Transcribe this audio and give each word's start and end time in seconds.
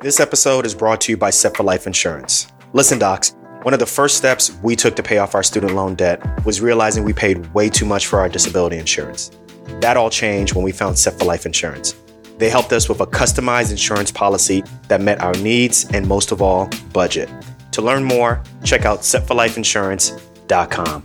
This 0.00 0.20
episode 0.20 0.64
is 0.64 0.76
brought 0.76 1.00
to 1.00 1.10
you 1.10 1.16
by 1.16 1.30
Set 1.30 1.56
for 1.56 1.64
Life 1.64 1.84
Insurance. 1.84 2.46
Listen, 2.72 3.00
docs, 3.00 3.34
one 3.62 3.74
of 3.74 3.80
the 3.80 3.86
first 3.86 4.16
steps 4.16 4.56
we 4.62 4.76
took 4.76 4.94
to 4.94 5.02
pay 5.02 5.18
off 5.18 5.34
our 5.34 5.42
student 5.42 5.74
loan 5.74 5.96
debt 5.96 6.22
was 6.46 6.60
realizing 6.60 7.02
we 7.02 7.12
paid 7.12 7.52
way 7.52 7.68
too 7.68 7.84
much 7.84 8.06
for 8.06 8.20
our 8.20 8.28
disability 8.28 8.78
insurance. 8.78 9.32
That 9.80 9.96
all 9.96 10.08
changed 10.08 10.54
when 10.54 10.64
we 10.64 10.70
found 10.70 10.96
Set 10.96 11.18
for 11.18 11.24
Life 11.24 11.46
Insurance. 11.46 11.96
They 12.36 12.48
helped 12.48 12.72
us 12.72 12.88
with 12.88 13.00
a 13.00 13.06
customized 13.06 13.72
insurance 13.72 14.12
policy 14.12 14.62
that 14.86 15.00
met 15.00 15.20
our 15.20 15.34
needs 15.34 15.84
and, 15.92 16.06
most 16.06 16.30
of 16.30 16.40
all, 16.40 16.70
budget. 16.92 17.28
To 17.72 17.82
learn 17.82 18.04
more, 18.04 18.40
check 18.62 18.84
out 18.84 19.00
setforlifeinsurance.com. 19.00 21.02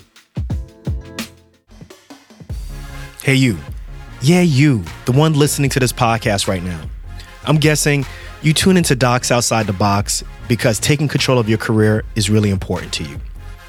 Hey, 3.23 3.33
you. 3.33 3.57
Yeah, 4.21 4.41
you, 4.41 4.83
the 5.05 5.13
one 5.13 5.33
listening 5.33 5.71
to 5.71 5.79
this 5.79 5.91
podcast 5.91 6.47
right 6.47 6.61
now. 6.61 6.79
I'm 7.45 7.57
guessing 7.57 8.05
you 8.43 8.53
tune 8.53 8.75
into 8.75 8.93
Docs 8.93 9.31
Outside 9.31 9.67
the 9.67 9.73
Box 9.73 10.21
because 10.49 10.77
taking 10.77 11.07
control 11.07 11.39
of 11.39 11.47
your 11.47 11.57
career 11.57 12.03
is 12.15 12.29
really 12.29 12.49
important 12.49 12.91
to 12.93 13.03
you. 13.05 13.17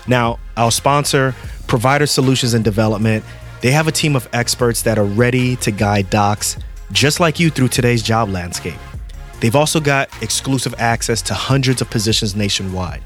Now, 0.09 0.41
our 0.57 0.73
sponsor, 0.73 1.35
Provider 1.69 2.07
Solutions 2.07 2.55
and 2.55 2.65
Development, 2.65 3.25
they 3.63 3.71
have 3.71 3.87
a 3.87 3.93
team 3.93 4.17
of 4.17 4.29
experts 4.33 4.83
that 4.83 4.99
are 4.99 5.05
ready 5.05 5.55
to 5.57 5.71
guide 5.71 6.11
docs 6.11 6.57
just 6.91 7.21
like 7.21 7.39
you 7.39 7.51
through 7.51 7.69
today's 7.69 8.03
job 8.03 8.29
landscape. 8.29 8.79
They've 9.41 9.55
also 9.55 9.79
got 9.79 10.11
exclusive 10.23 10.75
access 10.79 11.23
to 11.23 11.35
hundreds 11.35 11.81
of 11.81 11.89
positions 11.89 12.35
nationwide. 12.35 13.03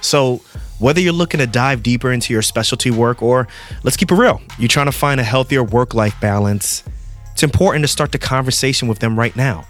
So, 0.00 0.42
whether 0.80 1.00
you're 1.00 1.12
looking 1.12 1.38
to 1.38 1.46
dive 1.46 1.84
deeper 1.84 2.10
into 2.10 2.32
your 2.32 2.42
specialty 2.42 2.90
work 2.90 3.22
or 3.22 3.46
let's 3.84 3.96
keep 3.96 4.10
it 4.10 4.16
real, 4.16 4.40
you're 4.58 4.68
trying 4.68 4.86
to 4.86 4.92
find 4.92 5.20
a 5.20 5.24
healthier 5.24 5.62
work 5.62 5.94
life 5.94 6.20
balance, 6.20 6.82
it's 7.32 7.44
important 7.44 7.84
to 7.84 7.88
start 7.88 8.10
the 8.10 8.18
conversation 8.18 8.88
with 8.88 8.98
them 8.98 9.16
right 9.16 9.36
now. 9.36 9.64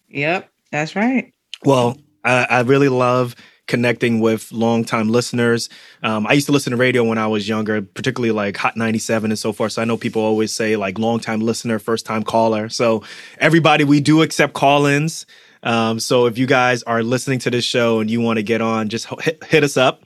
Yep, 0.08 0.50
that's 0.72 0.96
right. 0.96 1.32
Well, 1.64 1.98
I, 2.24 2.46
I 2.48 2.60
really 2.60 2.88
love 2.88 3.34
connecting 3.66 4.20
with 4.20 4.50
longtime 4.50 5.10
listeners. 5.10 5.68
Um, 6.02 6.26
I 6.26 6.32
used 6.32 6.46
to 6.46 6.52
listen 6.52 6.70
to 6.70 6.76
radio 6.76 7.04
when 7.04 7.18
I 7.18 7.26
was 7.26 7.48
younger, 7.48 7.82
particularly 7.82 8.32
like 8.32 8.56
Hot 8.56 8.76
97 8.76 9.30
and 9.30 9.38
so 9.38 9.52
forth. 9.52 9.72
So 9.72 9.82
I 9.82 9.84
know 9.84 9.96
people 9.96 10.22
always 10.22 10.52
say 10.52 10.76
like 10.76 10.98
longtime 10.98 11.40
listener, 11.40 11.78
first 11.78 12.06
time 12.06 12.22
caller. 12.22 12.70
So 12.70 13.04
everybody, 13.38 13.84
we 13.84 14.00
do 14.00 14.22
accept 14.22 14.54
call 14.54 14.86
ins. 14.86 15.26
Um, 15.62 16.00
so 16.00 16.26
if 16.26 16.38
you 16.38 16.46
guys 16.46 16.82
are 16.84 17.02
listening 17.02 17.40
to 17.40 17.50
this 17.50 17.64
show 17.64 18.00
and 18.00 18.10
you 18.10 18.20
want 18.20 18.38
to 18.38 18.42
get 18.42 18.60
on, 18.62 18.88
just 18.88 19.06
hit, 19.20 19.44
hit 19.44 19.64
us 19.64 19.76
up 19.76 20.02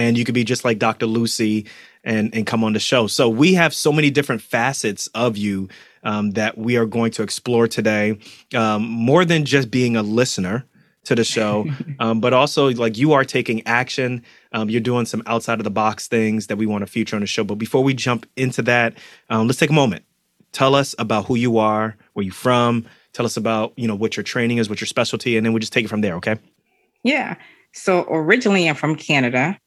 and 0.00 0.16
you 0.16 0.24
could 0.24 0.34
be 0.34 0.44
just 0.44 0.64
like 0.64 0.78
Dr. 0.78 1.06
Lucie 1.06 1.66
and 2.02 2.34
and 2.34 2.46
come 2.46 2.64
on 2.64 2.72
the 2.72 2.80
show. 2.80 3.06
So 3.06 3.28
we 3.28 3.54
have 3.54 3.74
so 3.74 3.92
many 3.92 4.10
different 4.10 4.40
facets 4.40 5.08
of 5.08 5.36
you 5.36 5.68
um, 6.02 6.30
that 6.32 6.56
we 6.56 6.76
are 6.76 6.86
going 6.86 7.10
to 7.12 7.22
explore 7.22 7.68
today. 7.68 8.18
Um, 8.54 8.88
more 8.88 9.24
than 9.26 9.44
just 9.44 9.70
being 9.70 9.96
a 9.96 10.02
listener 10.02 10.64
to 11.04 11.14
the 11.14 11.24
show, 11.24 11.66
um, 11.98 12.20
but 12.20 12.32
also 12.32 12.70
like 12.70 12.96
you 12.96 13.12
are 13.12 13.24
taking 13.24 13.66
action. 13.66 14.22
Um, 14.52 14.70
you're 14.70 14.80
doing 14.80 15.04
some 15.04 15.22
outside 15.26 15.60
of 15.60 15.64
the 15.64 15.70
box 15.70 16.08
things 16.08 16.46
that 16.46 16.56
we 16.56 16.64
want 16.66 16.82
to 16.82 16.86
feature 16.86 17.16
on 17.16 17.20
the 17.20 17.26
show. 17.26 17.44
But 17.44 17.56
before 17.56 17.84
we 17.84 17.92
jump 17.92 18.26
into 18.36 18.62
that, 18.62 18.94
um, 19.28 19.46
let's 19.46 19.58
take 19.58 19.70
a 19.70 19.74
moment. 19.74 20.04
Tell 20.52 20.74
us 20.74 20.94
about 20.98 21.26
who 21.26 21.36
you 21.36 21.58
are, 21.58 21.96
where 22.14 22.24
you're 22.24 22.32
from. 22.32 22.86
Tell 23.12 23.26
us 23.26 23.36
about 23.36 23.74
you 23.76 23.86
know 23.86 23.94
what 23.94 24.16
your 24.16 24.24
training 24.24 24.56
is, 24.56 24.70
what 24.70 24.80
your 24.80 24.86
specialty, 24.86 25.36
and 25.36 25.44
then 25.44 25.52
we 25.52 25.60
just 25.60 25.74
take 25.74 25.84
it 25.84 25.88
from 25.88 26.00
there. 26.00 26.14
Okay? 26.14 26.36
Yeah. 27.02 27.34
So 27.72 28.06
originally, 28.10 28.66
I'm 28.66 28.74
from 28.74 28.96
Canada 28.96 29.58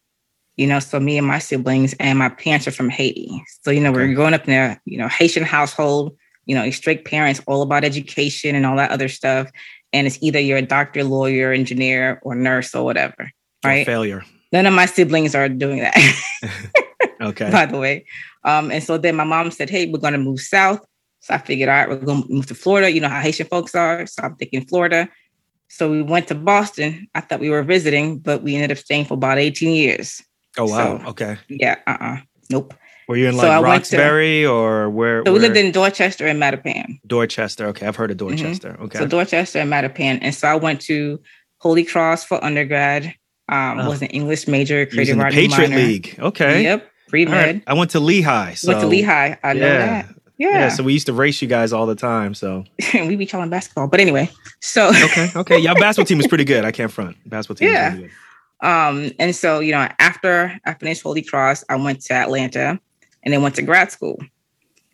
you 0.55 0.67
know, 0.67 0.79
so 0.79 0.99
me 0.99 1.17
and 1.17 1.27
my 1.27 1.39
siblings 1.39 1.93
and 1.99 2.19
my 2.19 2.29
parents 2.29 2.67
are 2.67 2.71
from 2.71 2.89
Haiti. 2.89 3.43
So, 3.63 3.71
you 3.71 3.79
know, 3.79 3.89
okay. 3.89 4.07
we're 4.07 4.13
growing 4.13 4.33
up 4.33 4.47
in 4.47 4.53
a, 4.53 4.79
you 4.85 4.97
know, 4.97 5.07
Haitian 5.07 5.43
household, 5.43 6.15
you 6.45 6.55
know, 6.55 6.69
strict 6.69 7.07
parents, 7.07 7.41
all 7.47 7.61
about 7.61 7.83
education 7.83 8.55
and 8.55 8.65
all 8.65 8.75
that 8.77 8.91
other 8.91 9.07
stuff. 9.07 9.49
And 9.93 10.05
it's 10.05 10.19
either 10.21 10.39
you're 10.39 10.59
a 10.59 10.63
doctor, 10.63 11.03
lawyer, 11.03 11.51
engineer, 11.51 12.19
or 12.23 12.35
nurse 12.35 12.75
or 12.75 12.83
whatever. 12.83 13.31
Right. 13.63 13.81
Or 13.81 13.85
failure. 13.85 14.23
None 14.51 14.65
of 14.65 14.73
my 14.73 14.85
siblings 14.85 15.33
are 15.33 15.49
doing 15.49 15.79
that. 15.79 15.95
okay. 17.21 17.49
By 17.49 17.65
the 17.65 17.79
way. 17.79 18.05
Um, 18.43 18.71
and 18.71 18.83
so 18.83 18.97
then 18.97 19.15
my 19.15 19.23
mom 19.23 19.49
said, 19.49 19.69
Hey, 19.69 19.87
we're 19.87 19.99
gonna 19.99 20.17
move 20.17 20.39
south. 20.39 20.85
So 21.21 21.33
I 21.33 21.37
figured, 21.39 21.69
all 21.69 21.75
right, 21.75 21.89
we're 21.89 21.97
gonna 21.97 22.25
move 22.29 22.45
to 22.47 22.55
Florida. 22.55 22.91
You 22.91 23.01
know 23.01 23.09
how 23.09 23.21
Haitian 23.21 23.47
folks 23.47 23.73
are. 23.73 24.05
So 24.05 24.21
I'm 24.21 24.35
thinking 24.35 24.65
Florida. 24.65 25.09
So 25.69 25.89
we 25.89 26.03
went 26.03 26.27
to 26.27 26.35
Boston. 26.35 27.07
I 27.15 27.21
thought 27.21 27.39
we 27.39 27.49
were 27.49 27.63
visiting, 27.63 28.19
but 28.19 28.43
we 28.43 28.53
ended 28.53 28.71
up 28.71 28.77
staying 28.77 29.05
for 29.05 29.15
about 29.15 29.39
18 29.39 29.73
years. 29.73 30.21
Oh 30.57 30.65
wow. 30.65 30.99
So, 30.99 31.09
okay. 31.09 31.37
Yeah. 31.49 31.79
Uh. 31.87 31.91
Uh-uh. 31.91 32.17
Nope. 32.49 32.73
Were 33.07 33.17
you 33.17 33.27
in 33.27 33.37
like 33.37 33.47
so 33.47 33.61
Roxbury 33.61 34.41
to, 34.43 34.49
or 34.49 34.89
where? 34.89 35.23
So 35.25 35.33
we 35.33 35.39
lived 35.39 35.57
in 35.57 35.71
Dorchester 35.71 36.25
and 36.25 36.41
Mattapan. 36.41 36.99
Dorchester. 37.05 37.67
Okay, 37.67 37.85
I've 37.85 37.95
heard 37.95 38.11
of 38.11 38.17
mm-hmm. 38.17 38.35
Dorchester. 38.35 38.73
Mm-hmm. 38.73 38.83
Okay. 38.83 38.99
So 38.99 39.07
Dorchester 39.07 39.59
and 39.59 39.71
Mattapan, 39.71 40.19
and 40.21 40.33
so 40.33 40.47
I 40.47 40.55
went 40.55 40.81
to 40.81 41.19
Holy 41.57 41.83
Cross 41.83 42.25
for 42.25 42.43
undergrad. 42.43 43.13
Um, 43.49 43.79
oh. 43.79 43.89
was 43.89 44.01
an 44.01 44.07
English 44.09 44.47
major, 44.47 44.85
creative 44.85 45.17
writing 45.17 45.49
Patriot 45.49 45.69
minor. 45.69 45.81
League. 45.81 46.15
Okay. 46.17 46.63
Yep. 46.63 46.89
Pre 47.09 47.25
med. 47.25 47.33
Right. 47.33 47.63
I 47.67 47.73
went 47.73 47.91
to 47.91 47.99
Lehigh. 47.99 48.53
So. 48.53 48.69
Went 48.69 48.81
to 48.81 48.87
Lehigh. 48.87 49.35
I 49.43 49.53
know 49.53 49.67
yeah. 49.67 49.77
that. 49.77 50.15
Yeah. 50.37 50.49
yeah. 50.49 50.69
So 50.69 50.83
we 50.83 50.93
used 50.93 51.05
to 51.07 51.13
race 51.13 51.41
you 51.41 51.47
guys 51.47 51.73
all 51.73 51.85
the 51.85 51.95
time. 51.95 52.33
So 52.33 52.63
we 52.93 53.15
be 53.15 53.25
calling 53.25 53.49
basketball. 53.49 53.87
But 53.87 53.99
anyway, 53.99 54.29
so 54.61 54.89
okay, 54.89 55.29
okay. 55.35 55.59
Y'all 55.59 55.75
basketball 55.79 56.07
team 56.07 56.19
is 56.19 56.27
pretty 56.27 56.45
good. 56.45 56.63
I 56.63 56.71
can't 56.71 56.91
front. 56.91 57.17
Basketball 57.29 57.55
team. 57.55 57.73
Yeah. 57.73 58.07
Um, 58.63 59.11
and 59.19 59.35
so, 59.35 59.59
you 59.59 59.73
know, 59.73 59.87
after 59.99 60.57
I 60.65 60.73
finished 60.73 61.03
Holy 61.03 61.21
Cross, 61.21 61.65
I 61.69 61.75
went 61.75 62.01
to 62.03 62.13
Atlanta 62.13 62.79
and 63.21 63.33
then 63.33 63.41
went 63.41 63.55
to 63.55 63.61
grad 63.61 63.91
school. 63.91 64.17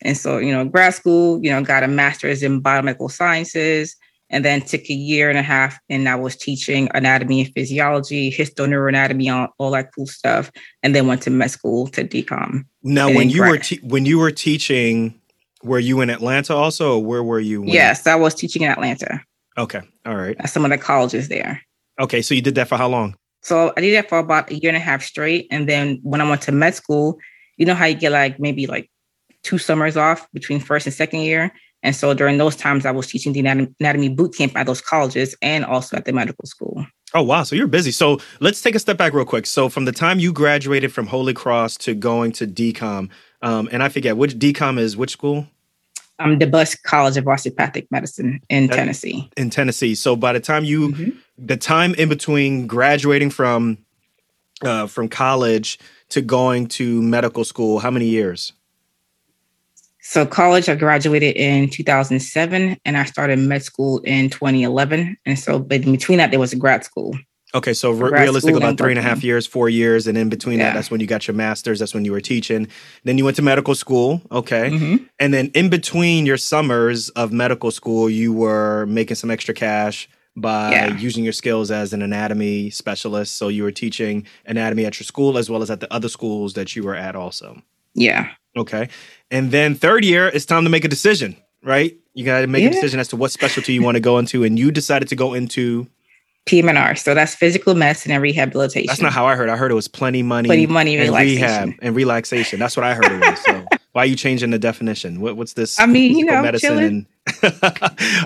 And 0.01 0.17
so, 0.17 0.39
you 0.39 0.51
know, 0.51 0.65
grad 0.65 0.95
school, 0.95 1.43
you 1.43 1.51
know, 1.51 1.63
got 1.63 1.83
a 1.83 1.87
master's 1.87 2.41
in 2.41 2.63
biomedical 2.63 3.11
sciences 3.11 3.95
and 4.31 4.43
then 4.43 4.61
took 4.61 4.89
a 4.89 4.93
year 4.93 5.29
and 5.29 5.37
a 5.37 5.43
half 5.43 5.79
and 5.89 6.09
I 6.09 6.15
was 6.15 6.35
teaching 6.35 6.89
anatomy 6.93 7.41
and 7.41 7.53
physiology, 7.53 8.31
histoneuroanatomy, 8.31 9.33
all, 9.33 9.53
all 9.59 9.71
that 9.71 9.93
cool 9.93 10.07
stuff. 10.07 10.51
And 10.81 10.95
then 10.95 11.07
went 11.07 11.21
to 11.23 11.29
med 11.29 11.51
school 11.51 11.87
to 11.89 12.03
DCOM. 12.03 12.65
Now, 12.81 13.13
when 13.13 13.29
you 13.29 13.41
grad. 13.41 13.51
were 13.51 13.57
te- 13.57 13.81
when 13.83 14.05
you 14.05 14.17
were 14.17 14.31
teaching, 14.31 15.19
were 15.63 15.79
you 15.79 16.01
in 16.01 16.09
Atlanta 16.09 16.55
also, 16.55 16.97
or 16.97 17.03
where 17.03 17.23
were 17.23 17.39
you? 17.39 17.63
Yes, 17.65 18.07
I 18.07 18.15
was 18.15 18.33
teaching 18.33 18.63
in 18.63 18.71
Atlanta. 18.71 19.21
Okay, 19.57 19.81
all 20.05 20.15
right. 20.15 20.37
At 20.39 20.49
some 20.49 20.63
of 20.63 20.71
the 20.71 20.77
colleges 20.77 21.27
there. 21.27 21.61
Okay, 21.99 22.21
so 22.21 22.33
you 22.33 22.41
did 22.41 22.55
that 22.55 22.69
for 22.69 22.77
how 22.77 22.87
long? 22.87 23.15
So 23.41 23.73
I 23.77 23.81
did 23.81 23.95
that 23.95 24.09
for 24.09 24.19
about 24.19 24.51
a 24.51 24.55
year 24.55 24.69
and 24.69 24.77
a 24.77 24.81
half 24.81 25.01
straight. 25.01 25.47
And 25.51 25.67
then 25.67 25.99
when 26.03 26.21
I 26.21 26.29
went 26.29 26.41
to 26.43 26.51
med 26.51 26.75
school, 26.75 27.19
you 27.57 27.65
know 27.65 27.75
how 27.75 27.85
you 27.85 27.95
get 27.95 28.11
like 28.11 28.39
maybe 28.39 28.67
like 28.67 28.89
two 29.43 29.57
summers 29.57 29.97
off 29.97 30.27
between 30.33 30.59
first 30.59 30.85
and 30.85 30.93
second 30.93 31.21
year. 31.21 31.51
And 31.81 31.95
so 31.95 32.13
during 32.13 32.37
those 32.37 32.55
times, 32.55 32.85
I 32.85 32.91
was 32.91 33.07
teaching 33.07 33.31
the 33.31 33.39
anatomy 33.79 34.09
boot 34.09 34.35
camp 34.35 34.57
at 34.57 34.65
those 34.65 34.81
colleges 34.81 35.35
and 35.41 35.63
also 35.63 35.95
at 35.95 36.05
the 36.05 36.11
medical 36.11 36.45
school. 36.45 36.85
Oh, 37.13 37.23
wow. 37.23 37.43
So 37.43 37.55
you're 37.55 37.67
busy. 37.67 37.91
So 37.91 38.19
let's 38.39 38.61
take 38.61 38.75
a 38.75 38.79
step 38.79 38.97
back 38.97 39.13
real 39.13 39.25
quick. 39.25 39.45
So 39.45 39.69
from 39.69 39.85
the 39.85 39.91
time 39.91 40.19
you 40.19 40.33
graduated 40.33 40.91
from 40.91 41.07
Holy 41.07 41.33
Cross 41.33 41.77
to 41.77 41.95
going 41.95 42.33
to 42.33 42.45
DCOM, 42.45 43.09
um, 43.41 43.69
and 43.71 43.81
I 43.81 43.89
forget 43.89 44.17
which 44.17 44.37
DCOM 44.37 44.77
is 44.77 44.97
which 44.97 45.11
school? 45.11 45.47
Um, 46.19 46.37
DeBusk 46.37 46.83
College 46.83 47.17
of 47.17 47.27
Osteopathic 47.27 47.89
Medicine 47.91 48.41
in 48.49 48.67
that, 48.67 48.75
Tennessee. 48.75 49.29
In 49.37 49.49
Tennessee. 49.49 49.95
So 49.95 50.15
by 50.15 50.33
the 50.33 50.39
time 50.39 50.63
you, 50.63 50.89
mm-hmm. 50.89 51.09
the 51.37 51.57
time 51.57 51.95
in 51.95 52.09
between 52.09 52.67
graduating 52.67 53.29
from 53.29 53.77
uh, 54.61 54.87
from 54.87 55.07
college 55.07 55.79
to 56.09 56.21
going 56.21 56.67
to 56.67 57.01
medical 57.01 57.43
school, 57.45 57.79
how 57.79 57.89
many 57.89 58.05
years? 58.05 58.53
So 60.01 60.25
college, 60.25 60.67
I 60.69 60.75
graduated 60.75 61.35
in 61.35 61.69
2007, 61.69 62.77
and 62.83 62.97
I 62.97 63.05
started 63.05 63.37
med 63.39 63.63
school 63.63 63.99
in 63.99 64.29
2011. 64.29 65.17
And 65.25 65.37
so, 65.37 65.59
but 65.59 65.83
between 65.83 66.17
that, 66.17 66.31
there 66.31 66.39
was 66.39 66.51
a 66.51 66.55
grad 66.55 66.83
school. 66.83 67.15
Okay, 67.55 67.73
so 67.73 67.91
re- 67.91 68.11
realistic 68.11 68.55
about 68.55 68.77
three 68.77 68.91
and 68.91 68.99
a 68.99 69.01
half 69.01 69.23
years, 69.23 69.47
four 69.47 69.69
years, 69.69 70.05
and 70.05 70.17
in 70.17 70.29
between 70.29 70.59
yeah. 70.59 70.65
that, 70.65 70.75
that's 70.75 70.91
when 70.91 71.01
you 71.01 71.07
got 71.07 71.27
your 71.27 71.35
master's. 71.35 71.79
That's 71.79 71.95
when 71.95 72.05
you 72.05 72.11
were 72.11 72.21
teaching. 72.21 72.67
Then 73.05 73.17
you 73.17 73.25
went 73.25 73.37
to 73.37 73.41
medical 73.41 73.73
school. 73.73 74.21
Okay, 74.31 74.69
mm-hmm. 74.69 75.03
and 75.19 75.33
then 75.33 75.51
in 75.55 75.69
between 75.69 76.27
your 76.27 76.37
summers 76.37 77.09
of 77.09 77.31
medical 77.31 77.71
school, 77.71 78.09
you 78.09 78.33
were 78.33 78.85
making 78.85 79.15
some 79.15 79.31
extra 79.31 79.53
cash 79.55 80.07
by 80.35 80.71
yeah. 80.71 80.97
using 80.97 81.23
your 81.23 81.33
skills 81.33 81.71
as 81.71 81.91
an 81.91 82.01
anatomy 82.01 82.69
specialist. 82.69 83.35
So 83.37 83.47
you 83.47 83.63
were 83.63 83.71
teaching 83.71 84.27
anatomy 84.45 84.85
at 84.85 84.99
your 84.99 85.05
school 85.05 85.37
as 85.37 85.49
well 85.49 85.61
as 85.61 85.71
at 85.71 85.79
the 85.79 85.91
other 85.91 86.07
schools 86.07 86.53
that 86.53 86.75
you 86.75 86.83
were 86.83 86.95
at, 86.95 87.15
also. 87.15 87.61
Yeah. 87.93 88.29
Okay. 88.55 88.89
And 89.31 89.51
then 89.51 89.75
third 89.75 90.05
year, 90.05 90.27
it's 90.27 90.45
time 90.45 90.63
to 90.63 90.69
make 90.69 90.85
a 90.85 90.87
decision, 90.87 91.35
right? 91.63 91.97
You 92.13 92.25
got 92.25 92.41
to 92.41 92.47
make 92.47 92.63
Yeah. 92.63 92.69
a 92.69 92.73
decision 92.73 92.99
as 92.99 93.07
to 93.09 93.15
what 93.15 93.31
specialty 93.31 93.73
you 93.73 93.81
want 93.81 93.95
to 93.95 94.01
go 94.01 94.17
into. 94.17 94.43
And 94.43 94.57
you 94.57 94.71
decided 94.71 95.07
to 95.09 95.15
go 95.15 95.33
into, 95.33 95.87
PM&R. 96.49 96.95
So 96.95 97.13
that's 97.13 97.35
physical 97.35 97.75
medicine 97.75 98.11
and 98.11 98.21
rehabilitation. 98.23 98.87
that's 98.87 99.01
not 99.01 99.13
how 99.13 99.25
I 99.27 99.35
heard. 99.35 99.49
I 99.49 99.55
heard 99.55 99.71
it 99.71 99.75
was 99.75 99.87
plenty 99.87 100.23
money, 100.23 100.47
Plenty 100.47 100.67
money 100.67 100.95
and 100.95 101.03
relaxation. 101.07 101.41
rehab 101.41 101.73
and 101.81 101.95
relaxation. 101.95 102.59
That's 102.59 102.75
what 102.75 102.83
I 102.85 102.95
heard 102.95 103.11
it 103.11 103.19
was. 103.19 103.39
So 103.45 103.65
why 103.91 104.03
are 104.03 104.05
you 104.07 104.15
changing 104.15 104.49
the 104.49 104.59
definition? 104.59 105.21
What, 105.21 105.37
what's 105.37 105.53
this? 105.53 105.79
I 105.79 105.85
mean, 105.85 106.17
you 106.17 106.25
know, 106.25 106.41
medicine 106.41 107.07
all 107.43 107.51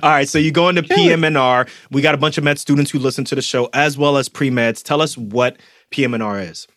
right. 0.04 0.30
So 0.30 0.38
you 0.38 0.52
go 0.52 0.70
into 0.70 0.82
Chilling. 0.82 1.22
PM&R. 1.22 1.68
We 1.92 2.02
got 2.02 2.16
a 2.16 2.18
bunch 2.18 2.38
of 2.38 2.44
med 2.44 2.58
students 2.58 2.90
who 2.90 3.00
listen 3.00 3.26
to 3.26 3.36
the 3.36 3.42
show 3.42 3.70
as 3.74 3.98
well 3.98 4.16
as 4.18 4.30
pre-meds. 4.30 4.82
Tell 4.82 5.02
us 5.02 5.18
what 5.18 5.58
PM&R 5.90 6.40
is. 6.40 6.68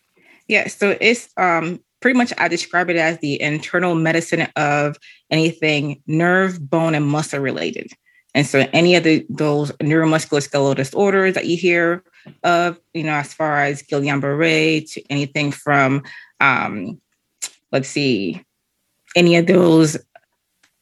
Yeah, 0.47 0.67
so 0.67 0.97
it's 1.01 1.29
um 1.37 1.79
pretty 2.01 2.17
much 2.17 2.33
I 2.37 2.47
describe 2.47 2.89
it 2.89 2.97
as 2.97 3.19
the 3.19 3.41
internal 3.41 3.95
medicine 3.95 4.47
of 4.55 4.97
anything 5.31 6.01
nerve, 6.07 6.69
bone, 6.69 6.95
and 6.95 7.05
muscle 7.07 7.39
related. 7.39 7.91
And 8.37 8.45
so 8.45 8.67
any 8.71 8.93
of 8.95 9.03
the 9.03 9.25
those 9.29 9.71
neuromusculoskeletal 9.81 10.75
disorders 10.75 11.33
that 11.33 11.47
you 11.47 11.57
hear 11.57 12.03
of, 12.43 12.79
you 12.93 13.01
know, 13.01 13.13
as 13.13 13.33
far 13.33 13.63
as 13.63 13.81
Guillain-Barré 13.81 14.87
to 14.91 15.01
anything 15.09 15.51
from 15.51 16.03
um, 16.39 17.01
let's 17.71 17.89
see, 17.89 18.43
any 19.15 19.37
of 19.37 19.47
those 19.47 19.97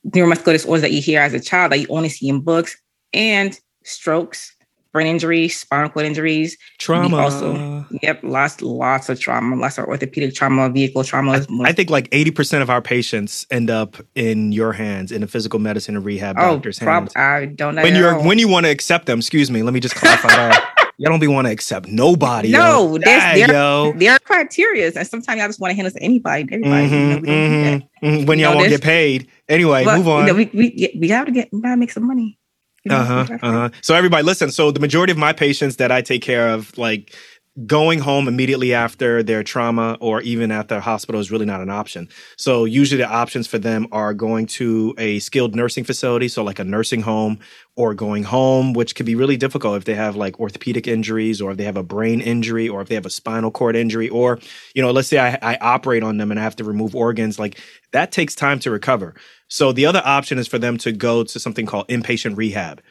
neuromuscular 0.06 0.52
disorders 0.52 0.82
that 0.82 0.92
you 0.92 1.02
hear 1.02 1.22
as 1.22 1.34
a 1.34 1.40
child 1.40 1.72
that 1.72 1.80
you 1.80 1.88
only 1.90 2.10
see 2.10 2.28
in 2.28 2.42
books, 2.42 2.76
and 3.14 3.58
strokes, 3.86 4.54
brain 4.96 5.08
injuries, 5.08 5.60
spinal 5.60 5.90
cord 5.90 6.06
injuries, 6.06 6.58
Trauma. 6.80 7.18
also- 7.18 7.86
Yep, 8.02 8.20
lots, 8.24 8.62
lots 8.62 9.10
of 9.10 9.20
trauma, 9.20 9.58
lots 9.58 9.78
of 9.78 9.86
orthopedic 9.86 10.34
trauma, 10.34 10.70
vehicle 10.70 11.04
trauma. 11.04 11.46
most- 11.50 11.68
I 11.70 11.74
think 11.74 11.90
like 11.90 12.08
80% 12.14 12.62
of 12.64 12.70
our 12.70 12.82
patients 12.82 13.46
end 13.52 13.70
up 13.70 13.98
in 14.16 14.54
your 14.54 14.72
hands, 14.72 15.12
in 15.12 15.22
a 15.22 15.28
physical 15.28 15.60
medicine 15.60 15.98
and 15.98 16.06
rehab 16.06 16.38
oh, 16.40 16.54
doctor's 16.56 16.80
prob- 16.80 17.12
hands. 17.14 17.16
I 17.18 17.46
don't 17.54 17.76
know. 17.76 17.84
When 17.84 17.94
you're 17.96 18.18
when 18.24 18.40
you 18.40 18.48
want 18.48 18.66
to 18.68 18.72
accept 18.72 19.06
them, 19.06 19.20
excuse 19.20 19.52
me, 19.52 19.64
let 19.64 19.74
me 19.74 19.82
just 19.82 19.96
clarify 19.96 20.30
that. 20.30 20.72
Y'all 20.98 21.12
don't 21.12 21.20
be 21.20 21.28
want 21.28 21.46
to 21.46 21.52
accept 21.52 21.90
nobody. 21.90 22.52
No, 22.52 22.98
there's- 22.98 23.38
there- 23.38 23.52
yo. 23.54 23.92
there 23.98 24.14
are 24.14 24.20
criteria, 24.20 24.94
and 24.96 25.06
sometimes 25.06 25.42
I 25.42 25.46
just 25.46 25.60
want 25.60 25.72
to 25.72 25.76
hand 25.76 25.88
this 25.88 25.94
to 25.96 26.02
anybody, 26.02 26.48
everybody. 26.50 26.84
you 26.86 26.90
know, 26.90 27.18
Mhm, 27.18 27.22
we 27.22 27.28
don't 27.28 27.52
do 27.52 27.64
that. 27.64 27.82
mhm, 28.02 28.22
mhm. 28.24 28.28
When 28.28 28.40
You 28.40 28.46
y'all 28.46 28.52
know, 28.54 28.58
won't 28.60 28.70
there's- 28.70 28.80
get 28.80 28.86
paid. 28.86 29.28
Anyway, 29.50 29.84
move 29.84 30.06
you 30.06 30.12
on. 30.14 30.26
know, 30.26 30.34
we 30.34 30.50
we 30.54 30.94
we 30.98 31.08
gotta 31.10 31.32
get 31.32 31.50
we 31.52 31.60
gotta 31.62 31.76
make 31.76 31.92
some 31.92 32.08
money. 32.08 32.38
You 32.86 32.92
know, 32.92 32.98
Uh 32.98 33.06
huh. 33.06 33.38
Uh 33.42 33.52
huh. 33.52 33.70
So 33.82 33.96
everybody, 33.96 34.24
listen. 34.24 34.52
So 34.52 34.72
the 34.72 34.80
majority 34.80 35.12
of 35.12 35.18
my 35.18 35.34
patients 35.34 35.78
that 35.78 35.92
I 35.92 36.02
take 36.02 36.22
care 36.22 36.50
of, 36.50 36.78
like 36.78 37.16
going 37.66 38.00
home 38.00 38.28
immediately 38.28 38.74
after 38.74 39.24
their 39.24 39.42
trauma 39.42 39.98
or 40.02 40.22
even 40.22 40.52
at 40.52 40.68
the 40.68 40.82
hospital 40.82 41.22
is 41.22 41.32
really 41.32 41.46
not 41.46 41.62
an 41.62 41.70
option. 41.70 42.10
So 42.38 42.66
usually 42.66 42.98
the 43.02 43.10
options 43.10 43.48
for 43.48 43.58
them 43.58 43.88
are 43.94 44.14
going 44.14 44.48
to 44.48 44.94
a 44.98 45.20
skilled 45.20 45.56
nursing 45.56 45.86
facility, 45.86 46.28
so 46.28 46.44
like 46.44 46.60
a 46.60 46.66
nursing 46.66 47.02
home, 47.02 47.40
or 47.78 47.94
going 47.94 48.24
home, 48.24 48.74
which 48.74 48.94
can 48.94 49.06
be 49.06 49.16
really 49.16 49.38
difficult 49.38 49.78
if 49.78 49.86
they 49.86 49.96
have 49.96 50.18
like 50.18 50.38
orthopedic 50.40 50.86
injuries 50.86 51.42
or 51.42 51.52
if 51.52 51.58
they 51.58 51.64
have 51.64 51.78
a 51.78 51.84
brain 51.84 52.20
injury 52.20 52.68
or 52.68 52.82
if 52.82 52.90
they 52.90 52.96
have 52.96 53.06
a 53.06 53.10
spinal 53.10 53.52
cord 53.52 53.76
injury 53.76 54.10
or 54.10 54.38
you 54.74 54.82
know, 54.82 54.92
let's 54.92 55.08
say 55.08 55.20
I, 55.20 55.38
I 55.42 55.58
operate 55.62 56.04
on 56.04 56.18
them 56.18 56.32
and 56.32 56.40
I 56.40 56.44
have 56.44 56.58
to 56.58 56.66
remove 56.66 56.94
organs, 56.94 57.40
like 57.40 57.60
that 57.94 58.12
takes 58.12 58.36
time 58.36 58.60
to 58.60 58.72
recover. 58.72 59.16
So 59.48 59.72
the 59.72 59.86
other 59.86 60.02
option 60.04 60.40
is 60.40 60.48
for 60.48 60.60
them 60.60 60.78
to 60.80 60.92
go 60.92 61.24
to 61.24 61.40
something 61.40 61.66
called 61.66 61.88
inpatient 61.88 62.36
rehab. 62.36 62.82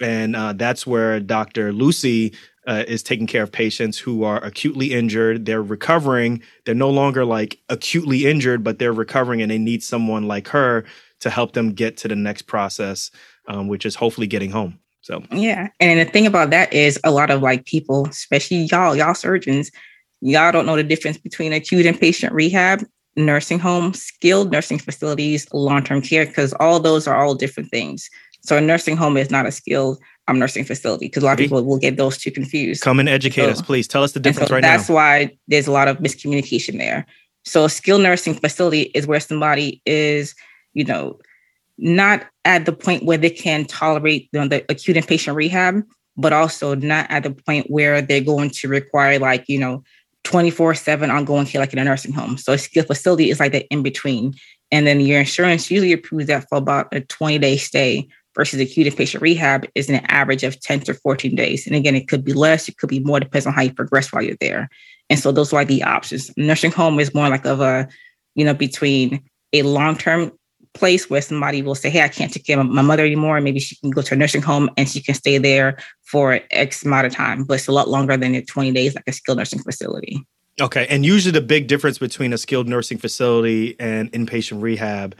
And 0.00 0.34
uh, 0.34 0.54
that's 0.54 0.86
where 0.86 1.20
Dr. 1.20 1.72
Lucie 1.72 2.32
uh, 2.66 2.84
is 2.86 3.02
taking 3.02 3.26
care 3.26 3.42
of 3.42 3.50
patients 3.50 3.98
who 3.98 4.24
are 4.24 4.42
acutely 4.44 4.92
injured. 4.92 5.46
They're 5.46 5.62
recovering. 5.62 6.42
They're 6.64 6.74
no 6.74 6.90
longer 6.90 7.24
like 7.24 7.58
acutely 7.68 8.26
injured, 8.26 8.62
but 8.62 8.78
they're 8.78 8.92
recovering 8.92 9.42
and 9.42 9.50
they 9.50 9.58
need 9.58 9.82
someone 9.82 10.28
like 10.28 10.48
her 10.48 10.84
to 11.20 11.30
help 11.30 11.52
them 11.52 11.72
get 11.72 11.96
to 11.98 12.08
the 12.08 12.16
next 12.16 12.42
process, 12.42 13.10
um, 13.48 13.68
which 13.68 13.86
is 13.86 13.94
hopefully 13.94 14.26
getting 14.26 14.50
home. 14.50 14.78
So, 15.02 15.24
Yeah. 15.32 15.68
And 15.80 15.98
the 15.98 16.10
thing 16.10 16.26
about 16.26 16.50
that 16.50 16.72
is 16.72 16.98
a 17.02 17.10
lot 17.10 17.30
of 17.30 17.42
like 17.42 17.64
people, 17.64 18.06
especially 18.08 18.68
y'all, 18.70 18.94
y'all 18.94 19.14
surgeons, 19.14 19.70
y'all 20.20 20.52
don't 20.52 20.66
know 20.66 20.76
the 20.76 20.84
difference 20.84 21.18
between 21.18 21.52
acute 21.52 21.86
and 21.86 21.98
patient 21.98 22.32
rehab, 22.32 22.84
nursing 23.16 23.58
home, 23.58 23.94
skilled 23.94 24.52
nursing 24.52 24.78
facilities, 24.78 25.52
long-term 25.52 26.02
care, 26.02 26.26
because 26.26 26.52
all 26.54 26.78
those 26.78 27.08
are 27.08 27.16
all 27.16 27.34
different 27.34 27.70
things. 27.70 28.08
So 28.42 28.56
a 28.56 28.60
nursing 28.60 28.96
home 28.96 29.16
is 29.16 29.30
not 29.30 29.46
a 29.46 29.52
skilled 29.52 29.98
um, 30.28 30.38
nursing 30.38 30.64
facility 30.64 31.06
because 31.06 31.22
a 31.22 31.26
lot 31.26 31.32
of 31.32 31.38
people 31.38 31.62
will 31.64 31.78
get 31.78 31.96
those 31.96 32.18
two 32.18 32.30
confused. 32.30 32.82
come 32.82 33.00
and 33.00 33.08
educate 33.08 33.42
So- 33.42 33.50
us, 33.50 33.62
please. 33.62 33.88
Tell 33.88 34.02
us 34.02 34.12
the 34.12 34.20
difference 34.20 34.48
so 34.48 34.54
right 34.54 34.62
that's 34.62 34.88
now. 34.88 34.94
That's 34.94 35.28
why 35.30 35.36
there's 35.48 35.66
a 35.66 35.72
lot 35.72 35.88
of 35.88 35.98
miscommunication 35.98 36.78
there. 36.78 37.06
So 37.44 37.64
a 37.64 37.68
skilled 37.68 38.02
nursing 38.02 38.34
facility 38.34 38.82
is 38.94 39.06
where 39.06 39.20
somebody 39.20 39.82
is, 39.84 40.34
you 40.74 40.84
know, 40.84 41.18
not 41.78 42.24
at 42.44 42.66
the 42.66 42.72
point 42.72 43.04
where 43.04 43.18
they 43.18 43.30
can 43.30 43.64
tolerate 43.64 44.28
you 44.32 44.40
know, 44.40 44.46
the 44.46 44.64
acute 44.68 44.96
inpatient 44.96 45.34
rehab, 45.34 45.82
but 46.16 46.32
also 46.32 46.74
not 46.76 47.10
at 47.10 47.24
the 47.24 47.30
point 47.32 47.68
where 47.68 48.00
they're 48.00 48.20
going 48.20 48.50
to 48.50 48.68
require 48.68 49.18
like, 49.18 49.44
you 49.48 49.58
know, 49.58 49.82
24-7 50.24 51.12
ongoing 51.12 51.46
care 51.46 51.60
like 51.60 51.72
in 51.72 51.80
a 51.80 51.84
nursing 51.84 52.12
home. 52.12 52.38
So 52.38 52.52
a 52.52 52.58
skilled 52.58 52.86
facility 52.86 53.30
is 53.30 53.40
like 53.40 53.52
that 53.52 53.66
in 53.72 53.82
between. 53.82 54.34
And 54.70 54.86
then 54.86 55.00
your 55.00 55.18
insurance 55.18 55.68
usually 55.68 55.92
approves 55.92 56.26
that 56.26 56.48
for 56.48 56.58
about 56.58 56.94
a 56.94 57.00
20-day 57.00 57.56
stay 57.56 58.08
versus 58.34 58.60
acute 58.60 58.92
inpatient 58.92 59.20
rehab 59.20 59.66
is 59.74 59.88
an 59.88 59.96
average 60.06 60.42
of 60.42 60.58
10 60.60 60.80
to 60.80 60.94
14 60.94 61.34
days. 61.34 61.66
And 61.66 61.76
again, 61.76 61.94
it 61.94 62.08
could 62.08 62.24
be 62.24 62.32
less, 62.32 62.68
it 62.68 62.78
could 62.78 62.88
be 62.88 63.00
more, 63.00 63.20
depends 63.20 63.46
on 63.46 63.52
how 63.52 63.62
you 63.62 63.72
progress 63.72 64.12
while 64.12 64.22
you're 64.22 64.36
there. 64.40 64.68
And 65.10 65.18
so 65.18 65.32
those 65.32 65.52
are 65.52 65.64
the 65.64 65.82
options. 65.82 66.30
Nursing 66.36 66.72
home 66.72 66.98
is 66.98 67.14
more 67.14 67.28
like 67.28 67.44
of 67.44 67.60
a, 67.60 67.88
you 68.34 68.44
know, 68.44 68.54
between 68.54 69.22
a 69.52 69.62
long-term 69.62 70.32
place 70.74 71.10
where 71.10 71.20
somebody 71.20 71.62
will 71.62 71.74
say, 71.74 71.90
Hey, 71.90 72.02
I 72.02 72.08
can't 72.08 72.32
take 72.32 72.46
care 72.46 72.58
of 72.58 72.66
my 72.66 72.82
mother 72.82 73.04
anymore. 73.04 73.40
Maybe 73.40 73.60
she 73.60 73.76
can 73.76 73.90
go 73.90 74.02
to 74.02 74.14
a 74.14 74.16
nursing 74.16 74.42
home 74.42 74.70
and 74.76 74.88
she 74.88 75.02
can 75.02 75.14
stay 75.14 75.38
there 75.38 75.76
for 76.02 76.40
X 76.50 76.84
amount 76.84 77.06
of 77.06 77.12
time, 77.12 77.44
but 77.44 77.54
it's 77.54 77.68
a 77.68 77.72
lot 77.72 77.88
longer 77.88 78.16
than 78.16 78.32
the 78.32 78.42
20 78.42 78.72
days 78.72 78.94
like 78.94 79.04
a 79.06 79.12
skilled 79.12 79.38
nursing 79.38 79.58
facility. 79.58 80.24
Okay. 80.60 80.86
And 80.88 81.04
usually 81.04 81.32
the 81.32 81.40
big 81.40 81.66
difference 81.66 81.98
between 81.98 82.32
a 82.32 82.38
skilled 82.38 82.68
nursing 82.68 82.98
facility 82.98 83.76
and 83.80 84.12
inpatient 84.12 84.60
rehab, 84.60 85.16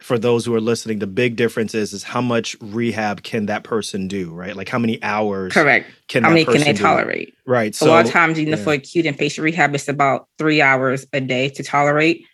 for 0.00 0.18
those 0.18 0.46
who 0.46 0.54
are 0.54 0.60
listening, 0.60 0.98
the 0.98 1.06
big 1.06 1.36
difference 1.36 1.74
is 1.74 1.92
is 1.92 2.02
how 2.02 2.20
much 2.20 2.56
rehab 2.60 3.22
can 3.22 3.46
that 3.46 3.64
person 3.64 4.08
do, 4.08 4.32
right? 4.32 4.56
Like 4.56 4.68
how 4.68 4.78
many 4.78 5.02
hours 5.02 5.52
Correct. 5.52 5.90
can 6.08 6.22
How 6.22 6.30
many 6.30 6.44
can 6.44 6.60
they 6.60 6.72
do? 6.72 6.82
tolerate? 6.82 7.34
Right. 7.46 7.74
So 7.74 7.86
a 7.86 7.90
lot 7.90 8.06
of 8.06 8.10
times, 8.10 8.38
you 8.38 8.46
know, 8.46 8.56
yeah. 8.56 8.64
for 8.64 8.72
acute 8.72 9.04
inpatient 9.04 9.42
rehab, 9.42 9.74
it's 9.74 9.88
about 9.88 10.26
three 10.38 10.62
hours 10.62 11.06
a 11.12 11.20
day 11.20 11.50
to 11.50 11.62
tolerate. 11.62 12.24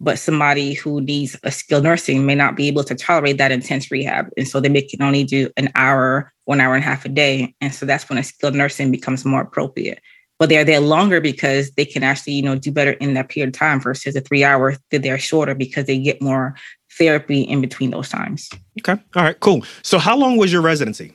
But 0.00 0.18
somebody 0.18 0.74
who 0.74 1.00
needs 1.00 1.36
a 1.44 1.50
skilled 1.50 1.84
nursing 1.84 2.26
may 2.26 2.34
not 2.34 2.56
be 2.56 2.68
able 2.68 2.84
to 2.84 2.94
tolerate 2.94 3.38
that 3.38 3.52
intense 3.52 3.90
rehab. 3.90 4.28
And 4.36 4.46
so 4.46 4.60
they 4.60 4.68
may 4.68 4.82
can 4.82 5.00
only 5.00 5.24
do 5.24 5.50
an 5.56 5.70
hour, 5.76 6.32
one 6.44 6.60
hour 6.60 6.74
and 6.74 6.84
a 6.84 6.86
half 6.86 7.04
a 7.04 7.08
day. 7.08 7.54
And 7.60 7.72
so 7.72 7.86
that's 7.86 8.08
when 8.08 8.18
a 8.18 8.22
skilled 8.22 8.54
nursing 8.54 8.90
becomes 8.90 9.24
more 9.24 9.40
appropriate. 9.40 10.00
But 10.38 10.48
they're 10.48 10.64
there 10.64 10.80
longer 10.80 11.20
because 11.20 11.70
they 11.70 11.84
can 11.84 12.02
actually, 12.02 12.34
you 12.34 12.42
know, 12.42 12.56
do 12.56 12.72
better 12.72 12.92
in 12.92 13.14
that 13.14 13.28
period 13.28 13.54
of 13.54 13.58
time 13.58 13.80
versus 13.80 14.14
the 14.14 14.20
three 14.20 14.42
hours 14.42 14.76
that 14.90 15.02
they're 15.02 15.16
shorter 15.16 15.54
because 15.54 15.86
they 15.86 15.98
get 15.98 16.20
more 16.20 16.56
therapy 16.98 17.42
in 17.42 17.60
between 17.60 17.90
those 17.90 18.08
times. 18.08 18.48
Okay. 18.80 19.00
All 19.16 19.22
right, 19.22 19.38
cool. 19.40 19.64
So 19.82 19.98
how 19.98 20.16
long 20.16 20.36
was 20.36 20.52
your 20.52 20.62
residency? 20.62 21.12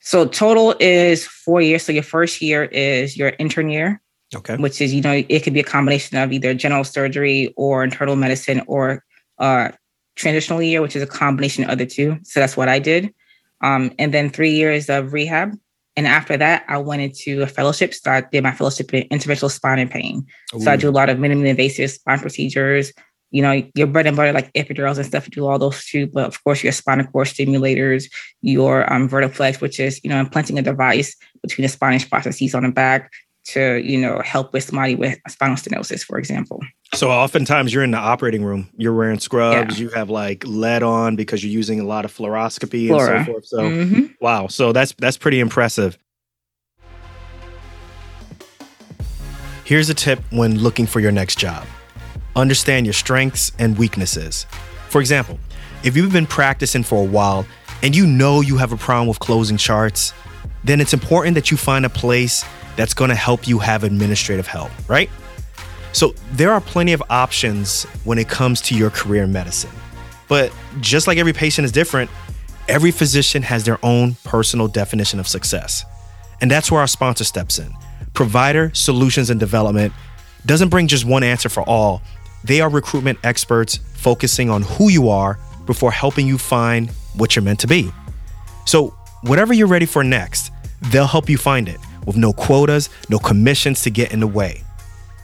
So 0.00 0.26
total 0.26 0.74
is 0.80 1.26
four 1.26 1.60
years. 1.60 1.84
So 1.84 1.92
your 1.92 2.02
first 2.02 2.42
year 2.42 2.64
is 2.64 3.16
your 3.16 3.32
intern 3.38 3.70
year. 3.70 4.00
Okay. 4.34 4.56
which 4.56 4.80
is 4.80 4.94
you 4.94 5.02
know 5.02 5.22
it 5.28 5.40
could 5.40 5.52
be 5.52 5.60
a 5.60 5.64
combination 5.64 6.16
of 6.16 6.32
either 6.32 6.54
general 6.54 6.84
surgery 6.84 7.52
or 7.54 7.84
internal 7.84 8.16
medicine 8.16 8.62
or 8.66 9.04
uh 9.38 9.68
transitional 10.16 10.62
year 10.62 10.80
which 10.80 10.96
is 10.96 11.02
a 11.02 11.06
combination 11.06 11.68
of 11.68 11.76
the 11.76 11.84
two 11.84 12.16
so 12.22 12.40
that's 12.40 12.56
what 12.56 12.66
i 12.66 12.78
did 12.78 13.12
um 13.60 13.92
and 13.98 14.14
then 14.14 14.30
three 14.30 14.52
years 14.52 14.88
of 14.88 15.12
rehab 15.12 15.52
and 15.96 16.06
after 16.06 16.34
that 16.38 16.64
i 16.66 16.78
went 16.78 17.02
into 17.02 17.42
a 17.42 17.46
fellowship 17.46 17.92
so 17.92 18.10
i 18.10 18.22
did 18.22 18.42
my 18.42 18.52
fellowship 18.52 18.94
in 18.94 19.06
interventional 19.10 19.50
spine 19.50 19.78
and 19.78 19.90
pain 19.90 20.24
so 20.58 20.70
i 20.70 20.76
do 20.76 20.88
a 20.88 20.96
lot 20.98 21.10
of 21.10 21.18
minimally 21.18 21.48
invasive 21.48 21.90
spine 21.90 22.18
procedures 22.18 22.90
you 23.32 23.42
know 23.42 23.54
your 23.74 23.86
bread 23.88 24.06
and 24.06 24.16
butter 24.16 24.32
like 24.32 24.52
epidurals 24.52 24.96
and 24.98 25.06
stuff 25.06 25.28
do 25.30 25.46
all 25.46 25.58
those 25.58 25.84
too 25.86 26.06
but 26.06 26.26
of 26.26 26.44
course 26.44 26.62
your 26.62 26.72
spinal 26.72 27.06
cord 27.06 27.26
stimulators 27.26 28.04
your 28.42 28.90
um 28.92 29.08
vertiflex 29.08 29.60
which 29.60 29.80
is 29.80 29.98
you 30.04 30.10
know 30.10 30.20
implanting 30.20 30.58
a 30.58 30.62
device 30.62 31.16
between 31.42 31.62
the 31.64 31.68
spinal 31.68 31.98
processes 32.08 32.54
on 32.54 32.62
the 32.62 32.70
back 32.70 33.10
to 33.44 33.82
you 33.82 33.98
know 33.98 34.20
help 34.24 34.52
with 34.52 34.62
somebody 34.62 34.94
with 34.94 35.18
spinal 35.28 35.56
stenosis, 35.56 36.04
for 36.04 36.16
example. 36.16 36.60
So 36.94 37.10
oftentimes 37.10 37.74
you're 37.74 37.82
in 37.82 37.90
the 37.90 37.98
operating 37.98 38.44
room, 38.44 38.70
you're 38.76 38.94
wearing 38.94 39.18
scrubs, 39.18 39.80
you 39.80 39.88
have 39.88 40.10
like 40.10 40.44
lead 40.46 40.84
on 40.84 41.16
because 41.16 41.42
you're 41.42 41.50
using 41.52 41.80
a 41.80 41.84
lot 41.84 42.04
of 42.04 42.16
fluoroscopy 42.16 42.86
Flora. 42.86 43.16
and 43.16 43.26
so 43.26 43.32
forth. 43.32 43.46
So 43.46 43.58
Mhm. 43.70 44.14
wow, 44.20 44.46
so 44.46 44.72
that's 44.72 44.92
that's 44.98 45.16
pretty 45.16 45.40
impressive. 45.40 45.98
Here's 49.64 49.88
a 49.90 49.94
tip 49.94 50.20
when 50.30 50.58
looking 50.58 50.86
for 50.86 51.00
your 51.00 51.12
next 51.12 51.36
job. 51.38 51.66
Understand 52.34 52.86
your 52.86 52.92
strengths 52.92 53.52
and 53.58 53.76
weaknesses. 53.76 54.46
For 54.88 55.00
example, 55.00 55.38
if 55.84 55.96
you've 55.96 56.12
been 56.12 56.26
practicing 56.26 56.82
for 56.82 57.02
a 57.02 57.06
while 57.06 57.46
and 57.82 57.94
you 57.94 58.06
know 58.06 58.40
you 58.40 58.56
have 58.58 58.72
a 58.72 58.76
problem 58.76 59.08
with 59.08 59.18
closing 59.18 59.56
charts, 59.56 60.12
then 60.64 60.80
it's 60.80 60.94
important 60.94 61.34
that 61.34 61.50
you 61.50 61.56
find 61.56 61.84
a 61.84 61.90
place 61.90 62.44
that's 62.76 62.94
going 62.94 63.10
to 63.10 63.14
help 63.14 63.46
you 63.46 63.58
have 63.58 63.84
administrative 63.84 64.46
help, 64.46 64.70
right? 64.88 65.10
So 65.92 66.14
there 66.32 66.52
are 66.52 66.60
plenty 66.60 66.92
of 66.92 67.02
options 67.10 67.84
when 68.04 68.18
it 68.18 68.28
comes 68.28 68.60
to 68.62 68.74
your 68.74 68.90
career 68.90 69.24
in 69.24 69.32
medicine. 69.32 69.70
But 70.28 70.52
just 70.80 71.06
like 71.06 71.18
every 71.18 71.34
patient 71.34 71.66
is 71.66 71.72
different, 71.72 72.10
every 72.68 72.90
physician 72.90 73.42
has 73.42 73.64
their 73.64 73.78
own 73.84 74.16
personal 74.24 74.68
definition 74.68 75.20
of 75.20 75.28
success. 75.28 75.84
And 76.40 76.50
that's 76.50 76.70
where 76.70 76.80
our 76.80 76.86
sponsor 76.86 77.24
steps 77.24 77.58
in. 77.58 77.74
Provider 78.14 78.70
Solutions 78.74 79.30
and 79.30 79.38
Development 79.38 79.92
doesn't 80.46 80.70
bring 80.70 80.86
just 80.86 81.04
one 81.04 81.22
answer 81.22 81.48
for 81.48 81.62
all. 81.62 82.02
They 82.44 82.60
are 82.60 82.68
recruitment 82.68 83.18
experts 83.22 83.78
focusing 83.94 84.50
on 84.50 84.62
who 84.62 84.90
you 84.90 85.08
are 85.08 85.38
before 85.66 85.92
helping 85.92 86.26
you 86.26 86.38
find 86.38 86.90
what 87.14 87.36
you're 87.36 87.44
meant 87.44 87.60
to 87.60 87.66
be. 87.66 87.90
So, 88.64 88.94
whatever 89.22 89.54
you're 89.54 89.68
ready 89.68 89.86
for 89.86 90.02
next, 90.02 90.50
they'll 90.90 91.06
help 91.06 91.28
you 91.28 91.38
find 91.38 91.68
it 91.68 91.78
with 92.06 92.16
no 92.16 92.32
quotas, 92.32 92.88
no 93.08 93.18
commissions 93.18 93.82
to 93.82 93.90
get 93.90 94.12
in 94.12 94.20
the 94.20 94.26
way. 94.26 94.62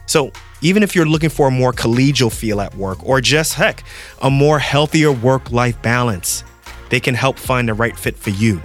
So, 0.05 0.31
even 0.61 0.83
if 0.83 0.95
you're 0.95 1.05
looking 1.05 1.29
for 1.29 1.47
a 1.47 1.51
more 1.51 1.71
collegial 1.71 2.29
feel 2.31 2.61
at 2.61 2.75
work 2.75 3.03
or 3.05 3.21
just 3.21 3.53
heck, 3.53 3.83
a 4.21 4.29
more 4.29 4.59
healthier 4.59 5.11
work 5.11 5.51
life 5.51 5.81
balance, 5.81 6.43
they 6.89 6.99
can 6.99 7.15
help 7.15 7.37
find 7.37 7.69
the 7.69 7.73
right 7.73 7.97
fit 7.97 8.17
for 8.17 8.31
you. 8.31 8.61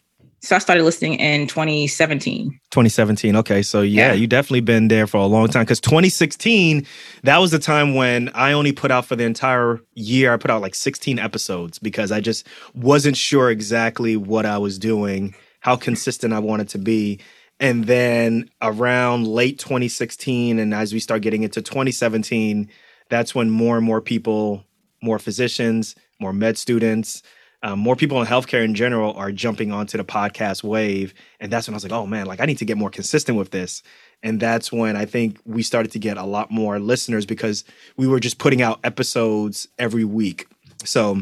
So 0.44 0.56
I 0.56 0.60
started 0.60 0.84
listening 0.84 1.16
in 1.20 1.46
2017. 1.46 2.50
2017. 2.72 3.36
Okay. 3.36 3.62
So 3.62 3.82
yeah, 3.82 4.08
Yeah. 4.08 4.14
you 4.14 4.26
definitely 4.26 4.62
been 4.62 4.88
there 4.88 5.06
for 5.06 5.18
a 5.18 5.28
long 5.28 5.48
time. 5.50 5.66
Cause 5.68 5.80
2016, 5.80 6.86
that 7.24 7.38
was 7.38 7.52
the 7.52 7.60
time 7.60 7.94
when 7.94 8.30
I 8.34 8.54
only 8.54 8.72
put 8.72 8.90
out 8.90 9.06
for 9.06 9.16
the 9.16 9.24
entire 9.24 9.80
year, 9.94 10.34
I 10.34 10.38
put 10.38 10.50
out 10.50 10.62
like 10.62 10.74
16 10.74 11.20
episodes 11.20 11.78
because 11.78 12.12
I 12.12 12.22
just 12.22 12.48
wasn't 12.74 13.18
sure 13.18 13.52
exactly 13.52 14.18
what 14.18 14.48
I 14.48 14.58
was 14.58 14.80
doing, 14.80 15.36
how 15.60 15.76
consistent 15.76 16.34
I 16.34 16.40
wanted 16.40 16.70
to 16.70 16.80
be. 16.80 17.20
And 17.60 17.86
then 17.86 18.50
around 18.64 19.28
late 19.28 19.60
2016, 19.60 20.58
and 20.58 20.74
as 20.74 20.92
we 20.92 21.00
start 21.00 21.22
getting 21.22 21.44
into 21.44 21.62
2017, 21.62 22.68
that's 23.10 23.36
when 23.36 23.52
more 23.52 23.78
and 23.78 23.86
more 23.86 24.02
people, 24.02 24.66
more 25.04 25.20
physicians, 25.20 25.94
more 26.22 26.34
med 26.34 26.58
students, 26.58 27.24
um, 27.64 27.80
more 27.80 27.96
people 27.96 28.20
in 28.22 28.28
healthcare 28.28 28.64
in 28.64 28.74
general 28.74 29.14
are 29.14 29.32
jumping 29.32 29.72
onto 29.72 29.98
the 29.98 30.04
podcast 30.04 30.64
wave. 30.64 31.14
And 31.40 31.52
that's 31.52 31.68
when 31.68 31.74
I 31.74 31.78
was 31.78 31.84
like, 31.84 31.92
oh 31.92 32.08
man, 32.08 32.26
like 32.26 32.40
I 32.40 32.46
need 32.46 32.58
to 32.60 32.66
get 32.66 32.78
more 32.78 32.90
consistent 32.90 33.38
with 33.38 33.52
this. 33.52 33.84
And 34.24 34.40
that's 34.40 34.72
when 34.72 34.96
I 34.96 35.06
think 35.06 35.40
we 35.46 35.64
started 35.64 35.92
to 35.94 36.00
get 36.00 36.18
a 36.18 36.24
lot 36.24 36.52
more 36.52 36.80
listeners 36.80 37.26
because 37.26 37.64
we 37.98 38.08
were 38.08 38.20
just 38.20 38.38
putting 38.38 38.62
out 38.62 38.80
episodes 38.84 39.68
every 39.78 40.06
week. 40.06 40.48
So 40.84 41.22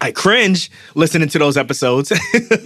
I 0.00 0.12
cringe 0.12 0.70
listening 0.94 1.28
to 1.28 1.38
those 1.38 1.56
episodes, 1.58 2.10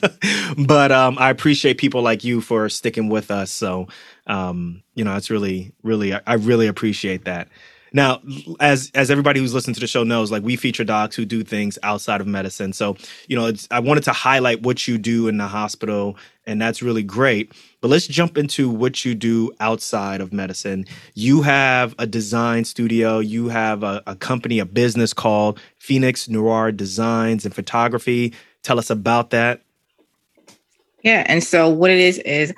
but 0.59 0.93
um, 0.93 1.17
I 1.19 1.31
appreciate 1.31 1.79
people 1.79 2.03
like 2.03 2.23
you 2.23 2.41
for 2.41 2.69
sticking 2.69 3.09
with 3.09 3.31
us. 3.31 3.51
So, 3.51 3.89
um, 4.29 4.83
you 4.95 5.05
know, 5.05 5.17
it's 5.17 5.31
really, 5.31 5.73
really, 5.83 6.13
I, 6.15 6.35
really 6.35 6.69
appreciate 6.69 7.25
that. 7.25 7.49
Now, 7.95 8.21
as 8.59 8.91
as 8.93 9.09
everybody 9.09 9.39
who's 9.39 9.55
listened 9.55 9.77
to 9.77 9.81
the 9.81 9.87
show 9.87 10.03
knows, 10.03 10.33
like 10.33 10.43
we 10.43 10.57
feature 10.57 10.83
docs 10.83 11.15
who 11.15 11.25
do 11.25 11.45
things 11.45 11.79
outside 11.85 12.21
of 12.21 12.27
medicine. 12.27 12.73
So, 12.73 12.97
you 13.29 13.37
know, 13.37 13.53
I 13.71 13.79
wanted 13.79 14.03
to 14.05 14.13
highlight 14.13 14.63
what 14.63 14.89
you 14.89 14.99
do 14.99 15.29
in 15.29 15.37
the 15.37 15.47
hospital, 15.47 16.17
and 16.45 16.61
that's 16.61 16.83
really 16.83 17.05
great. 17.05 17.53
But 17.81 17.89
let's 17.89 18.09
jump 18.09 18.37
into 18.37 18.69
what 18.69 19.05
you 19.05 19.15
do 19.15 19.53
outside 19.61 20.21
of 20.21 20.33
medicine. 20.33 20.87
You 21.15 21.43
have 21.43 21.95
a 21.97 22.07
design 22.07 22.65
studio. 22.65 23.21
You 23.21 23.49
have 23.49 23.85
a, 23.85 24.03
a 24.09 24.17
company, 24.17 24.59
a 24.59 24.67
business 24.67 25.15
called 25.15 25.61
Phoenix 25.79 26.29
Noir 26.29 26.73
Designs 26.73 27.45
and 27.45 27.55
Photography. 27.55 28.35
Tell 28.65 28.81
us 28.81 28.91
about 28.91 29.31
that. 29.31 29.61
Yeah. 31.05 31.23
And 31.27 31.45
so 31.45 31.69
what 31.69 31.93
it 31.93 32.01
is 32.01 32.19
is 32.19 32.53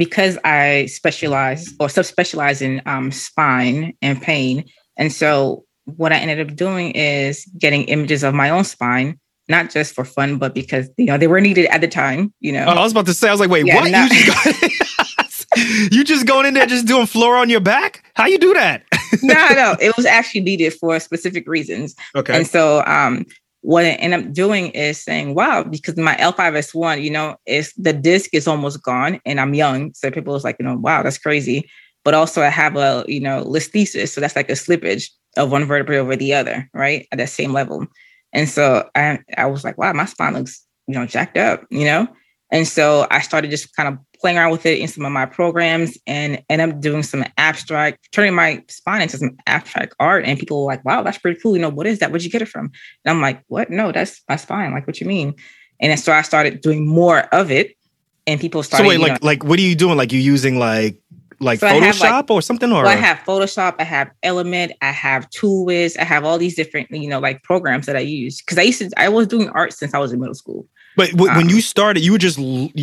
because 0.00 0.36
I 0.44 0.86
specialize 0.86 1.68
or 1.78 1.86
subspecialize 1.86 2.60
in 2.60 2.82
um, 2.86 3.12
spine 3.12 3.92
and 4.02 4.20
pain. 4.20 4.64
And 4.96 5.12
so 5.12 5.64
what 5.84 6.12
I 6.12 6.16
ended 6.16 6.40
up 6.50 6.56
doing 6.56 6.90
is 6.92 7.44
getting 7.58 7.84
images 7.84 8.22
of 8.24 8.34
my 8.34 8.50
own 8.50 8.64
spine, 8.64 9.18
not 9.48 9.70
just 9.70 9.94
for 9.94 10.04
fun, 10.04 10.38
but 10.38 10.54
because 10.54 10.88
you 10.96 11.06
know 11.06 11.16
they 11.18 11.26
were 11.28 11.40
needed 11.40 11.66
at 11.66 11.80
the 11.80 11.88
time. 11.88 12.32
You 12.40 12.52
know, 12.52 12.64
Oh, 12.66 12.72
I 12.72 12.82
was 12.82 12.92
about 12.92 13.06
to 13.06 13.14
say, 13.14 13.28
I 13.28 13.32
was 13.32 13.40
like, 13.40 13.50
wait, 13.50 13.66
Yeah, 13.66 13.76
what? 13.76 13.90
no- 13.90 14.02
You, 14.02 14.24
just 14.24 15.46
you 15.92 16.04
just 16.04 16.26
going 16.26 16.46
in 16.46 16.54
there 16.54 16.66
just 16.66 16.86
doing 16.86 17.06
floor 17.06 17.36
on 17.36 17.48
your 17.50 17.60
back? 17.60 18.04
How 18.14 18.26
you 18.26 18.38
do 18.38 18.54
that? 18.54 18.82
no, 19.22 19.48
no, 19.54 19.76
it 19.80 19.96
was 19.96 20.06
actually 20.06 20.42
needed 20.42 20.72
for 20.74 20.98
specific 21.00 21.48
reasons. 21.48 21.94
okay. 22.14 22.36
And 22.36 22.46
so 22.46 22.82
um 22.86 23.26
what 23.62 23.84
I 23.84 23.90
end 23.90 24.14
up 24.14 24.32
doing 24.32 24.70
is 24.70 25.02
saying, 25.02 25.34
wow, 25.34 25.62
because 25.62 25.96
my 25.96 26.16
L5S1, 26.16 27.02
you 27.02 27.10
know, 27.10 27.36
is 27.46 27.72
the 27.76 27.92
disc 27.92 28.30
is 28.32 28.48
almost 28.48 28.82
gone 28.82 29.20
and 29.26 29.40
I'm 29.40 29.54
young. 29.54 29.92
So 29.94 30.10
people 30.10 30.32
was 30.32 30.44
like, 30.44 30.56
you 30.58 30.64
know, 30.64 30.76
wow, 30.76 31.02
that's 31.02 31.18
crazy. 31.18 31.68
But 32.02 32.14
also 32.14 32.42
I 32.42 32.48
have 32.48 32.76
a, 32.76 33.04
you 33.06 33.20
know, 33.20 33.44
listhesis. 33.44 34.08
So 34.08 34.20
that's 34.20 34.36
like 34.36 34.48
a 34.48 34.54
slippage 34.54 35.10
of 35.36 35.52
one 35.52 35.66
vertebrae 35.66 35.98
over 35.98 36.16
the 36.16 36.32
other, 36.32 36.68
right? 36.72 37.06
At 37.12 37.18
that 37.18 37.28
same 37.28 37.52
level. 37.52 37.86
And 38.32 38.48
so 38.48 38.88
I 38.94 39.18
I 39.36 39.46
was 39.46 39.64
like, 39.64 39.76
wow, 39.76 39.92
my 39.92 40.06
spine 40.06 40.34
looks, 40.34 40.64
you 40.86 40.94
know, 40.94 41.04
jacked 41.06 41.36
up, 41.36 41.64
you 41.70 41.84
know? 41.84 42.08
And 42.50 42.66
so 42.66 43.06
I 43.10 43.20
started 43.20 43.50
just 43.50 43.76
kind 43.76 43.88
of 43.88 43.98
playing 44.20 44.36
around 44.36 44.50
with 44.50 44.66
it 44.66 44.78
in 44.78 44.88
some 44.88 45.04
of 45.04 45.12
my 45.12 45.26
programs 45.26 45.96
and 46.06 46.42
end 46.48 46.60
up 46.60 46.80
doing 46.80 47.02
some 47.02 47.24
abstract, 47.38 48.08
turning 48.12 48.34
my 48.34 48.62
spine 48.68 49.02
into 49.02 49.16
some 49.16 49.36
abstract 49.46 49.94
art. 49.98 50.24
And 50.24 50.38
people 50.38 50.60
were 50.60 50.66
like, 50.66 50.84
wow, 50.84 51.02
that's 51.02 51.18
pretty 51.18 51.40
cool. 51.40 51.56
You 51.56 51.62
know, 51.62 51.70
what 51.70 51.86
is 51.86 51.98
that? 52.00 52.10
Where'd 52.10 52.22
you 52.22 52.30
get 52.30 52.42
it 52.42 52.48
from? 52.48 52.70
And 53.04 53.10
I'm 53.10 53.20
like, 53.20 53.42
what? 53.48 53.70
No, 53.70 53.92
that's 53.92 54.22
my 54.28 54.36
spine. 54.36 54.72
Like, 54.72 54.86
what 54.86 55.00
you 55.00 55.06
mean? 55.06 55.34
And 55.80 55.90
then 55.90 55.98
so 55.98 56.12
I 56.12 56.22
started 56.22 56.60
doing 56.60 56.86
more 56.86 57.20
of 57.34 57.50
it. 57.50 57.76
And 58.26 58.38
people 58.38 58.62
started. 58.62 58.84
so 58.84 58.88
wait, 58.88 59.00
like 59.00 59.22
know- 59.22 59.26
like 59.26 59.42
what 59.44 59.58
are 59.58 59.62
you 59.62 59.74
doing? 59.74 59.96
Like 59.96 60.12
you 60.12 60.20
using 60.20 60.58
like 60.58 60.99
like 61.40 61.58
So 61.60 61.68
Photoshop 61.68 62.00
like- 62.10 62.30
or 62.30 62.42
something? 62.42 62.70
Or 62.70 62.82
well, 62.82 62.88
I 62.88 62.96
have 62.96 63.18
Photoshop, 63.18 63.76
I 63.78 63.84
have 63.84 64.10
Element, 64.22 64.72
I 64.82 64.90
have 64.90 65.28
Toolwiz, 65.30 65.98
I 65.98 66.04
have 66.04 66.24
all 66.24 66.38
these 66.38 66.54
different, 66.54 66.90
you 66.90 67.08
know, 67.08 67.18
like 67.18 67.42
programs 67.42 67.86
that 67.86 67.96
I 67.96 68.00
use. 68.00 68.40
Cause 68.42 68.58
I 68.58 68.62
used 68.62 68.80
to, 68.80 68.90
I 68.96 69.08
was 69.08 69.26
doing 69.26 69.48
art 69.50 69.72
since 69.72 69.94
I 69.94 69.98
was 69.98 70.12
in 70.12 70.20
middle 70.20 70.34
school. 70.34 70.66
but 70.96 71.10
w- 71.12 71.30
when 71.32 71.46
um, 71.46 71.48
you 71.48 71.60
started, 71.60 72.04
you 72.04 72.12
were 72.12 72.18
just 72.18 72.38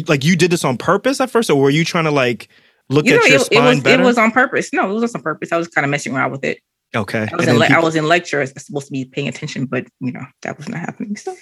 like 0.09 0.23
you 0.23 0.35
did 0.35 0.51
this 0.51 0.63
on 0.63 0.77
purpose 0.77 1.21
at 1.21 1.29
first, 1.29 1.49
or 1.49 1.61
were 1.61 1.69
you 1.69 1.85
trying 1.85 2.05
to 2.05 2.11
like 2.11 2.49
look 2.89 3.05
You 3.05 3.11
know, 3.17 3.17
at 3.23 3.27
your 3.29 3.35
it, 3.35 3.41
it 3.41 3.45
spine 3.45 3.65
was 3.65 3.79
better? 3.81 4.01
it 4.01 4.05
was 4.05 4.17
on 4.17 4.31
purpose. 4.31 4.73
No, 4.73 4.89
it 4.89 4.93
was 4.93 5.13
on 5.15 5.21
purpose. 5.21 5.51
I 5.51 5.57
was 5.57 5.67
kind 5.67 5.85
of 5.85 5.91
messing 5.91 6.15
around 6.15 6.31
with 6.31 6.43
it. 6.43 6.59
okay. 6.95 7.27
I 7.31 7.35
was 7.35 7.47
in 7.47 7.57
le- 7.57 7.65
I 7.67 7.79
was 7.79 7.95
in 7.95 8.07
lecture. 8.07 8.37
I 8.39 8.41
was 8.41 8.53
supposed 8.65 8.87
to 8.87 8.91
be 8.91 9.05
paying 9.05 9.27
attention, 9.27 9.65
but 9.65 9.85
you 9.99 10.11
know 10.11 10.25
that 10.41 10.57
was 10.57 10.67
not 10.69 10.79
happening. 10.79 11.15
So 11.17 11.35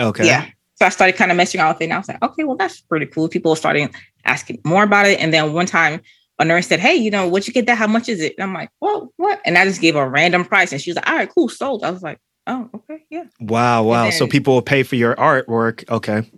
okay. 0.00 0.24
yeah, 0.26 0.46
so 0.76 0.86
I 0.86 0.88
started 0.88 1.16
kind 1.16 1.30
of 1.30 1.36
messing 1.36 1.60
around 1.60 1.74
with 1.74 1.82
it, 1.82 1.84
and 1.84 1.92
I 1.94 1.98
was 1.98 2.08
like, 2.08 2.22
okay, 2.22 2.44
well 2.44 2.56
that's 2.56 2.80
pretty 2.80 3.06
cool. 3.06 3.28
People 3.28 3.50
were 3.52 3.56
starting 3.56 3.92
asking 4.24 4.60
more 4.64 4.84
about 4.84 5.06
it, 5.06 5.18
and 5.20 5.34
then 5.34 5.52
one 5.52 5.66
time 5.66 6.00
a 6.38 6.44
nurse 6.44 6.66
said, 6.66 6.80
hey, 6.80 6.94
you 6.94 7.10
know, 7.10 7.28
what 7.28 7.46
you 7.46 7.52
get 7.52 7.66
that? 7.66 7.78
How 7.78 7.86
much 7.86 8.08
is 8.08 8.20
it? 8.20 8.34
And 8.36 8.44
I'm 8.44 8.54
like, 8.54 8.70
well, 8.80 9.12
what? 9.16 9.40
And 9.44 9.56
I 9.56 9.64
just 9.64 9.80
gave 9.80 9.96
a 9.96 10.08
random 10.08 10.44
price, 10.44 10.72
and 10.72 10.80
she 10.80 10.90
was 10.90 10.96
like, 10.96 11.08
all 11.08 11.16
right, 11.16 11.30
cool, 11.32 11.48
sold. 11.48 11.84
I 11.84 11.90
was 11.90 12.02
like, 12.02 12.18
oh, 12.46 12.68
okay, 12.74 13.04
yeah. 13.10 13.24
Wow. 13.40 13.84
Wow. 13.84 14.10
so 14.10 14.26
people 14.26 14.54
will 14.54 14.62
pay 14.62 14.82
for 14.82 14.96
your 14.96 15.14
artwork. 15.16 15.88
Okay. 15.90 16.30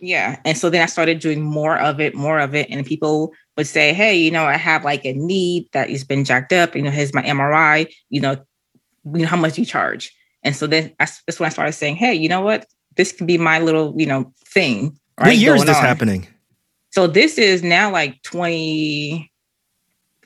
Yeah. 0.00 0.40
And 0.44 0.58
so 0.58 0.68
then 0.68 0.82
I 0.82 0.86
started 0.86 1.20
doing 1.20 1.42
more 1.42 1.78
of 1.78 2.00
it, 2.00 2.14
more 2.14 2.40
of 2.40 2.54
it. 2.54 2.68
And 2.70 2.84
people 2.84 3.32
would 3.56 3.68
say, 3.68 3.92
Hey, 3.92 4.16
you 4.16 4.32
know, 4.32 4.44
I 4.44 4.56
have 4.56 4.84
like 4.84 5.04
a 5.04 5.12
need 5.12 5.68
that 5.72 5.90
has 5.90 6.02
been 6.02 6.24
jacked 6.24 6.52
up. 6.52 6.74
You 6.74 6.82
know, 6.82 6.90
here's 6.90 7.14
my 7.14 7.22
MRI, 7.22 7.92
you 8.10 8.20
know, 8.20 8.36
you 9.04 9.22
know 9.22 9.28
how 9.28 9.36
much 9.36 9.58
you 9.58 9.64
charge. 9.64 10.12
And 10.42 10.56
so 10.56 10.66
then 10.66 10.92
I, 10.98 11.06
that's 11.26 11.38
when 11.38 11.46
I 11.46 11.50
started 11.50 11.72
saying, 11.72 11.96
Hey, 11.96 12.14
you 12.14 12.28
know 12.28 12.40
what? 12.40 12.66
This 12.96 13.12
could 13.12 13.28
be 13.28 13.38
my 13.38 13.60
little, 13.60 13.94
you 13.96 14.06
know, 14.06 14.32
thing. 14.44 14.98
Right, 15.20 15.28
what 15.28 15.36
year 15.36 15.54
is 15.54 15.64
this 15.64 15.76
on. 15.76 15.82
happening? 15.84 16.26
So 16.90 17.06
this 17.06 17.38
is 17.38 17.62
now 17.62 17.90
like 17.90 18.20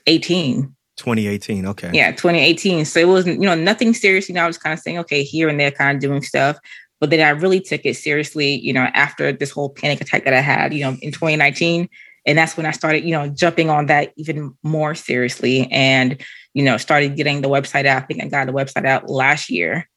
2018. 0.07 0.73
2018. 0.97 1.65
Okay. 1.67 1.91
Yeah, 1.93 2.11
2018. 2.11 2.85
So 2.85 2.99
it 2.99 3.07
wasn't, 3.07 3.41
you 3.41 3.47
know, 3.47 3.55
nothing 3.55 3.93
serious. 3.93 4.27
You 4.27 4.35
know, 4.35 4.43
I 4.43 4.47
was 4.47 4.57
kind 4.57 4.73
of 4.73 4.79
saying, 4.79 4.97
okay, 4.99 5.23
here 5.23 5.47
and 5.49 5.59
there, 5.59 5.69
kind 5.69 5.95
of 5.95 6.01
doing 6.01 6.23
stuff. 6.23 6.57
But 6.99 7.11
then 7.11 7.19
I 7.19 7.29
really 7.29 7.59
took 7.59 7.81
it 7.85 7.95
seriously, 7.95 8.55
you 8.55 8.73
know, 8.73 8.87
after 8.93 9.31
this 9.31 9.51
whole 9.51 9.69
panic 9.69 10.01
attack 10.01 10.23
that 10.23 10.33
I 10.33 10.39
had, 10.39 10.73
you 10.73 10.81
know, 10.81 10.97
in 11.01 11.11
2019. 11.11 11.87
And 12.25 12.37
that's 12.37 12.57
when 12.57 12.65
I 12.65 12.71
started, 12.71 13.03
you 13.03 13.11
know, 13.11 13.29
jumping 13.29 13.69
on 13.69 13.85
that 13.85 14.13
even 14.17 14.57
more 14.63 14.95
seriously 14.95 15.71
and, 15.71 16.19
you 16.53 16.63
know, 16.63 16.77
started 16.77 17.15
getting 17.15 17.41
the 17.41 17.49
website 17.49 17.85
out. 17.85 18.03
I 18.03 18.05
think 18.05 18.23
I 18.23 18.27
got 18.27 18.47
the 18.47 18.53
website 18.53 18.85
out 18.85 19.09
last 19.09 19.49
year. 19.49 19.87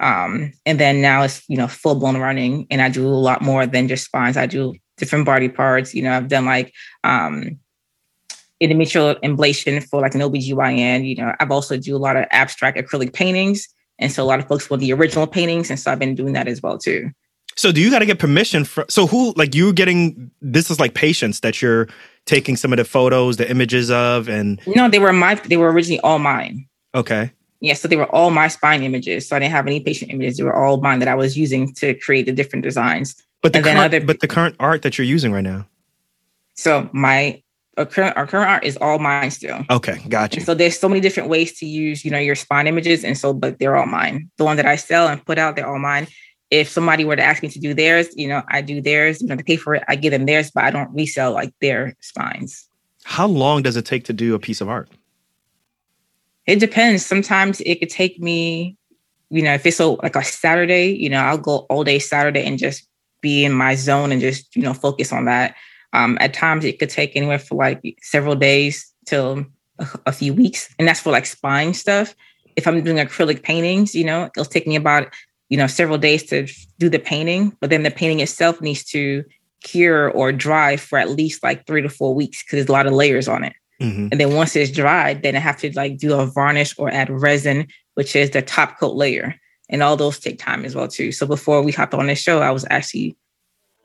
Um, 0.00 0.52
and 0.64 0.80
then 0.80 1.02
now 1.02 1.22
it's 1.22 1.42
you 1.46 1.58
know 1.58 1.68
full 1.68 1.94
blown 1.94 2.16
running, 2.16 2.66
and 2.70 2.80
I 2.80 2.88
do 2.88 3.06
a 3.06 3.12
lot 3.12 3.42
more 3.42 3.66
than 3.66 3.86
just 3.86 4.06
spines. 4.06 4.38
I 4.38 4.46
do 4.46 4.74
different 4.96 5.26
body 5.26 5.50
parts. 5.50 5.94
You 5.94 6.02
know, 6.02 6.16
I've 6.16 6.28
done 6.28 6.46
like 6.46 6.72
um, 7.04 7.60
endometrial 8.62 9.20
ablation 9.22 9.82
for 9.88 10.00
like 10.00 10.14
an 10.14 10.20
OBGYN. 10.20 11.06
You 11.06 11.16
know, 11.16 11.34
I've 11.40 11.50
also 11.50 11.76
do 11.76 11.96
a 11.96 11.98
lot 11.98 12.16
of 12.16 12.26
abstract 12.30 12.78
acrylic 12.78 13.12
paintings. 13.12 13.68
And 13.98 14.10
so 14.10 14.22
a 14.22 14.26
lot 14.26 14.38
of 14.38 14.48
folks 14.48 14.70
want 14.70 14.80
the 14.80 14.92
original 14.92 15.26
paintings. 15.26 15.70
And 15.70 15.78
so 15.78 15.92
I've 15.92 15.98
been 15.98 16.14
doing 16.14 16.32
that 16.32 16.48
as 16.48 16.62
well 16.62 16.78
too. 16.78 17.10
So 17.56 17.72
do 17.72 17.80
you 17.80 17.90
got 17.90 17.98
to 17.98 18.06
get 18.06 18.18
permission 18.18 18.64
for 18.64 18.86
so 18.88 19.06
who 19.06 19.34
like 19.36 19.54
you're 19.54 19.72
getting 19.72 20.30
this 20.40 20.70
is 20.70 20.80
like 20.80 20.94
patients 20.94 21.40
that 21.40 21.60
you're 21.60 21.88
taking 22.24 22.56
some 22.56 22.72
of 22.72 22.76
the 22.78 22.84
photos, 22.84 23.36
the 23.36 23.50
images 23.50 23.90
of 23.90 24.28
and 24.28 24.60
No, 24.66 24.88
they 24.88 24.98
were 24.98 25.12
my 25.12 25.34
they 25.34 25.56
were 25.56 25.70
originally 25.70 26.00
all 26.00 26.18
mine. 26.18 26.66
Okay. 26.94 27.32
Yeah, 27.60 27.74
so 27.74 27.88
they 27.88 27.96
were 27.96 28.10
all 28.14 28.30
my 28.30 28.48
spine 28.48 28.82
images. 28.82 29.28
So 29.28 29.36
I 29.36 29.40
didn't 29.40 29.52
have 29.52 29.66
any 29.66 29.80
patient 29.80 30.10
images. 30.10 30.38
They 30.38 30.44
were 30.44 30.56
all 30.56 30.80
mine 30.80 30.98
that 31.00 31.08
I 31.08 31.14
was 31.14 31.36
using 31.36 31.74
to 31.74 31.94
create 31.94 32.24
the 32.24 32.32
different 32.32 32.62
designs. 32.62 33.22
But 33.42 33.52
the 33.52 33.58
and 33.58 33.66
current, 33.66 33.78
other, 33.78 34.00
but 34.00 34.20
the 34.20 34.28
current 34.28 34.56
art 34.58 34.80
that 34.82 34.96
you're 34.96 35.06
using 35.06 35.32
right 35.32 35.44
now. 35.44 35.66
So 36.54 36.88
my 36.92 37.42
our 37.76 37.86
current, 37.86 38.16
our 38.16 38.26
current 38.26 38.48
art 38.48 38.64
is 38.64 38.76
all 38.78 38.98
mine 38.98 39.30
still. 39.30 39.64
Okay, 39.70 40.00
gotcha. 40.08 40.38
And 40.38 40.46
so 40.46 40.54
there's 40.54 40.78
so 40.78 40.88
many 40.88 41.00
different 41.00 41.28
ways 41.28 41.58
to 41.58 41.66
use, 41.66 42.04
you 42.04 42.10
know, 42.10 42.18
your 42.18 42.34
spine 42.34 42.66
images, 42.66 43.04
and 43.04 43.16
so 43.16 43.32
but 43.32 43.58
they're 43.58 43.76
all 43.76 43.86
mine. 43.86 44.30
The 44.36 44.44
one 44.44 44.56
that 44.56 44.66
I 44.66 44.76
sell 44.76 45.08
and 45.08 45.24
put 45.24 45.38
out, 45.38 45.56
they're 45.56 45.68
all 45.68 45.78
mine. 45.78 46.06
If 46.50 46.68
somebody 46.68 47.04
were 47.04 47.14
to 47.16 47.22
ask 47.22 47.42
me 47.42 47.48
to 47.48 47.60
do 47.60 47.74
theirs, 47.74 48.08
you 48.16 48.26
know, 48.26 48.42
I 48.48 48.60
do 48.60 48.80
theirs. 48.80 49.22
You 49.22 49.28
know, 49.28 49.36
to 49.36 49.44
pay 49.44 49.56
for 49.56 49.76
it, 49.76 49.84
I 49.88 49.94
give 49.94 50.10
them 50.10 50.26
theirs, 50.26 50.50
but 50.50 50.64
I 50.64 50.70
don't 50.70 50.92
resell 50.92 51.32
like 51.32 51.54
their 51.60 51.94
spines. 52.00 52.68
How 53.04 53.26
long 53.26 53.62
does 53.62 53.76
it 53.76 53.86
take 53.86 54.04
to 54.04 54.12
do 54.12 54.34
a 54.34 54.38
piece 54.38 54.60
of 54.60 54.68
art? 54.68 54.88
It 56.46 56.58
depends. 56.58 57.06
Sometimes 57.06 57.60
it 57.60 57.76
could 57.76 57.90
take 57.90 58.18
me, 58.18 58.76
you 59.30 59.42
know, 59.42 59.54
if 59.54 59.64
it's 59.64 59.78
a, 59.78 59.86
like 59.86 60.16
a 60.16 60.24
Saturday, 60.24 60.88
you 60.88 61.08
know, 61.08 61.20
I'll 61.20 61.38
go 61.38 61.58
all 61.70 61.84
day 61.84 62.00
Saturday 62.00 62.44
and 62.44 62.58
just 62.58 62.86
be 63.20 63.44
in 63.44 63.52
my 63.52 63.76
zone 63.76 64.10
and 64.10 64.20
just, 64.20 64.56
you 64.56 64.62
know, 64.62 64.74
focus 64.74 65.12
on 65.12 65.26
that. 65.26 65.54
Um, 65.92 66.16
at 66.20 66.34
times 66.34 66.64
it 66.64 66.78
could 66.78 66.90
take 66.90 67.16
anywhere 67.16 67.38
for 67.38 67.56
like 67.56 67.98
several 68.02 68.34
days 68.34 68.92
till 69.06 69.44
a, 69.78 69.88
a 70.06 70.12
few 70.12 70.32
weeks. 70.32 70.72
And 70.78 70.86
that's 70.86 71.00
for 71.00 71.10
like 71.10 71.26
spine 71.26 71.74
stuff. 71.74 72.14
If 72.56 72.66
I'm 72.66 72.82
doing 72.82 72.98
acrylic 72.98 73.42
paintings, 73.42 73.94
you 73.94 74.04
know, 74.04 74.24
it'll 74.24 74.44
take 74.44 74.66
me 74.66 74.76
about, 74.76 75.12
you 75.48 75.56
know, 75.56 75.66
several 75.66 75.98
days 75.98 76.24
to 76.24 76.46
do 76.78 76.88
the 76.88 76.98
painting, 76.98 77.56
but 77.60 77.70
then 77.70 77.82
the 77.82 77.90
painting 77.90 78.20
itself 78.20 78.60
needs 78.60 78.84
to 78.86 79.24
cure 79.62 80.10
or 80.10 80.32
dry 80.32 80.76
for 80.76 80.98
at 80.98 81.10
least 81.10 81.42
like 81.42 81.66
three 81.66 81.82
to 81.82 81.88
four 81.88 82.14
weeks 82.14 82.42
because 82.42 82.56
there's 82.56 82.68
a 82.68 82.72
lot 82.72 82.86
of 82.86 82.92
layers 82.92 83.28
on 83.28 83.44
it. 83.44 83.54
Mm-hmm. 83.80 84.08
And 84.10 84.20
then 84.20 84.34
once 84.34 84.54
it's 84.56 84.70
dried, 84.70 85.22
then 85.22 85.36
I 85.36 85.38
have 85.38 85.56
to 85.58 85.72
like 85.74 85.96
do 85.96 86.14
a 86.14 86.26
varnish 86.26 86.74
or 86.78 86.90
add 86.90 87.10
resin, 87.10 87.66
which 87.94 88.14
is 88.14 88.30
the 88.30 88.42
top 88.42 88.78
coat 88.78 88.94
layer. 88.94 89.34
And 89.68 89.82
all 89.82 89.96
those 89.96 90.18
take 90.18 90.38
time 90.38 90.64
as 90.64 90.74
well 90.74 90.88
too. 90.88 91.12
So 91.12 91.26
before 91.26 91.62
we 91.62 91.72
hopped 91.72 91.94
on 91.94 92.08
this 92.08 92.18
show, 92.18 92.40
I 92.40 92.50
was 92.50 92.66
actually 92.70 93.16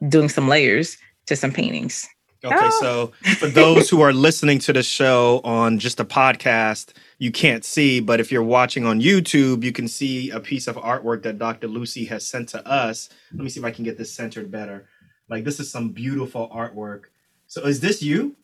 doing 0.10 0.30
some 0.30 0.48
layers 0.48 0.98
to 1.28 1.36
some 1.36 1.52
paintings. 1.52 2.08
Okay, 2.44 2.56
oh. 2.58 2.80
so 2.80 3.34
for 3.38 3.48
those 3.48 3.90
who 3.90 4.02
are 4.02 4.14
listening 4.14 4.60
to 4.60 4.74
the 4.74 4.84
show 4.84 5.42
on 5.44 5.80
just 5.80 6.00
a 6.00 6.06
podcast, 6.06 6.94
you 7.18 7.32
can't 7.32 7.66
see, 7.66 8.00
but 8.00 8.20
if 8.20 8.32
you're 8.32 8.44
watching 8.44 8.86
on 8.86 9.02
YouTube, 9.02 9.64
you 9.64 9.72
can 9.72 9.88
see 9.88 10.30
a 10.30 10.40
piece 10.40 10.68
of 10.68 10.76
artwork 10.76 11.24
that 11.24 11.40
Dr. 11.40 11.68
Lucie 11.68 12.06
has 12.06 12.26
sent 12.26 12.50
to 12.50 12.66
us. 12.68 13.10
Let 13.34 13.44
me 13.44 13.50
see 13.50 13.60
if 13.60 13.66
I 13.66 13.72
can 13.72 13.84
get 13.84 13.98
this 13.98 14.12
centered 14.12 14.52
better. 14.52 14.88
Like 15.28 15.44
this 15.44 15.60
is 15.60 15.72
some 15.72 15.90
beautiful 15.90 16.50
artwork. 16.54 17.06
So 17.48 17.64
is 17.64 17.80
this 17.80 18.04
you? 18.04 18.36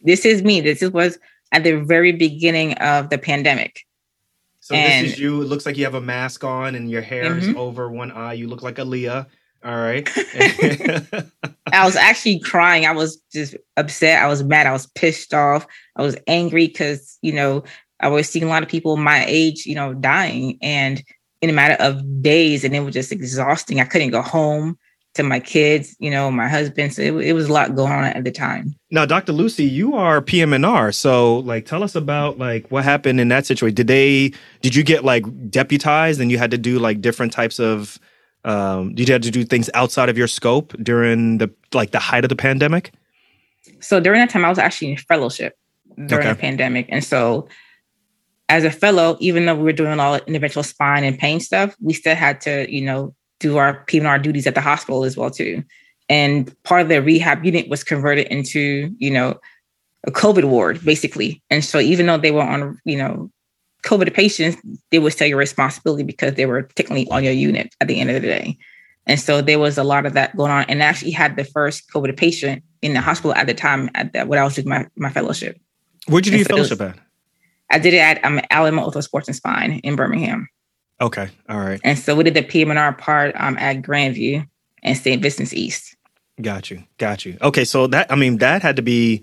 This 0.00 0.24
is 0.24 0.42
me. 0.42 0.60
This 0.60 0.82
was 0.90 1.18
at 1.52 1.62
the 1.62 1.72
very 1.72 2.12
beginning 2.12 2.74
of 2.74 3.10
the 3.10 3.18
pandemic. 3.18 3.86
So 4.60 4.74
and 4.74 5.06
this 5.06 5.14
is 5.14 5.18
you. 5.18 5.42
It 5.42 5.46
looks 5.46 5.66
like 5.66 5.76
you 5.76 5.84
have 5.84 5.94
a 5.94 6.00
mask 6.00 6.44
on 6.44 6.74
and 6.74 6.90
your 6.90 7.02
hair 7.02 7.24
mm-hmm. 7.24 7.50
is 7.50 7.56
over 7.56 7.90
one 7.90 8.12
eye. 8.12 8.32
You 8.32 8.48
look 8.48 8.62
like 8.62 8.76
Aaliyah. 8.76 9.26
All 9.64 9.76
right. 9.76 10.08
I 11.72 11.84
was 11.84 11.96
actually 11.96 12.40
crying. 12.40 12.86
I 12.86 12.92
was 12.92 13.16
just 13.32 13.56
upset. 13.76 14.22
I 14.22 14.26
was 14.26 14.42
mad. 14.42 14.66
I 14.66 14.72
was 14.72 14.86
pissed 14.88 15.32
off. 15.32 15.66
I 15.96 16.02
was 16.02 16.16
angry 16.26 16.66
because, 16.66 17.18
you 17.22 17.32
know, 17.32 17.64
I 18.00 18.08
was 18.08 18.28
seeing 18.28 18.44
a 18.44 18.48
lot 18.48 18.62
of 18.62 18.68
people 18.68 18.96
my 18.96 19.24
age, 19.26 19.64
you 19.64 19.74
know, 19.74 19.94
dying 19.94 20.58
and 20.60 21.02
in 21.40 21.50
a 21.50 21.52
matter 21.52 21.82
of 21.82 22.22
days. 22.22 22.64
And 22.64 22.74
it 22.74 22.80
was 22.80 22.94
just 22.94 23.12
exhausting. 23.12 23.80
I 23.80 23.84
couldn't 23.84 24.10
go 24.10 24.22
home 24.22 24.78
to 25.14 25.22
my 25.22 25.40
kids, 25.40 25.94
you 25.98 26.10
know, 26.10 26.30
my 26.30 26.48
husband. 26.48 26.94
So 26.94 27.02
it, 27.02 27.12
it 27.12 27.32
was 27.34 27.48
a 27.48 27.52
lot 27.52 27.74
going 27.74 27.92
on 27.92 28.04
at 28.04 28.24
the 28.24 28.30
time. 28.30 28.74
Now, 28.90 29.04
Dr. 29.04 29.32
Lucie, 29.32 29.64
you 29.64 29.94
are 29.94 30.22
PM&R. 30.22 30.90
So 30.92 31.38
like, 31.38 31.66
tell 31.66 31.82
us 31.82 31.94
about 31.94 32.38
like 32.38 32.66
what 32.70 32.84
happened 32.84 33.20
in 33.20 33.28
that 33.28 33.46
situation. 33.46 33.74
Did 33.74 33.88
they, 33.88 34.32
did 34.62 34.74
you 34.74 34.82
get 34.82 35.04
like 35.04 35.24
deputized 35.50 36.20
and 36.20 36.30
you 36.30 36.38
had 36.38 36.50
to 36.50 36.58
do 36.58 36.78
like 36.78 37.00
different 37.00 37.32
types 37.32 37.60
of 37.60 37.98
um, 38.44 38.94
did 38.94 39.08
you 39.08 39.12
have 39.12 39.22
to 39.22 39.30
do 39.30 39.44
things 39.44 39.70
outside 39.74 40.08
of 40.08 40.18
your 40.18 40.28
scope 40.28 40.74
during 40.82 41.38
the 41.38 41.50
like 41.72 41.92
the 41.92 41.98
height 41.98 42.24
of 42.24 42.28
the 42.28 42.36
pandemic? 42.36 42.92
So 43.80 44.00
during 44.00 44.20
that 44.20 44.30
time, 44.30 44.44
I 44.44 44.48
was 44.48 44.58
actually 44.58 44.92
in 44.92 44.96
fellowship 44.96 45.56
during 46.06 46.26
okay. 46.26 46.32
the 46.32 46.38
pandemic, 46.38 46.86
and 46.88 47.04
so 47.04 47.48
as 48.52 48.64
a 48.64 48.70
fellow, 48.70 49.16
even 49.18 49.46
though 49.46 49.54
we 49.54 49.62
were 49.62 49.72
doing 49.72 49.98
all 49.98 50.12
the 50.12 50.26
individual 50.26 50.62
spine 50.62 51.04
and 51.04 51.18
pain 51.18 51.40
stuff, 51.40 51.74
we 51.80 51.94
still 51.94 52.14
had 52.14 52.38
to, 52.42 52.70
you 52.70 52.82
know, 52.82 53.14
do 53.40 53.56
our 53.56 53.82
P&R 53.84 54.18
duties 54.18 54.46
at 54.46 54.54
the 54.54 54.60
hospital 54.60 55.04
as 55.04 55.16
well 55.16 55.30
too. 55.30 55.64
And 56.10 56.54
part 56.62 56.82
of 56.82 56.88
the 56.88 57.00
rehab 57.00 57.42
unit 57.46 57.70
was 57.70 57.82
converted 57.82 58.26
into, 58.26 58.94
you 58.98 59.10
know, 59.10 59.40
a 60.06 60.10
COVID 60.10 60.44
ward 60.44 60.84
basically. 60.84 61.42
And 61.48 61.64
so 61.64 61.78
even 61.78 62.04
though 62.04 62.18
they 62.18 62.30
were 62.30 62.42
on, 62.42 62.78
you 62.84 62.98
know, 62.98 63.30
COVID 63.84 64.14
patients, 64.14 64.60
they 64.90 64.98
would 64.98 65.12
say 65.12 65.28
your 65.28 65.38
responsibility 65.38 66.04
because 66.04 66.34
they 66.34 66.46
were 66.46 66.62
technically 66.62 67.08
on 67.10 67.24
your 67.24 67.32
unit 67.32 67.74
at 67.80 67.88
the 67.88 68.00
end 68.00 68.10
of 68.10 68.14
the 68.14 68.28
day. 68.28 68.58
And 69.06 69.18
so 69.18 69.42
there 69.42 69.58
was 69.58 69.78
a 69.78 69.84
lot 69.84 70.06
of 70.06 70.12
that 70.12 70.36
going 70.36 70.52
on. 70.52 70.64
And 70.68 70.82
I 70.82 70.86
actually 70.86 71.10
had 71.10 71.36
the 71.36 71.44
first 71.44 71.90
COVID 71.90 72.16
patient 72.16 72.62
in 72.82 72.94
the 72.94 73.00
hospital 73.00 73.34
at 73.34 73.46
the 73.46 73.54
time 73.54 73.90
at 73.94 74.12
that 74.12 74.28
when 74.28 74.38
I 74.38 74.44
was 74.44 74.54
doing 74.54 74.68
my, 74.68 74.86
my 74.96 75.10
fellowship. 75.10 75.60
Where'd 76.06 76.26
you 76.26 76.32
do 76.32 76.38
your 76.38 76.46
so 76.46 76.54
fellowship 76.54 76.78
was, 76.78 76.90
at? 76.90 76.98
I 77.70 77.78
did 77.78 77.94
it 77.94 77.98
at 77.98 78.24
um, 78.24 78.40
Alabama 78.50 78.88
Ortho 78.88 79.02
Sports 79.02 79.28
and 79.28 79.36
Spine 79.36 79.80
in 79.82 79.96
Birmingham. 79.96 80.48
Okay. 81.00 81.28
All 81.48 81.58
right. 81.58 81.80
And 81.82 81.98
so 81.98 82.14
we 82.14 82.22
did 82.22 82.34
the 82.34 82.42
PM&R 82.42 82.92
part 82.92 83.34
um, 83.36 83.56
at 83.58 83.82
Grandview 83.82 84.46
and 84.84 84.96
St. 84.96 85.20
Vincent's 85.20 85.52
East. 85.52 85.96
Got 86.40 86.70
you. 86.70 86.84
Got 86.98 87.24
you. 87.24 87.38
Okay. 87.42 87.64
So 87.64 87.88
that, 87.88 88.10
I 88.12 88.14
mean, 88.14 88.38
that 88.38 88.62
had 88.62 88.76
to 88.76 88.82
be 88.82 89.22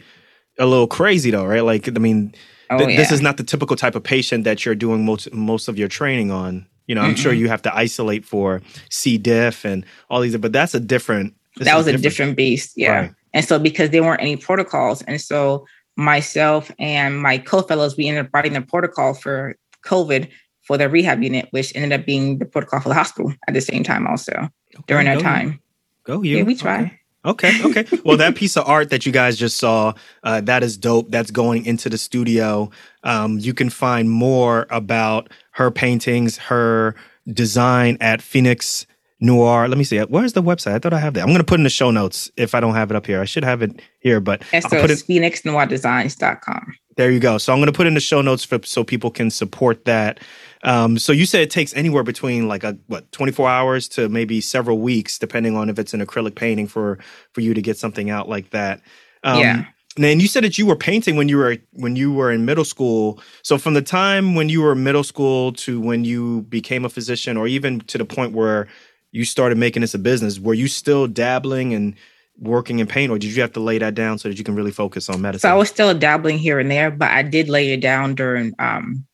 a 0.58 0.66
little 0.66 0.88
crazy 0.88 1.32
though, 1.32 1.46
right? 1.46 1.64
Like, 1.64 1.88
I 1.88 1.92
mean, 1.92 2.34
Oh, 2.70 2.78
th- 2.78 2.92
yeah. 2.92 2.98
This 2.98 3.12
is 3.12 3.22
not 3.22 3.38
the 3.38 3.44
typical 3.44 3.76
type 3.76 3.96
of 3.96 4.04
patient 4.04 4.44
that 4.44 4.66
you're 4.66 4.76
doing 4.76 5.06
most 5.06 5.32
most 5.34 5.68
of 5.68 5.78
your 5.78 5.88
training 5.88 6.32
on. 6.32 6.68
You 6.88 6.96
know, 6.96 7.02
I'm 7.02 7.14
mm-hmm. 7.14 7.22
sure 7.22 7.34
you 7.34 7.50
have 7.50 7.62
to 7.64 7.76
isolate 7.76 8.26
for 8.26 8.62
C. 8.90 9.18
diff 9.18 9.64
and 9.64 9.86
all 10.10 10.22
these, 10.22 10.36
but 10.38 10.52
that's 10.52 10.74
a 10.74 10.80
different. 10.80 11.36
That 11.58 11.76
was 11.76 11.88
a 11.88 11.92
different, 11.92 12.04
different 12.04 12.38
beast, 12.38 12.74
yeah. 12.76 12.92
Right. 12.92 13.12
And 13.34 13.46
so 13.46 13.60
because 13.60 13.92
there 13.92 14.02
weren't 14.02 14.22
any 14.22 14.38
protocols, 14.38 15.02
and 15.04 15.22
so 15.22 15.68
myself 15.98 16.72
and 16.80 17.22
my 17.22 17.38
co-fellows, 17.38 17.96
we 17.98 18.08
ended 18.08 18.26
up 18.26 18.34
writing 18.34 18.54
the 18.54 18.62
protocol 18.62 19.14
for 19.14 19.56
COVID 19.86 20.30
for 20.64 20.78
the 20.78 20.90
rehab 20.90 21.22
unit, 21.22 21.48
which 21.52 21.76
ended 21.76 22.00
up 22.00 22.06
being 22.06 22.38
the 22.40 22.46
protocol 22.46 22.80
for 22.80 22.90
the 22.90 22.96
hospital 22.96 23.34
at 23.48 23.54
the 23.54 23.62
same 23.62 23.84
time, 23.84 24.08
also 24.08 24.34
okay, 24.34 24.84
during 24.88 25.06
that 25.06 25.20
time. 25.20 25.60
Go 26.04 26.24
you. 26.24 26.38
Yeah, 26.38 26.44
we 26.44 26.56
try. 26.56 26.82
Okay. 26.82 26.99
Okay, 27.26 27.52
okay. 27.66 27.86
well, 28.06 28.18
that 28.18 28.36
piece 28.36 28.56
of 28.56 28.68
art 28.68 28.90
that 28.92 29.06
you 29.06 29.12
guys 29.12 29.38
just 29.38 29.58
saw, 29.58 29.94
uh, 30.24 30.42
that 30.42 30.64
is 30.64 30.78
dope. 30.78 31.12
That's 31.12 31.32
going 31.32 31.66
into 31.66 31.90
the 31.90 31.98
studio. 31.98 32.72
Um, 33.04 33.40
you 33.40 33.54
can 33.54 33.70
find 33.70 34.10
more 34.10 34.68
about 34.70 35.30
her 35.52 35.70
paintings, 35.70 36.38
her 36.38 36.96
design 37.28 37.98
at 38.00 38.22
Phoenix 38.22 38.86
Noir. 39.20 39.68
Let 39.68 39.78
me 39.78 39.84
see. 39.84 40.00
Where's 40.00 40.34
the 40.34 40.42
website? 40.42 40.74
I 40.74 40.80
thought 40.80 40.94
I 40.94 41.00
have 41.00 41.14
that. 41.16 41.22
I'm 41.22 41.28
going 41.28 41.40
to 41.40 41.44
put 41.44 41.60
in 41.60 41.66
the 41.66 41.70
show 41.70 41.92
notes 41.92 42.32
if 42.38 42.56
I 42.56 42.62
don't 42.62 42.76
have 42.76 42.90
it 42.90 42.96
up 42.96 43.06
here. 43.06 43.22
I 43.22 43.26
should 43.26 43.44
have 43.44 43.62
it 43.62 43.82
here, 44.00 44.22
but 44.22 44.42
and 44.54 44.64
so 44.64 44.78
I'll 44.78 44.82
put 44.82 44.92
it 44.92 45.00
phoenixnoirdesigns.com. 45.00 46.74
There 46.96 47.12
you 47.12 47.20
go. 47.20 47.38
So 47.38 47.52
I'm 47.52 47.60
going 47.60 47.72
to 47.72 47.76
put 47.76 47.88
in 47.88 47.94
the 47.94 48.00
show 48.00 48.22
notes 48.22 48.44
for 48.44 48.60
so 48.64 48.84
people 48.84 49.12
can 49.12 49.30
support 49.30 49.86
that. 49.86 50.22
Um, 50.64 50.98
so 50.98 51.12
you 51.12 51.26
said 51.26 51.42
it 51.42 51.52
takes 51.52 51.74
anywhere 51.74 52.04
between 52.04 52.48
like 52.48 52.64
a 52.64 52.78
what 52.88 53.12
24 53.12 53.50
hours 53.50 53.88
to 53.90 54.10
maybe 54.10 54.42
several 54.42 54.80
weeks, 54.80 55.18
depending 55.18 55.56
on 55.56 55.70
if 55.70 55.80
it's 55.80 55.94
an 55.94 56.06
acrylic 56.06 56.36
painting 56.36 56.68
for 56.68 57.00
for 57.34 57.42
you 57.42 57.54
to 57.54 57.62
get 57.62 57.78
something 57.78 58.10
out 58.10 58.28
like 58.28 58.50
that. 58.52 58.82
Um, 59.24 59.40
yeah. 59.40 59.66
And 59.98 60.22
you 60.22 60.28
said 60.28 60.44
that 60.44 60.58
you 60.58 60.66
were 60.66 60.76
painting 60.76 61.16
when 61.16 61.30
you 61.30 61.38
were 61.38 61.58
when 61.72 61.96
you 61.96 62.14
were 62.14 62.32
in 62.32 62.46
middle 62.46 62.66
school. 62.66 63.22
So 63.42 63.58
from 63.58 63.74
the 63.74 63.82
time 63.82 64.36
when 64.36 64.50
you 64.50 64.62
were 64.62 64.74
in 64.74 64.84
middle 64.84 65.04
school 65.04 65.54
to 65.54 65.80
when 65.82 66.04
you 66.04 66.44
became 66.44 66.86
a 66.86 66.90
physician, 66.90 67.38
or 67.38 67.48
even 67.48 67.80
to 67.82 67.98
the 67.98 68.06
point 68.06 68.34
where 68.34 68.68
you 69.12 69.26
started 69.26 69.58
making 69.58 69.82
this 69.82 69.94
a 69.94 70.00
business, 70.00 70.40
were 70.40 70.54
you 70.54 70.68
still 70.68 71.08
dabbling 71.08 71.74
and 71.74 71.96
working 72.38 72.80
in 72.80 72.88
paint, 72.88 73.12
or 73.12 73.18
did 73.18 73.36
you 73.36 73.42
have 73.42 73.52
to 73.54 73.60
lay 73.60 73.78
that 73.78 73.96
down 73.96 74.18
so 74.18 74.30
that 74.30 74.38
you 74.38 74.44
can 74.44 74.56
really 74.56 74.72
focus 74.72 75.10
on 75.10 75.22
medicine? 75.22 75.50
So 75.50 75.54
I 75.54 75.58
was 75.58 75.70
still 75.70 75.94
dabbling 75.98 76.38
here 76.38 76.60
and 76.60 76.70
there, 76.70 76.92
but 76.92 77.12
I 77.12 77.24
did 77.24 77.50
lay 77.50 77.72
it 77.72 77.82
down 77.82 78.16
during 78.16 78.54
um, 78.60 79.06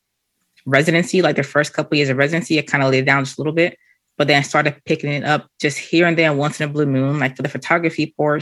residency, 0.65 1.21
like 1.21 1.35
the 1.35 1.43
first 1.43 1.73
couple 1.73 1.97
years 1.97 2.09
of 2.09 2.17
residency, 2.17 2.59
I 2.59 2.63
kind 2.63 2.83
of 2.83 2.91
laid 2.91 3.05
down 3.05 3.23
just 3.23 3.37
a 3.37 3.41
little 3.41 3.53
bit, 3.53 3.77
but 4.17 4.27
then 4.27 4.39
I 4.39 4.41
started 4.41 4.81
picking 4.85 5.11
it 5.11 5.23
up 5.23 5.47
just 5.59 5.77
here 5.77 6.07
and 6.07 6.17
there 6.17 6.33
once 6.33 6.59
in 6.59 6.69
a 6.69 6.71
blue 6.71 6.85
moon, 6.85 7.19
like 7.19 7.35
for 7.35 7.43
the 7.43 7.49
photography 7.49 8.13
por- 8.17 8.41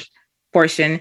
portion. 0.51 0.99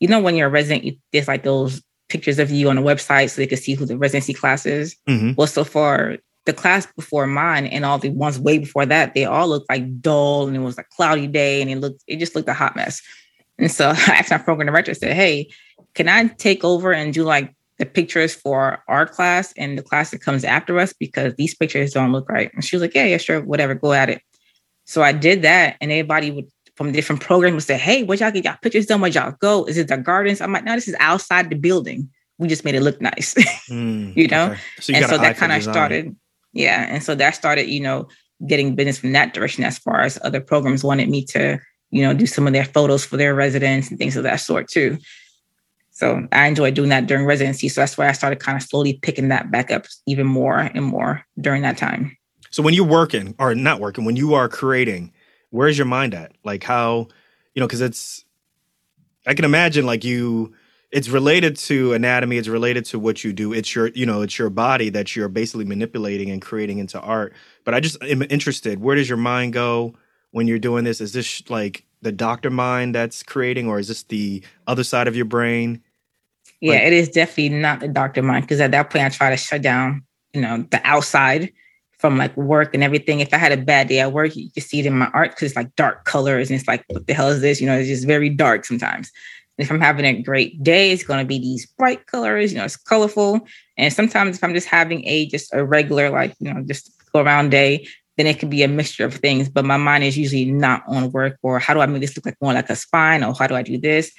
You 0.00 0.08
know, 0.08 0.20
when 0.20 0.36
you're 0.36 0.48
a 0.48 0.50
resident, 0.50 0.84
you, 0.84 0.96
there's 1.12 1.28
like 1.28 1.42
those 1.42 1.82
pictures 2.08 2.38
of 2.38 2.50
you 2.50 2.68
on 2.68 2.78
a 2.78 2.82
website 2.82 3.30
so 3.30 3.40
they 3.40 3.46
could 3.46 3.58
see 3.58 3.74
who 3.74 3.86
the 3.86 3.98
residency 3.98 4.32
class 4.32 4.66
is. 4.66 4.96
Mm-hmm. 5.08 5.32
Well, 5.36 5.46
so 5.46 5.64
far, 5.64 6.18
the 6.44 6.52
class 6.52 6.86
before 6.94 7.26
mine 7.26 7.66
and 7.66 7.84
all 7.84 7.98
the 7.98 8.10
ones 8.10 8.38
way 8.38 8.58
before 8.58 8.86
that, 8.86 9.14
they 9.14 9.24
all 9.24 9.48
looked 9.48 9.68
like 9.68 10.00
dull 10.00 10.46
and 10.46 10.56
it 10.56 10.60
was 10.60 10.78
a 10.78 10.84
cloudy 10.84 11.26
day 11.26 11.60
and 11.60 11.70
it 11.70 11.76
looked, 11.76 12.02
it 12.06 12.18
just 12.18 12.34
looked 12.34 12.48
a 12.48 12.54
hot 12.54 12.76
mess. 12.76 13.02
And 13.58 13.70
so 13.70 13.88
I 13.90 14.16
asked 14.18 14.30
my 14.30 14.38
program 14.38 14.66
director, 14.66 14.92
I 14.92 14.94
said, 14.94 15.14
Hey, 15.14 15.48
can 15.94 16.08
I 16.08 16.28
take 16.28 16.62
over 16.62 16.92
and 16.92 17.12
do 17.12 17.24
like 17.24 17.55
the 17.78 17.86
pictures 17.86 18.34
for 18.34 18.82
our 18.88 19.06
class 19.06 19.52
and 19.56 19.76
the 19.76 19.82
class 19.82 20.10
that 20.10 20.20
comes 20.20 20.44
after 20.44 20.78
us 20.78 20.92
because 20.92 21.34
these 21.34 21.54
pictures 21.54 21.92
don't 21.92 22.12
look 22.12 22.28
right. 22.28 22.50
And 22.54 22.64
she 22.64 22.76
was 22.76 22.82
like, 22.82 22.94
Yeah, 22.94 23.04
yeah, 23.04 23.18
sure, 23.18 23.42
whatever, 23.42 23.74
go 23.74 23.92
at 23.92 24.10
it. 24.10 24.22
So 24.84 25.02
I 25.02 25.12
did 25.12 25.42
that, 25.42 25.76
and 25.80 25.90
everybody 25.90 26.30
would 26.30 26.46
from 26.76 26.92
different 26.92 27.22
programs 27.22 27.54
would 27.54 27.62
say, 27.62 27.78
Hey, 27.78 28.02
what 28.02 28.20
y'all 28.20 28.30
get 28.30 28.44
y'all 28.44 28.56
pictures 28.62 28.86
done? 28.86 29.00
Where 29.00 29.10
y'all 29.10 29.34
go? 29.40 29.64
Is 29.64 29.78
it 29.78 29.88
the 29.88 29.96
gardens? 29.96 30.40
I'm 30.40 30.52
like, 30.52 30.64
no, 30.64 30.74
this 30.74 30.88
is 30.88 30.96
outside 31.00 31.50
the 31.50 31.56
building. 31.56 32.08
We 32.38 32.48
just 32.48 32.64
made 32.64 32.74
it 32.74 32.82
look 32.82 33.00
nice. 33.00 33.34
Mm, 33.66 34.16
you 34.16 34.28
know? 34.28 34.52
Okay. 34.52 34.60
So 34.78 34.92
you 34.92 34.98
and 34.98 35.06
so 35.06 35.18
that 35.18 35.36
kind 35.36 35.50
of 35.50 35.60
started, 35.60 36.14
yeah. 36.52 36.86
And 36.88 37.02
so 37.02 37.16
that 37.16 37.34
started, 37.34 37.68
you 37.68 37.80
know, 37.80 38.06
getting 38.46 38.76
business 38.76 38.96
from 38.96 39.10
that 39.10 39.34
direction 39.34 39.64
as 39.64 39.76
far 39.76 40.02
as 40.02 40.20
other 40.22 40.40
programs 40.40 40.84
wanted 40.84 41.08
me 41.08 41.24
to, 41.24 41.58
you 41.90 42.02
know, 42.02 42.14
do 42.14 42.26
some 42.26 42.46
of 42.46 42.52
their 42.52 42.64
photos 42.64 43.04
for 43.04 43.16
their 43.16 43.34
residents 43.34 43.90
and 43.90 43.98
things 43.98 44.16
of 44.16 44.22
that 44.22 44.36
sort 44.36 44.68
too. 44.68 44.98
So 45.96 46.28
I 46.30 46.46
enjoyed 46.46 46.74
doing 46.74 46.90
that 46.90 47.06
during 47.06 47.24
residency. 47.24 47.70
So 47.70 47.80
that's 47.80 47.96
why 47.96 48.06
I 48.06 48.12
started 48.12 48.38
kind 48.38 48.54
of 48.54 48.62
slowly 48.62 48.98
picking 49.00 49.28
that 49.28 49.50
back 49.50 49.70
up 49.70 49.86
even 50.04 50.26
more 50.26 50.58
and 50.58 50.84
more 50.84 51.24
during 51.40 51.62
that 51.62 51.78
time. 51.78 52.14
So 52.50 52.62
when 52.62 52.74
you're 52.74 52.84
working 52.86 53.34
or 53.38 53.54
not 53.54 53.80
working, 53.80 54.04
when 54.04 54.14
you 54.14 54.34
are 54.34 54.46
creating, 54.46 55.10
where's 55.48 55.78
your 55.78 55.86
mind 55.86 56.12
at? 56.12 56.32
Like 56.44 56.64
how, 56.64 57.08
you 57.54 57.60
know, 57.60 57.66
because 57.66 57.80
it's, 57.80 58.26
I 59.26 59.32
can 59.32 59.46
imagine 59.46 59.86
like 59.86 60.04
you, 60.04 60.52
it's 60.90 61.08
related 61.08 61.56
to 61.56 61.94
anatomy. 61.94 62.36
It's 62.36 62.46
related 62.46 62.84
to 62.86 62.98
what 62.98 63.24
you 63.24 63.32
do. 63.32 63.54
It's 63.54 63.74
your, 63.74 63.86
you 63.88 64.04
know, 64.04 64.20
it's 64.20 64.38
your 64.38 64.50
body 64.50 64.90
that 64.90 65.16
you're 65.16 65.30
basically 65.30 65.64
manipulating 65.64 66.30
and 66.30 66.42
creating 66.42 66.76
into 66.76 67.00
art. 67.00 67.32
But 67.64 67.72
I 67.72 67.80
just 67.80 68.02
am 68.02 68.20
interested. 68.28 68.82
Where 68.82 68.96
does 68.96 69.08
your 69.08 69.16
mind 69.16 69.54
go 69.54 69.94
when 70.32 70.46
you're 70.46 70.58
doing 70.58 70.84
this? 70.84 71.00
Is 71.00 71.14
this 71.14 71.48
like 71.48 71.86
the 72.02 72.12
doctor 72.12 72.50
mind 72.50 72.94
that's 72.94 73.22
creating, 73.22 73.66
or 73.66 73.78
is 73.78 73.88
this 73.88 74.02
the 74.02 74.42
other 74.66 74.84
side 74.84 75.08
of 75.08 75.16
your 75.16 75.24
brain? 75.24 75.82
Yeah, 76.60 76.74
like, 76.74 76.82
it 76.82 76.92
is 76.92 77.08
definitely 77.08 77.50
not 77.50 77.80
the 77.80 77.88
doctor 77.88 78.22
mind 78.22 78.44
because 78.44 78.60
at 78.60 78.70
that 78.70 78.90
point 78.90 79.04
I 79.04 79.08
try 79.08 79.30
to 79.30 79.36
shut 79.36 79.62
down, 79.62 80.04
you 80.32 80.40
know, 80.40 80.66
the 80.70 80.80
outside 80.84 81.52
from 81.98 82.16
like 82.16 82.36
work 82.36 82.74
and 82.74 82.84
everything. 82.84 83.20
If 83.20 83.32
I 83.32 83.38
had 83.38 83.52
a 83.52 83.56
bad 83.56 83.88
day 83.88 84.00
at 84.00 84.12
work, 84.12 84.36
you 84.36 84.50
can 84.50 84.62
see 84.62 84.80
it 84.80 84.86
in 84.86 84.98
my 84.98 85.10
art 85.14 85.30
because 85.30 85.50
it's 85.50 85.56
like 85.56 85.74
dark 85.76 86.04
colors 86.04 86.50
and 86.50 86.58
it's 86.58 86.68
like, 86.68 86.84
what 86.88 87.06
the 87.06 87.14
hell 87.14 87.28
is 87.28 87.40
this? 87.40 87.60
You 87.60 87.66
know, 87.66 87.78
it's 87.78 87.88
just 87.88 88.06
very 88.06 88.28
dark 88.28 88.64
sometimes. 88.64 89.10
And 89.58 89.64
if 89.64 89.70
I'm 89.70 89.80
having 89.80 90.04
a 90.04 90.22
great 90.22 90.62
day, 90.62 90.92
it's 90.92 91.04
going 91.04 91.20
to 91.20 91.26
be 91.26 91.38
these 91.38 91.66
bright 91.66 92.06
colors, 92.06 92.52
you 92.52 92.58
know, 92.58 92.64
it's 92.64 92.76
colorful. 92.76 93.46
And 93.78 93.92
sometimes 93.92 94.36
if 94.36 94.44
I'm 94.44 94.54
just 94.54 94.68
having 94.68 95.06
a 95.06 95.26
just 95.26 95.52
a 95.54 95.64
regular, 95.64 96.10
like, 96.10 96.34
you 96.38 96.52
know, 96.52 96.62
just 96.62 96.92
go 97.12 97.20
around 97.20 97.50
day, 97.50 97.86
then 98.16 98.26
it 98.26 98.38
could 98.38 98.50
be 98.50 98.62
a 98.62 98.68
mixture 98.68 99.04
of 99.04 99.14
things. 99.14 99.48
But 99.48 99.64
my 99.64 99.76
mind 99.76 100.04
is 100.04 100.18
usually 100.18 100.46
not 100.46 100.82
on 100.86 101.10
work 101.12 101.38
or 101.42 101.58
how 101.58 101.74
do 101.74 101.80
I 101.80 101.86
make 101.86 102.00
this 102.00 102.16
look 102.16 102.26
like 102.26 102.36
more 102.40 102.52
like 102.52 102.70
a 102.70 102.76
spine 102.76 103.24
or 103.24 103.34
how 103.34 103.46
do 103.46 103.54
I 103.54 103.62
do 103.62 103.78
this? 103.78 104.12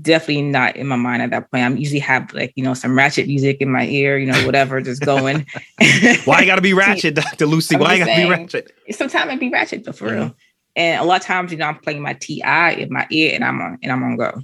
Definitely 0.00 0.42
not 0.42 0.76
in 0.76 0.86
my 0.86 0.96
mind 0.96 1.22
at 1.22 1.30
that 1.30 1.50
point. 1.50 1.64
I'm 1.64 1.76
usually 1.76 1.98
have 2.00 2.32
like, 2.32 2.52
you 2.56 2.64
know, 2.64 2.72
some 2.72 2.96
ratchet 2.96 3.26
music 3.26 3.58
in 3.60 3.70
my 3.70 3.86
ear, 3.86 4.16
you 4.16 4.26
know, 4.26 4.46
whatever, 4.46 4.80
just 4.80 5.02
going. 5.02 5.46
Why 6.24 6.40
you 6.40 6.46
gotta 6.46 6.62
be 6.62 6.72
ratchet, 6.74 7.14
Dr. 7.14 7.46
Lucie? 7.46 7.76
Why 7.76 7.92
I 7.92 7.98
gotta 7.98 8.14
saying, 8.14 8.28
be 8.28 8.34
ratchet? 8.34 8.72
Sometimes 8.90 9.32
it 9.32 9.40
be 9.40 9.50
ratchet, 9.50 9.84
but 9.84 9.96
for 9.96 10.06
mm-hmm. 10.06 10.14
real. 10.14 10.36
And 10.76 11.00
a 11.00 11.04
lot 11.04 11.20
of 11.20 11.26
times, 11.26 11.52
you 11.52 11.58
know, 11.58 11.66
I'm 11.66 11.78
playing 11.78 12.00
my 12.00 12.14
TI 12.14 12.42
in 12.80 12.88
my 12.90 13.06
ear 13.10 13.34
and 13.34 13.44
I'm 13.44 13.60
on 13.60 13.78
and 13.82 13.92
I'm 13.92 14.02
on 14.02 14.16
go. 14.16 14.40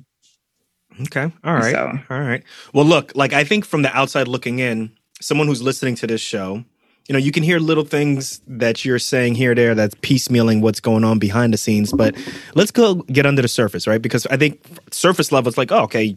Okay. 1.02 1.32
All 1.44 1.54
right. 1.54 1.72
So, 1.72 1.98
All 2.10 2.20
right. 2.20 2.42
Well, 2.74 2.84
look, 2.84 3.12
like 3.14 3.32
I 3.32 3.44
think 3.44 3.64
from 3.64 3.82
the 3.82 3.96
outside 3.96 4.28
looking 4.28 4.58
in, 4.58 4.92
someone 5.20 5.46
who's 5.46 5.62
listening 5.62 5.94
to 5.96 6.06
this 6.06 6.20
show, 6.20 6.64
you 7.10 7.12
know, 7.12 7.18
you 7.18 7.32
can 7.32 7.42
hear 7.42 7.58
little 7.58 7.82
things 7.82 8.40
that 8.46 8.84
you're 8.84 9.00
saying 9.00 9.34
here 9.34 9.52
there 9.52 9.74
that's 9.74 9.96
piecemealing 9.96 10.60
what's 10.60 10.78
going 10.78 11.02
on 11.02 11.18
behind 11.18 11.52
the 11.52 11.56
scenes. 11.56 11.92
But 11.92 12.14
let's 12.54 12.70
go 12.70 13.02
get 13.10 13.26
under 13.26 13.42
the 13.42 13.48
surface, 13.48 13.88
right? 13.88 14.00
Because 14.00 14.28
I 14.28 14.36
think 14.36 14.64
surface 14.92 15.32
level, 15.32 15.48
it's 15.48 15.58
like, 15.58 15.72
oh, 15.72 15.80
okay, 15.80 16.16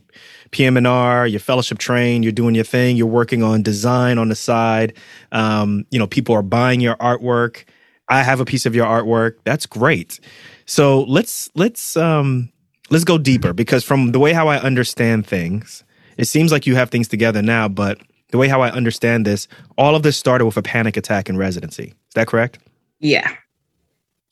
PM&R, 0.51 1.25
you're 1.25 1.39
fellowship 1.39 1.79
train, 1.79 2.21
you're 2.21 2.31
doing 2.31 2.53
your 2.53 2.63
thing, 2.63 2.95
you're 2.95 3.07
working 3.07 3.41
on 3.41 3.63
design 3.63 4.19
on 4.19 4.29
the 4.29 4.35
side. 4.35 4.95
Um, 5.31 5.87
you 5.89 5.97
know, 5.97 6.05
people 6.05 6.35
are 6.35 6.43
buying 6.43 6.79
your 6.79 6.95
artwork. 6.97 7.63
I 8.07 8.21
have 8.21 8.39
a 8.39 8.45
piece 8.45 8.67
of 8.67 8.75
your 8.75 8.85
artwork. 8.85 9.37
That's 9.45 9.65
great. 9.65 10.19
So 10.67 11.05
let's 11.05 11.49
let's 11.55 11.97
um, 11.97 12.51
let's 12.91 13.03
go 13.03 13.17
deeper 13.17 13.51
because 13.51 13.83
from 13.83 14.11
the 14.11 14.19
way 14.19 14.31
how 14.31 14.47
I 14.47 14.59
understand 14.59 15.25
things, 15.25 15.83
it 16.17 16.25
seems 16.25 16.51
like 16.51 16.67
you 16.67 16.75
have 16.75 16.91
things 16.91 17.07
together 17.07 17.41
now, 17.41 17.67
but 17.67 17.97
the 18.33 18.39
way 18.39 18.47
how 18.47 18.61
I 18.61 18.71
understand 18.71 19.27
this, 19.27 19.47
all 19.77 19.95
of 19.95 20.01
this 20.01 20.17
started 20.17 20.45
with 20.45 20.57
a 20.57 20.63
panic 20.63 20.97
attack 20.97 21.29
in 21.29 21.37
residency. 21.37 21.83
Is 21.83 22.13
that 22.15 22.25
correct? 22.25 22.57
Yeah. 22.99 23.29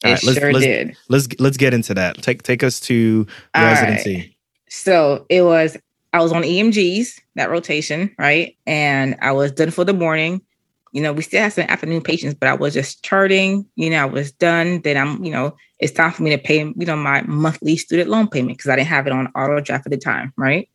All 0.03 0.11
it 0.11 0.23
let's, 0.23 0.39
sure 0.39 0.51
let's, 0.51 0.65
did. 0.65 0.97
Let's 1.07 1.27
let's 1.37 1.57
get 1.57 1.71
into 1.71 1.93
that. 1.93 2.19
Take 2.23 2.41
take 2.41 2.63
us 2.63 2.79
to 2.79 3.27
residency. 3.55 4.15
Right. 4.15 4.35
So 4.69 5.27
it 5.29 5.43
was 5.43 5.77
I 6.13 6.19
was 6.19 6.33
on 6.33 6.41
EMGs, 6.41 7.19
that 7.35 7.51
rotation, 7.51 8.11
right? 8.17 8.57
And 8.65 9.15
I 9.21 9.33
was 9.33 9.51
done 9.51 9.69
for 9.69 9.83
the 9.83 9.93
morning. 9.93 10.41
You 10.93 11.03
know, 11.03 11.13
we 11.13 11.21
still 11.21 11.43
have 11.43 11.53
some 11.53 11.65
afternoon 11.69 12.01
patients, 12.01 12.33
but 12.33 12.49
I 12.49 12.55
was 12.55 12.73
just 12.73 13.03
charting. 13.03 13.67
You 13.75 13.91
know, 13.91 14.01
I 14.01 14.05
was 14.05 14.31
done. 14.31 14.81
Then 14.81 14.97
I'm, 14.97 15.23
you 15.23 15.31
know, 15.31 15.55
it's 15.77 15.93
time 15.93 16.11
for 16.11 16.23
me 16.23 16.31
to 16.31 16.39
pay, 16.39 16.57
you 16.57 16.85
know, 16.87 16.97
my 16.97 17.21
monthly 17.27 17.77
student 17.77 18.09
loan 18.09 18.29
payment 18.29 18.57
because 18.57 18.71
I 18.71 18.77
didn't 18.77 18.87
have 18.87 19.05
it 19.05 19.13
on 19.13 19.27
auto 19.35 19.61
draft 19.61 19.85
at 19.85 19.91
the 19.91 19.97
time, 19.97 20.33
right? 20.37 20.67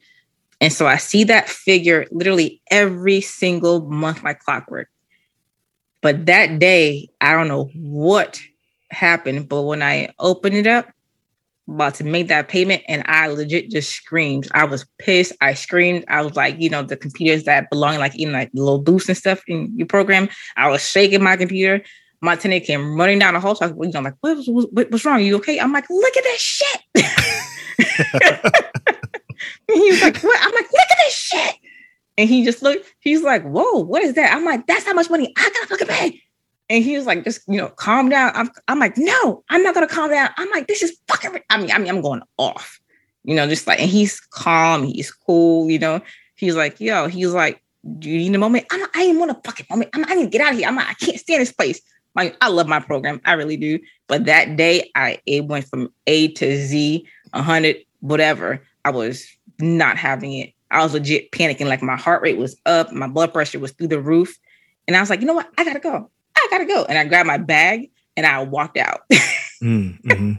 And 0.61 0.73
so 0.73 0.87
I 0.87 0.97
see 0.97 1.25
that 1.25 1.49
figure 1.49 2.07
literally 2.11 2.63
every 2.71 3.21
single 3.21 3.83
month 3.83 4.23
like 4.23 4.41
clockwork. 4.41 4.89
But 6.01 6.27
that 6.27 6.59
day, 6.59 7.09
I 7.21 7.33
don't 7.33 7.49
know 7.49 7.71
what 7.75 8.41
happened, 8.91 9.49
but 9.49 9.63
when 9.63 9.83
I 9.83 10.11
opened 10.19 10.55
it 10.57 10.67
up, 10.67 10.89
about 11.69 11.95
to 11.97 12.05
make 12.05 12.29
that 12.29 12.49
payment, 12.49 12.83
and 12.87 13.03
I 13.07 13.27
legit 13.27 13.71
just 13.71 13.91
screamed. 13.91 14.49
I 14.55 14.65
was 14.65 14.87
pissed. 14.99 15.33
I 15.41 15.55
screamed. 15.55 16.05
I 16.07 16.23
was 16.23 16.37
like, 16.37 16.61
you 16.61 16.71
know, 16.71 16.83
the 16.83 16.97
computers 16.97 17.43
that 17.45 17.71
belong 17.71 17.99
like 17.99 18.17
in 18.17 18.31
like 18.33 18.51
little 18.55 18.79
boosts 18.79 19.09
and 19.09 19.19
stuff 19.19 19.43
in 19.49 19.77
your 19.77 19.89
program. 19.89 20.29
I 20.57 20.69
was 20.69 20.89
shaking 20.89 21.25
my 21.25 21.37
computer. 21.37 21.83
My 22.21 22.37
tenant 22.37 22.65
came 22.65 22.97
running 22.97 23.19
down 23.19 23.35
the 23.35 23.41
hall. 23.41 23.57
So 23.57 23.67
I 23.67 23.73
was, 23.73 23.89
you 23.89 23.93
know, 23.93 24.01
like, 24.01 24.15
what, 24.21 24.39
what, 24.47 24.91
what's 24.91 25.05
wrong? 25.05 25.17
Are 25.17 25.21
you 25.21 25.37
okay? 25.39 25.59
I'm 25.59 25.73
like, 25.73 25.91
look 25.91 26.17
at 26.17 26.25
that 26.25 26.39
shit. 26.39 26.81
he 29.73 29.91
was 29.91 30.03
like, 30.03 30.19
what? 30.23 30.39
I'm 30.41 30.55
like, 30.55 30.73
look 30.73 30.91
at 30.91 30.99
this 31.05 31.15
shit. 31.15 31.55
And 32.19 32.29
he 32.29 32.45
just 32.45 32.63
looked, 32.63 32.87
he's 33.01 33.23
like, 33.23 33.43
whoa, 33.45 33.81
what 33.81 34.03
is 34.03 34.15
that? 34.15 34.35
I'm 34.35 34.45
like, 34.45 34.67
that's 34.67 34.87
how 34.87 34.95
much 34.95 35.11
money 35.11 35.33
I 35.37 35.51
gotta 35.51 35.67
fucking 35.67 35.89
pay. 35.89 36.23
And 36.69 36.83
he 36.83 36.97
was 36.97 37.07
like, 37.07 37.25
just, 37.25 37.43
you 37.47 37.59
know, 37.59 37.69
calm 37.69 38.09
down. 38.09 38.33
I'm, 38.35 38.51
I'm 38.69 38.79
like, 38.79 38.97
no, 38.97 39.45
I'm 39.51 39.63
not 39.63 39.75
gonna 39.75 39.87
calm 39.87 40.11
down. 40.11 40.31
I'm 40.37 40.51
like, 40.51 40.67
this 40.67 40.83
is 40.83 40.99
fucking, 41.09 41.41
I 41.51 41.59
mean, 41.59 41.71
I 41.71 41.79
mean, 41.79 41.91
I'm 41.91 42.01
going 42.01 42.23
off, 42.39 42.81
you 43.25 43.35
know, 43.35 43.47
just 43.47 43.67
like, 43.67 43.81
and 43.81 43.91
he's 43.91 44.19
calm, 44.21 44.85
he's 44.85 45.13
cool, 45.13 45.71
you 45.71 45.79
know. 45.79 46.01
He's 46.37 46.57
like, 46.57 46.81
yo, 46.81 47.09
he's 47.09 47.33
like, 47.33 47.63
do 47.99 48.11
you 48.11 48.19
need 48.19 48.35
a 48.35 48.39
moment? 48.39 48.67
I'm, 48.71 48.83
I 48.95 49.05
didn't 49.05 49.19
want 49.19 49.31
a 49.31 49.41
fucking 49.45 49.67
moment. 49.71 49.91
I'm, 49.95 50.05
I 50.07 50.15
need 50.15 50.25
to 50.25 50.31
get 50.31 50.41
out 50.41 50.53
of 50.53 50.59
here. 50.59 50.69
I'm 50.69 50.79
I 50.79 50.95
can't 50.95 51.19
stand 51.19 51.41
this 51.41 51.53
place. 51.53 51.81
Like, 52.15 52.37
I 52.41 52.49
love 52.49 52.67
my 52.67 52.81
program. 52.81 53.21
I 53.25 53.35
really 53.35 53.57
do. 53.57 53.79
But 54.07 54.25
that 54.25 54.57
day, 54.57 54.91
I 54.95 55.21
it 55.27 55.45
went 55.45 55.67
from 55.67 55.93
A 56.07 56.29
to 56.29 56.57
Z, 56.67 57.07
100, 57.33 57.77
whatever. 58.01 58.63
I 58.85 58.91
was 58.91 59.27
not 59.61 59.97
having 59.97 60.33
it. 60.33 60.53
I 60.71 60.83
was 60.83 60.95
legit 60.95 61.31
panicking. 61.33 61.67
Like 61.67 61.83
my 61.83 61.97
heart 61.97 62.23
rate 62.23 62.37
was 62.37 62.57
up, 62.67 62.93
my 62.93 63.07
blood 63.07 63.33
pressure 63.33 63.59
was 63.59 63.73
through 63.73 63.89
the 63.89 64.01
roof. 64.01 64.39
And 64.87 64.97
I 64.97 65.01
was 65.01 65.11
like, 65.11 65.21
you 65.21 65.27
know 65.27 65.35
what? 65.35 65.51
I 65.59 65.65
gotta 65.65 65.81
go. 65.81 66.11
I 66.37 66.49
gotta 66.51 66.67
go. 66.67 66.85
And 66.85 66.99
I 66.99 67.05
grabbed 67.05 67.27
my 67.27 67.39
bag 67.39 67.91
and 68.17 68.27
I 68.27 68.43
walked 68.43 68.77
out. 68.77 69.01
mm, 69.63 70.01
mm-hmm. 70.03 70.33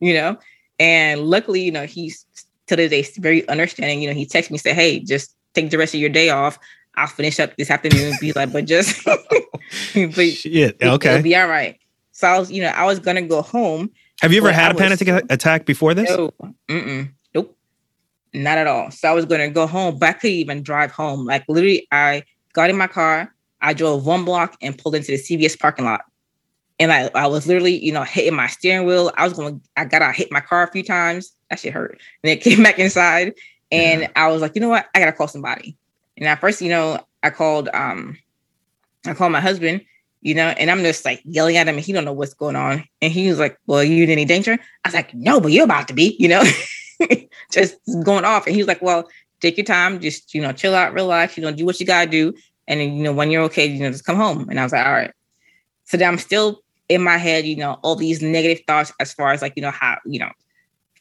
You 0.00 0.14
know? 0.14 0.38
And 0.78 1.22
luckily, 1.22 1.62
you 1.62 1.72
know, 1.72 1.86
he's 1.86 2.26
to 2.66 2.76
this 2.76 2.90
day 2.90 3.20
very 3.20 3.48
understanding. 3.48 4.00
You 4.00 4.08
know, 4.08 4.14
he 4.14 4.26
texted 4.26 4.50
me, 4.50 4.58
say, 4.58 4.74
Hey, 4.74 5.00
just 5.00 5.34
take 5.54 5.70
the 5.70 5.78
rest 5.78 5.94
of 5.94 6.00
your 6.00 6.10
day 6.10 6.30
off. 6.30 6.58
I'll 6.96 7.06
finish 7.06 7.40
up 7.40 7.56
this 7.56 7.70
afternoon. 7.70 8.14
Be 8.20 8.32
like, 8.32 8.52
but 8.52 8.66
just 8.66 9.04
but 9.04 10.28
Shit. 10.28 10.82
Okay. 10.82 11.10
It'll 11.10 11.22
be 11.22 11.36
all 11.36 11.48
right. 11.48 11.78
So 12.12 12.28
I 12.28 12.38
was, 12.38 12.50
you 12.50 12.62
know, 12.62 12.68
I 12.68 12.84
was 12.84 13.00
gonna 13.00 13.22
go 13.22 13.42
home. 13.42 13.90
Have 14.20 14.32
you 14.32 14.38
ever 14.38 14.52
had 14.52 14.72
a 14.72 14.74
panic 14.78 15.00
attack 15.30 15.66
before 15.66 15.94
this? 15.94 16.08
No. 16.08 16.30
Mm-mm. 16.68 17.12
Not 18.34 18.58
at 18.58 18.66
all. 18.66 18.90
So 18.90 19.08
I 19.08 19.12
was 19.12 19.24
going 19.24 19.40
to 19.40 19.48
go 19.48 19.66
home, 19.66 19.96
but 19.98 20.08
I 20.08 20.12
couldn't 20.12 20.36
even 20.36 20.62
drive 20.62 20.90
home. 20.90 21.24
Like 21.24 21.44
literally, 21.48 21.86
I 21.92 22.24
got 22.52 22.68
in 22.68 22.76
my 22.76 22.88
car, 22.88 23.32
I 23.62 23.72
drove 23.72 24.04
one 24.04 24.24
block 24.24 24.56
and 24.60 24.76
pulled 24.76 24.96
into 24.96 25.12
the 25.12 25.18
CVS 25.18 25.58
parking 25.58 25.84
lot. 25.84 26.02
And 26.80 26.92
I, 26.92 27.08
I 27.14 27.28
was 27.28 27.46
literally, 27.46 27.78
you 27.78 27.92
know, 27.92 28.02
hitting 28.02 28.34
my 28.34 28.48
steering 28.48 28.86
wheel. 28.86 29.12
I 29.16 29.22
was 29.22 29.34
going, 29.34 29.60
I 29.76 29.84
got 29.84 30.02
out, 30.02 30.16
hit 30.16 30.32
my 30.32 30.40
car 30.40 30.64
a 30.64 30.70
few 30.70 30.82
times. 30.82 31.32
That 31.48 31.60
shit 31.60 31.72
hurt. 31.72 32.00
And 32.22 32.30
then 32.30 32.38
came 32.38 32.62
back 32.62 32.80
inside. 32.80 33.34
And 33.70 34.02
yeah. 34.02 34.10
I 34.16 34.28
was 34.28 34.42
like, 34.42 34.56
you 34.56 34.60
know 34.60 34.68
what? 34.68 34.86
I 34.94 34.98
gotta 34.98 35.12
call 35.12 35.28
somebody. 35.28 35.76
And 36.16 36.26
at 36.26 36.40
first, 36.40 36.60
you 36.60 36.70
know, 36.70 36.98
I 37.22 37.30
called 37.30 37.68
um 37.72 38.18
I 39.06 39.14
called 39.14 39.32
my 39.32 39.40
husband, 39.40 39.84
you 40.22 40.34
know, 40.34 40.48
and 40.48 40.70
I'm 40.70 40.82
just 40.82 41.04
like 41.04 41.22
yelling 41.24 41.56
at 41.56 41.68
him 41.68 41.76
and 41.76 41.84
he 41.84 41.92
don't 41.92 42.04
know 42.04 42.12
what's 42.12 42.34
going 42.34 42.56
on. 42.56 42.84
And 43.00 43.12
he 43.12 43.28
was 43.28 43.38
like, 43.38 43.58
Well, 43.66 43.84
you 43.84 44.02
in 44.02 44.10
any 44.10 44.24
danger? 44.24 44.52
I 44.52 44.88
was 44.88 44.94
like, 44.94 45.14
No, 45.14 45.40
but 45.40 45.52
you're 45.52 45.64
about 45.64 45.86
to 45.88 45.94
be, 45.94 46.16
you 46.18 46.28
know. 46.28 46.42
just 47.52 47.76
going 48.04 48.24
off. 48.24 48.46
And 48.46 48.54
he 48.54 48.60
was 48.60 48.68
like, 48.68 48.82
well, 48.82 49.08
take 49.40 49.56
your 49.56 49.64
time, 49.64 50.00
just, 50.00 50.34
you 50.34 50.40
know, 50.40 50.52
chill 50.52 50.74
out, 50.74 50.94
relax, 50.94 51.36
you 51.36 51.42
know, 51.42 51.52
do 51.52 51.64
what 51.64 51.80
you 51.80 51.86
gotta 51.86 52.10
do. 52.10 52.34
And 52.66 52.80
then, 52.80 52.94
you 52.94 53.02
know, 53.02 53.12
when 53.12 53.30
you're 53.30 53.42
okay, 53.44 53.66
you 53.66 53.80
know, 53.80 53.90
just 53.90 54.04
come 54.04 54.16
home. 54.16 54.48
And 54.48 54.58
I 54.58 54.62
was 54.62 54.72
like, 54.72 54.86
all 54.86 54.92
right. 54.92 55.12
So 55.84 55.96
then 55.96 56.08
I'm 56.08 56.18
still 56.18 56.62
in 56.88 57.02
my 57.02 57.18
head, 57.18 57.44
you 57.44 57.56
know, 57.56 57.78
all 57.82 57.96
these 57.96 58.22
negative 58.22 58.64
thoughts 58.66 58.92
as 59.00 59.12
far 59.12 59.32
as 59.32 59.42
like, 59.42 59.54
you 59.56 59.62
know, 59.62 59.70
how, 59.70 59.98
you 60.06 60.18
know, 60.18 60.30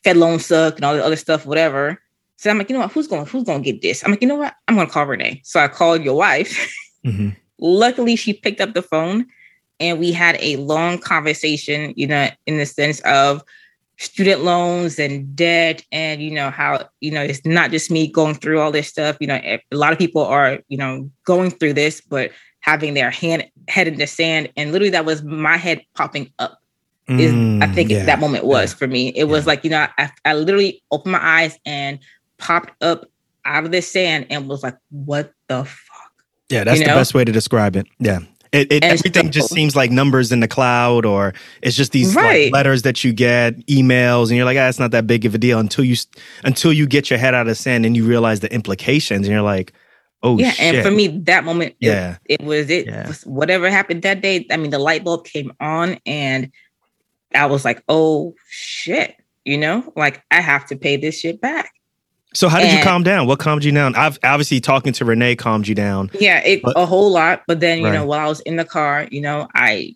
Fed 0.04 0.18
loan 0.18 0.40
suck 0.40 0.76
and 0.76 0.86
all 0.86 0.96
the 0.96 1.04
other 1.04 1.16
stuff, 1.16 1.46
whatever. 1.46 2.02
So 2.36 2.50
I'm 2.50 2.58
like, 2.58 2.70
you 2.70 2.74
know 2.74 2.82
what, 2.82 2.92
who's 2.92 3.08
going, 3.08 3.26
who's 3.26 3.44
going 3.44 3.64
to 3.64 3.72
get 3.72 3.82
this? 3.82 4.04
I'm 4.04 4.12
like, 4.12 4.22
you 4.22 4.28
know 4.28 4.36
what, 4.36 4.54
I'm 4.68 4.76
going 4.76 4.88
to 4.88 4.94
call 4.94 5.06
Renée. 5.06 5.40
So 5.46 5.60
I 5.60 5.68
called 5.70 6.04
your 6.04 6.16
wife. 6.16 6.76
Mm-hmm. 7.06 7.30
Luckily, 7.60 8.18
she 8.18 8.34
picked 8.34 8.60
up 8.60 8.74
the 8.74 8.82
phone 8.82 9.26
and 9.80 10.00
we 10.00 10.12
had 10.12 10.36
a 10.40 10.58
long 10.58 10.98
conversation, 10.98 11.94
you 11.96 12.08
know, 12.08 12.30
in 12.46 12.58
the 12.58 12.66
sense 12.66 13.00
of 13.02 13.42
student 13.98 14.44
loans 14.44 14.98
and 14.98 15.36
debt 15.36 15.84
and 15.92 16.22
you 16.22 16.32
know 16.32 16.50
how 16.50 16.88
you 17.00 17.12
know 17.12 17.22
it's 17.22 17.46
not 17.46 17.72
just 17.72 17.92
me 17.92 18.08
going 18.08 18.34
through 18.34 18.60
all 18.60 18.72
this 18.72 18.88
stuff 18.88 19.16
you 19.20 19.28
know 19.28 19.36
a 19.36 19.62
lot 19.72 19.94
of 19.94 20.00
people 20.00 20.24
are 20.24 20.60
you 20.68 20.78
know 20.78 21.10
going 21.26 21.52
through 21.52 21.74
this 21.74 22.02
but 22.02 22.32
having 22.62 22.96
their 22.96 23.12
hand 23.12 23.46
head 23.68 23.88
in 23.88 23.98
the 23.98 24.08
sand 24.08 24.50
and 24.58 24.72
literally 24.72 24.90
that 24.90 25.06
was 25.06 25.24
my 25.24 25.58
head 25.58 25.82
popping 25.94 26.32
up 26.40 26.60
is 27.08 27.32
mm, 27.32 27.64
i 27.64 27.68
think 27.68 27.90
yeah, 27.90 28.06
that 28.06 28.20
moment 28.20 28.46
was 28.46 28.72
yeah, 28.74 28.78
for 28.78 28.88
me 28.88 29.10
it 29.10 29.18
yeah. 29.18 29.24
was 29.24 29.46
like 29.46 29.64
you 29.64 29.70
know 29.70 29.88
I, 29.98 30.10
I 30.26 30.34
literally 30.34 30.82
opened 30.90 31.12
my 31.12 31.24
eyes 31.24 31.60
and 31.66 32.00
popped 32.38 32.72
up 32.82 33.06
out 33.46 33.66
of 33.66 33.72
the 33.72 33.82
sand 33.82 34.26
and 34.30 34.48
was 34.48 34.64
like 34.64 34.78
what 34.90 35.34
the 35.48 35.66
fuck 35.66 36.12
yeah 36.50 36.64
that's 36.64 36.80
you 36.80 36.86
know? 36.86 36.94
the 36.94 37.00
best 37.00 37.14
way 37.14 37.26
to 37.26 37.32
describe 37.32 37.76
it 37.76 37.86
yeah 38.00 38.20
it, 38.54 38.72
it 38.72 38.84
everything 38.84 39.32
just 39.32 39.52
seems 39.52 39.76
like 39.76 39.92
numbers 39.92 40.32
in 40.32 40.40
the 40.40 40.48
cloud, 40.48 41.06
or 41.06 41.34
it's 41.62 41.76
just 41.76 41.92
these 41.92 42.16
right. 42.16 42.46
like, 42.46 42.54
letters 42.54 42.84
that 42.84 43.04
you 43.04 43.12
get, 43.12 43.58
emails, 43.68 44.28
and 44.30 44.38
you're 44.38 44.46
like, 44.46 44.58
ah, 44.58 44.70
it's 44.70 44.80
not 44.80 44.92
that 44.92 45.08
big 45.08 45.26
of 45.26 45.36
a 45.36 45.38
deal 45.38 45.60
until 45.60 45.84
you 45.84 45.96
until 46.44 46.72
you 46.72 46.88
get 46.88 47.10
your 47.10 47.20
head 47.20 47.34
out 47.34 47.48
of 47.48 47.58
sand 47.58 47.86
and 47.86 47.98
you 47.98 48.06
realize 48.06 48.40
the 48.40 48.54
implications, 48.54 49.28
and 49.28 49.34
you're 49.34 49.42
like, 49.42 49.74
oh 50.22 50.38
yeah. 50.38 50.52
Shit. 50.52 50.76
And 50.76 50.86
for 50.86 50.92
me, 50.92 51.08
that 51.26 51.44
moment, 51.44 51.76
yeah, 51.80 52.18
it, 52.26 52.42
it 52.42 52.46
was 52.46 52.70
it. 52.70 52.86
Yeah. 52.86 53.08
Was 53.08 53.24
whatever 53.24 53.70
happened 53.70 54.04
that 54.04 54.22
day. 54.22 54.46
I 54.52 54.58
mean, 54.58 54.72
the 54.72 54.80
light 54.80 55.04
bulb 55.04 55.26
came 55.26 55.52
on, 55.60 56.00
and 56.06 56.52
I 57.36 57.48
was 57.48 57.66
like, 57.66 57.84
oh 57.90 58.36
shit, 58.50 59.16
you 59.44 59.58
know, 59.58 59.92
like 59.96 60.24
I 60.32 60.42
have 60.42 60.68
to 60.68 60.76
pay 60.76 60.98
this 60.98 61.20
shit 61.20 61.42
back. 61.42 61.74
So 62.34 62.50
how 62.50 62.60
did 62.60 62.70
and, 62.70 62.78
you 62.78 62.84
calm 62.84 63.04
down? 63.04 63.28
What 63.28 63.40
calmed 63.40 63.64
you 63.64 63.72
down? 63.72 63.96
I've 63.96 64.18
obviously 64.24 64.60
talking 64.60 64.94
to 64.94 65.06
Renée 65.06 65.38
calmed 65.38 65.68
you 65.68 65.76
down. 65.76 66.10
Yeah, 66.20 66.40
it, 66.44 66.62
but, 66.64 66.78
a 66.78 66.86
whole 66.86 67.12
lot. 67.12 67.44
But 67.48 67.60
then 67.60 67.80
you 67.80 67.86
right. 67.86 67.94
know, 67.94 68.06
while 68.06 68.26
I 68.26 68.30
was 68.30 68.40
in 68.42 68.56
the 68.56 68.66
car, 68.66 69.08
you 69.12 69.22
know, 69.22 69.48
I 69.54 69.96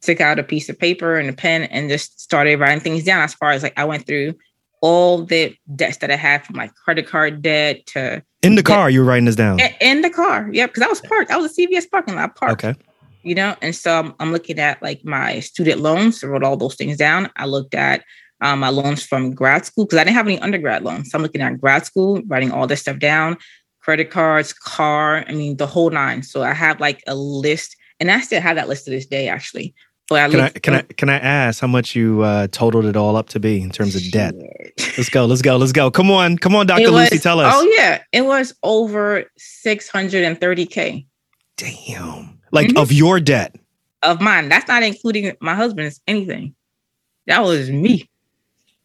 took 0.00 0.20
out 0.20 0.38
a 0.38 0.42
piece 0.42 0.68
of 0.68 0.78
paper 0.78 1.16
and 1.16 1.28
a 1.28 1.32
pen 1.32 1.64
and 1.64 1.88
just 1.88 2.20
started 2.20 2.58
writing 2.58 2.80
things 2.80 3.04
down. 3.04 3.22
As 3.22 3.34
far 3.34 3.50
as 3.50 3.62
like 3.62 3.78
I 3.78 3.84
went 3.84 4.06
through 4.06 4.34
all 4.80 5.24
the 5.24 5.56
debts 5.74 5.98
that 5.98 6.10
I 6.10 6.16
had 6.16 6.44
from 6.44 6.56
like 6.56 6.74
credit 6.74 7.06
card 7.06 7.42
debt 7.42 7.86
to 7.86 8.22
in 8.42 8.54
the 8.54 8.62
debt. 8.62 8.74
car. 8.74 8.90
You 8.90 9.00
were 9.00 9.06
writing 9.06 9.24
this 9.24 9.36
down 9.36 9.58
in 9.80 10.02
the 10.02 10.10
car. 10.10 10.48
Yeah, 10.52 10.66
because 10.66 10.82
I 10.82 10.88
was 10.88 11.00
parked. 11.00 11.30
I 11.30 11.36
was 11.36 11.58
a 11.58 11.62
CVS 11.62 11.90
parking 11.90 12.14
lot 12.16 12.34
parked. 12.36 12.64
Okay. 12.64 12.78
You 13.22 13.34
know, 13.34 13.56
and 13.62 13.74
so 13.74 13.98
I'm, 13.98 14.14
I'm 14.20 14.32
looking 14.32 14.58
at 14.58 14.82
like 14.82 15.02
my 15.04 15.40
student 15.40 15.80
loans. 15.80 16.22
I 16.22 16.26
wrote 16.26 16.44
all 16.44 16.58
those 16.58 16.74
things 16.74 16.98
down. 16.98 17.30
I 17.36 17.46
looked 17.46 17.74
at 17.74 18.04
um, 18.44 18.60
my 18.60 18.68
loans 18.68 19.02
from 19.02 19.34
grad 19.34 19.64
school 19.64 19.86
because 19.86 19.98
I 19.98 20.04
didn't 20.04 20.16
have 20.16 20.26
any 20.26 20.38
undergrad 20.38 20.84
loans. 20.84 21.10
So 21.10 21.16
I'm 21.16 21.22
looking 21.22 21.40
at 21.40 21.60
grad 21.60 21.86
school, 21.86 22.22
writing 22.26 22.52
all 22.52 22.66
this 22.66 22.82
stuff 22.82 22.98
down, 22.98 23.38
credit 23.80 24.10
cards, 24.10 24.52
car, 24.52 25.24
I 25.26 25.32
mean, 25.32 25.56
the 25.56 25.66
whole 25.66 25.90
nine. 25.90 26.22
So 26.22 26.42
I 26.42 26.52
have 26.52 26.78
like 26.78 27.02
a 27.06 27.14
list, 27.14 27.74
and 27.98 28.10
I 28.10 28.20
still 28.20 28.42
have 28.42 28.56
that 28.56 28.68
list 28.68 28.84
to 28.84 28.90
this 28.90 29.06
day, 29.06 29.28
actually. 29.28 29.74
But 30.10 30.20
I 30.20 30.28
can, 30.28 30.40
I, 30.40 30.48
can 30.50 30.74
I 30.74 30.82
can 30.82 31.08
I 31.08 31.18
ask 31.18 31.62
how 31.62 31.66
much 31.66 31.96
you 31.96 32.20
uh, 32.20 32.46
totaled 32.48 32.84
it 32.84 32.94
all 32.94 33.16
up 33.16 33.30
to 33.30 33.40
be 33.40 33.62
in 33.62 33.70
terms 33.70 33.96
of 33.96 34.02
debt? 34.10 34.34
let's 34.98 35.08
go, 35.08 35.24
let's 35.24 35.40
go, 35.40 35.56
let's 35.56 35.72
go. 35.72 35.90
Come 35.90 36.10
on, 36.10 36.36
come 36.36 36.54
on, 36.54 36.66
Doctor 36.66 36.90
Lucie, 36.90 37.18
tell 37.18 37.40
us. 37.40 37.50
Oh 37.56 37.74
yeah, 37.78 38.02
it 38.12 38.26
was 38.26 38.54
over 38.62 39.24
six 39.38 39.88
hundred 39.88 40.24
and 40.24 40.38
thirty 40.38 40.66
k. 40.66 41.06
Damn, 41.56 42.38
like 42.52 42.68
mm-hmm. 42.68 42.76
of 42.76 42.92
your 42.92 43.18
debt 43.18 43.56
of 44.02 44.20
mine. 44.20 44.50
That's 44.50 44.68
not 44.68 44.82
including 44.82 45.34
my 45.40 45.54
husband's 45.54 46.02
anything. 46.06 46.54
That 47.26 47.42
was 47.42 47.70
me. 47.70 48.10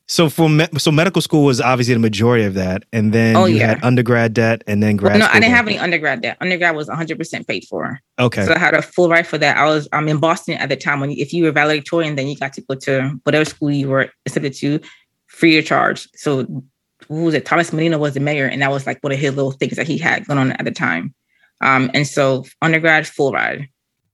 So 0.09 0.27
for 0.27 0.49
me- 0.49 0.67
so 0.79 0.91
medical 0.91 1.21
school 1.21 1.45
was 1.45 1.61
obviously 1.61 1.93
the 1.93 1.99
majority 1.99 2.43
of 2.43 2.55
that, 2.55 2.83
and 2.91 3.13
then 3.13 3.35
oh, 3.35 3.45
you 3.45 3.57
yeah. 3.57 3.67
had 3.67 3.83
undergrad 3.83 4.33
debt, 4.33 4.63
and 4.65 4.81
then 4.81 4.97
grad. 4.97 5.13
Well, 5.13 5.19
no, 5.19 5.27
I 5.27 5.39
didn't 5.39 5.53
have 5.53 5.67
any 5.67 5.77
undergrad 5.77 6.23
debt. 6.23 6.35
Undergrad 6.41 6.75
was 6.75 6.87
100 6.87 7.15
percent 7.15 7.47
paid 7.47 7.63
for. 7.65 8.01
Okay. 8.17 8.43
So 8.43 8.53
I 8.53 8.57
had 8.57 8.73
a 8.73 8.81
full 8.81 9.07
ride 9.07 9.27
for 9.27 9.37
that. 9.37 9.55
I 9.55 9.65
was 9.65 9.87
I'm 9.93 10.07
in 10.07 10.17
Boston 10.17 10.55
at 10.55 10.67
the 10.67 10.75
time 10.75 10.99
when 10.99 11.11
if 11.11 11.31
you 11.31 11.43
were 11.43 11.51
valedictorian, 11.51 12.15
then 12.15 12.25
you 12.25 12.35
got 12.35 12.53
to 12.53 12.61
go 12.61 12.73
to 12.73 13.19
whatever 13.23 13.45
school 13.45 13.69
you 13.69 13.87
were 13.87 14.09
accepted 14.25 14.55
to, 14.55 14.79
free 15.27 15.59
of 15.59 15.65
charge. 15.65 16.09
So 16.15 16.63
who 17.07 17.23
was 17.25 17.35
it? 17.35 17.45
Thomas 17.45 17.71
Menino 17.71 17.99
was 17.99 18.15
the 18.15 18.19
mayor, 18.19 18.47
and 18.47 18.63
that 18.63 18.71
was 18.71 18.87
like 18.87 18.97
one 19.03 19.13
of 19.13 19.19
his 19.19 19.35
little 19.35 19.51
things 19.51 19.75
that 19.75 19.87
he 19.87 19.99
had 19.99 20.25
going 20.25 20.39
on 20.39 20.53
at 20.53 20.65
the 20.65 20.71
time. 20.71 21.13
Um, 21.61 21.91
and 21.93 22.07
so 22.07 22.45
undergrad 22.63 23.05
full 23.05 23.31
ride, 23.31 23.69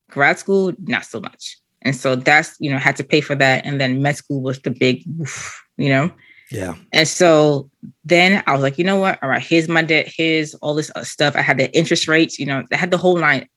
grad 0.10 0.40
school 0.40 0.74
not 0.80 1.06
so 1.06 1.22
much. 1.22 1.58
And 1.84 1.96
so 1.96 2.18
that's 2.18 2.58
you 2.60 2.70
know 2.70 2.80
had 2.80 2.98
to 2.98 3.04
pay 3.06 3.22
for 3.22 3.36
that, 3.36 3.66
and 3.66 3.80
then 3.80 4.02
med 4.02 4.18
school 4.18 4.42
was 4.42 4.60
the 4.60 4.72
big. 4.72 5.06
Oof, 5.22 5.62
you 5.78 5.90
know? 5.90 6.12
Yeah. 6.52 6.76
And 6.94 7.08
so 7.08 7.70
then 8.04 8.44
I 8.48 8.54
was 8.54 8.62
like, 8.62 8.78
you 8.78 8.84
know 8.84 8.98
what? 8.98 9.22
All 9.22 9.30
right, 9.30 9.42
here's 9.42 9.68
my 9.68 9.82
debt, 9.82 10.12
here's 10.14 10.54
all 10.56 10.76
this 10.76 10.92
stuff. 11.04 11.36
I 11.36 11.42
had 11.42 11.58
the 11.58 11.76
interest 11.76 12.08
rates, 12.08 12.40
you 12.40 12.46
know, 12.46 12.64
I 12.72 12.78
had 12.78 12.92
the 12.92 12.98
whole 12.98 13.18
line. 13.18 13.48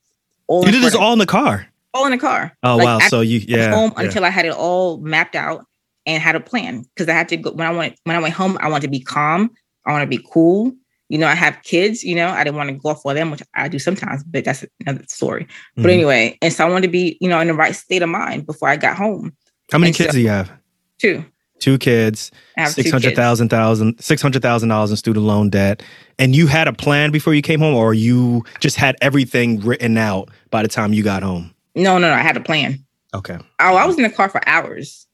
All 0.47 0.65
you 0.65 0.73
did 0.73 0.83
this 0.83 0.95
all 0.95 1.13
in 1.13 1.19
the 1.19 1.27
car. 1.27 1.67
All 1.93 2.07
in 2.07 2.13
the 2.13 2.19
car. 2.19 2.57
Oh 2.63 2.77
like, 2.77 2.85
wow. 2.85 2.99
So 3.09 3.21
you 3.21 3.41
yeah. 3.47 3.75
Home 3.75 3.93
yeah. 3.97 4.05
until 4.05 4.25
I 4.25 4.31
had 4.31 4.47
it 4.47 4.53
all 4.53 4.99
mapped 4.99 5.37
out 5.37 5.65
and 6.07 6.23
had 6.23 6.37
a 6.37 6.41
plan. 6.41 6.85
Because 6.95 7.09
I 7.09 7.13
had 7.13 7.29
to 7.29 7.37
go 7.37 7.53
when 7.53 7.67
I 7.67 7.71
went 7.71 7.99
when 8.05 8.17
I 8.17 8.19
went 8.19 8.35
home, 8.35 8.59
I 8.61 8.69
wanted 8.69 8.83
to 8.83 8.91
be 8.91 9.01
calm. 9.01 9.51
I 9.85 9.93
want 9.93 10.03
to 10.03 10.19
be 10.19 10.25
cool. 10.33 10.73
You 11.09 11.19
know, 11.19 11.27
I 11.27 11.35
have 11.35 11.63
kids, 11.63 12.05
you 12.05 12.15
know, 12.15 12.29
I 12.29 12.45
didn't 12.45 12.57
want 12.57 12.69
to 12.69 12.77
go 12.77 12.91
off 12.91 13.01
for 13.01 13.15
them, 13.15 13.31
which 13.31 13.43
I 13.55 13.69
do 13.69 13.79
sometimes, 13.79 14.23
but 14.25 14.45
that's 14.45 14.65
another 14.81 15.05
story. 15.09 15.45
Mm-hmm. 15.45 15.83
But 15.83 15.91
anyway, 15.91 16.39
and 16.43 16.53
so 16.53 16.67
I 16.67 16.69
wanted 16.69 16.87
to 16.87 16.93
be, 16.93 17.17
you 17.23 17.31
know, 17.31 17.41
in 17.41 17.49
the 17.49 17.55
right 17.55 17.75
state 17.75 18.03
of 18.03 18.11
mind 18.11 18.45
before 18.45 18.69
I 18.69 18.77
got 18.77 18.95
home. 18.95 19.35
How 19.73 19.79
many 19.79 19.89
and 19.89 19.97
kids 19.97 20.11
so, 20.11 20.13
do 20.13 20.21
you 20.21 20.29
have? 20.29 20.53
Two 20.99 21.25
two 21.59 21.79
kids, 21.79 22.31
six 22.67 22.91
hundred 22.91 23.15
thousand 23.15 23.49
thousand 23.49 24.01
six 24.01 24.23
hundred 24.23 24.43
thousand 24.43 24.69
dollars 24.69 24.91
in 24.91 24.97
student 24.97 25.25
loan 25.27 25.51
debt, 25.51 25.83
and 26.19 26.35
you 26.35 26.47
had 26.47 26.69
a 26.69 26.73
plan 26.73 27.11
before 27.11 27.35
you 27.35 27.43
came 27.43 27.61
home, 27.61 27.75
or 27.75 27.95
you 27.95 28.45
just 28.61 28.77
had 28.77 28.97
everything 29.01 29.61
written 29.61 29.97
out 29.97 30.31
by 30.51 30.63
the 30.63 30.69
time 30.69 30.93
you 30.93 31.03
got 31.03 31.23
home? 31.23 31.55
No, 31.75 31.99
no, 31.99 32.09
no. 32.09 32.15
I 32.15 32.21
had 32.21 32.37
a 32.37 32.41
plan. 32.41 32.85
Okay. 33.15 33.39
Oh, 33.61 33.77
I 33.77 33.87
was 33.87 33.97
in 33.97 34.03
the 34.03 34.11
car 34.11 34.29
for 34.29 34.47
hours. 34.47 35.07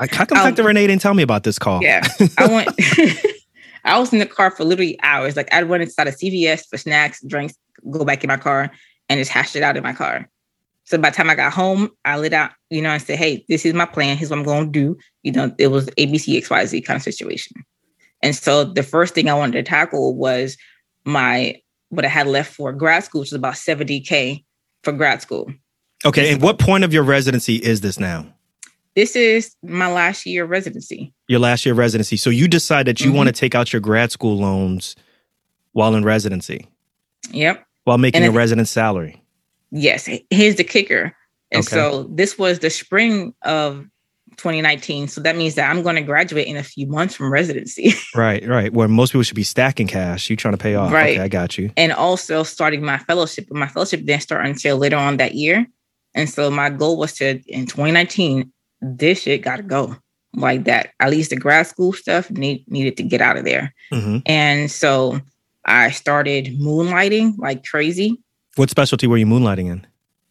I, 0.00 0.08
how 0.10 0.24
come 0.24 0.54
Dr. 0.54 0.62
Renée 0.62 0.86
didn't 0.86 1.00
tell 1.00 1.14
me 1.14 1.22
about 1.22 1.42
this 1.42 1.58
call? 1.58 1.82
Yeah, 1.82 2.06
I 2.38 2.46
went. 2.46 2.68
I 3.84 3.98
was 3.98 4.12
in 4.12 4.18
the 4.18 4.26
car 4.26 4.50
for 4.50 4.64
literally 4.64 4.98
hours. 5.02 5.36
Like 5.36 5.52
I'd 5.52 5.68
run 5.68 5.80
inside 5.80 6.06
a 6.06 6.12
CVS 6.12 6.66
for 6.68 6.76
snacks, 6.76 7.22
drinks, 7.26 7.54
go 7.90 8.04
back 8.04 8.22
in 8.22 8.28
my 8.28 8.36
car, 8.36 8.70
and 9.08 9.18
just 9.18 9.30
hash 9.30 9.56
it 9.56 9.62
out 9.62 9.76
in 9.76 9.82
my 9.82 9.92
car. 9.92 10.28
So 10.88 10.96
by 10.96 11.10
the 11.10 11.16
time 11.16 11.28
I 11.28 11.34
got 11.34 11.52
home, 11.52 11.90
I 12.06 12.16
lit 12.16 12.32
out, 12.32 12.52
you 12.70 12.80
know, 12.80 12.88
and 12.88 13.02
said, 13.02 13.18
hey, 13.18 13.44
this 13.46 13.66
is 13.66 13.74
my 13.74 13.84
plan. 13.84 14.16
Here's 14.16 14.30
what 14.30 14.38
I'm 14.38 14.44
going 14.44 14.72
to 14.72 14.80
do. 14.80 14.96
You 15.22 15.32
know, 15.32 15.54
it 15.58 15.66
was 15.66 15.84
ABC, 15.98 16.42
XYZ 16.42 16.82
kind 16.82 16.96
of 16.96 17.02
situation. 17.02 17.62
And 18.22 18.34
so 18.34 18.64
the 18.64 18.82
first 18.82 19.14
thing 19.14 19.28
I 19.28 19.34
wanted 19.34 19.52
to 19.52 19.62
tackle 19.64 20.16
was 20.16 20.56
my, 21.04 21.60
what 21.90 22.06
I 22.06 22.08
had 22.08 22.26
left 22.26 22.54
for 22.54 22.72
grad 22.72 23.04
school, 23.04 23.20
which 23.20 23.32
was 23.32 23.36
about 23.36 23.52
70K 23.52 24.42
for 24.82 24.94
grad 24.94 25.20
school. 25.20 25.52
Okay. 26.06 26.32
And 26.32 26.40
what 26.40 26.58
point 26.58 26.84
of 26.84 26.92
your 26.94 27.02
residency 27.02 27.56
is 27.56 27.82
this 27.82 28.00
now? 28.00 28.24
This 28.94 29.14
is 29.14 29.54
my 29.62 29.92
last 29.92 30.24
year 30.24 30.44
of 30.44 30.50
residency. 30.50 31.12
Your 31.28 31.40
last 31.40 31.66
year 31.66 31.74
of 31.74 31.78
residency. 31.78 32.16
So 32.16 32.30
you 32.30 32.48
decide 32.48 32.86
that 32.86 33.00
you 33.00 33.08
mm-hmm. 33.08 33.16
want 33.16 33.26
to 33.26 33.34
take 33.34 33.54
out 33.54 33.74
your 33.74 33.80
grad 33.80 34.10
school 34.10 34.38
loans 34.38 34.96
while 35.72 35.94
in 35.94 36.02
residency. 36.02 36.66
Yep. 37.30 37.62
While 37.84 37.98
making 37.98 38.24
a 38.24 38.30
resident 38.30 38.68
salary. 38.68 39.22
Yes, 39.70 40.08
here's 40.30 40.56
the 40.56 40.64
kicker. 40.64 41.14
And 41.50 41.60
okay. 41.60 41.74
so 41.74 42.04
this 42.10 42.38
was 42.38 42.58
the 42.58 42.70
spring 42.70 43.34
of 43.42 43.86
2019. 44.36 45.08
So 45.08 45.20
that 45.22 45.36
means 45.36 45.54
that 45.56 45.70
I'm 45.70 45.82
going 45.82 45.96
to 45.96 46.02
graduate 46.02 46.46
in 46.46 46.56
a 46.56 46.62
few 46.62 46.86
months 46.86 47.14
from 47.14 47.32
residency. 47.32 47.92
right, 48.14 48.46
right. 48.46 48.72
Where 48.72 48.88
most 48.88 49.12
people 49.12 49.22
should 49.22 49.36
be 49.36 49.42
stacking 49.42 49.86
cash. 49.86 50.30
You 50.30 50.36
trying 50.36 50.54
to 50.54 50.58
pay 50.58 50.74
off. 50.74 50.92
Right. 50.92 51.16
Okay, 51.16 51.24
I 51.24 51.28
got 51.28 51.58
you. 51.58 51.70
And 51.76 51.92
also 51.92 52.42
starting 52.42 52.84
my 52.84 52.98
fellowship. 52.98 53.46
But 53.48 53.58
my 53.58 53.68
fellowship 53.68 54.04
didn't 54.04 54.22
start 54.22 54.46
until 54.46 54.76
later 54.76 54.96
on 54.96 55.16
that 55.18 55.34
year. 55.34 55.66
And 56.14 56.28
so 56.28 56.50
my 56.50 56.70
goal 56.70 56.96
was 56.96 57.14
to, 57.14 57.40
in 57.46 57.66
2019, 57.66 58.50
this 58.80 59.22
shit 59.22 59.42
got 59.42 59.56
to 59.56 59.62
go 59.62 59.96
like 60.34 60.64
that. 60.64 60.90
At 61.00 61.10
least 61.10 61.30
the 61.30 61.36
grad 61.36 61.66
school 61.66 61.92
stuff 61.92 62.30
need, 62.30 62.64
needed 62.68 62.96
to 62.98 63.02
get 63.02 63.20
out 63.20 63.36
of 63.36 63.44
there. 63.44 63.74
Mm-hmm. 63.92 64.18
And 64.26 64.70
so 64.70 65.20
I 65.64 65.90
started 65.90 66.46
moonlighting 66.58 67.34
like 67.38 67.64
crazy. 67.64 68.18
What 68.58 68.70
specialty 68.70 69.06
were 69.06 69.16
you 69.16 69.26
moonlighting 69.26 69.70
in? 69.70 69.86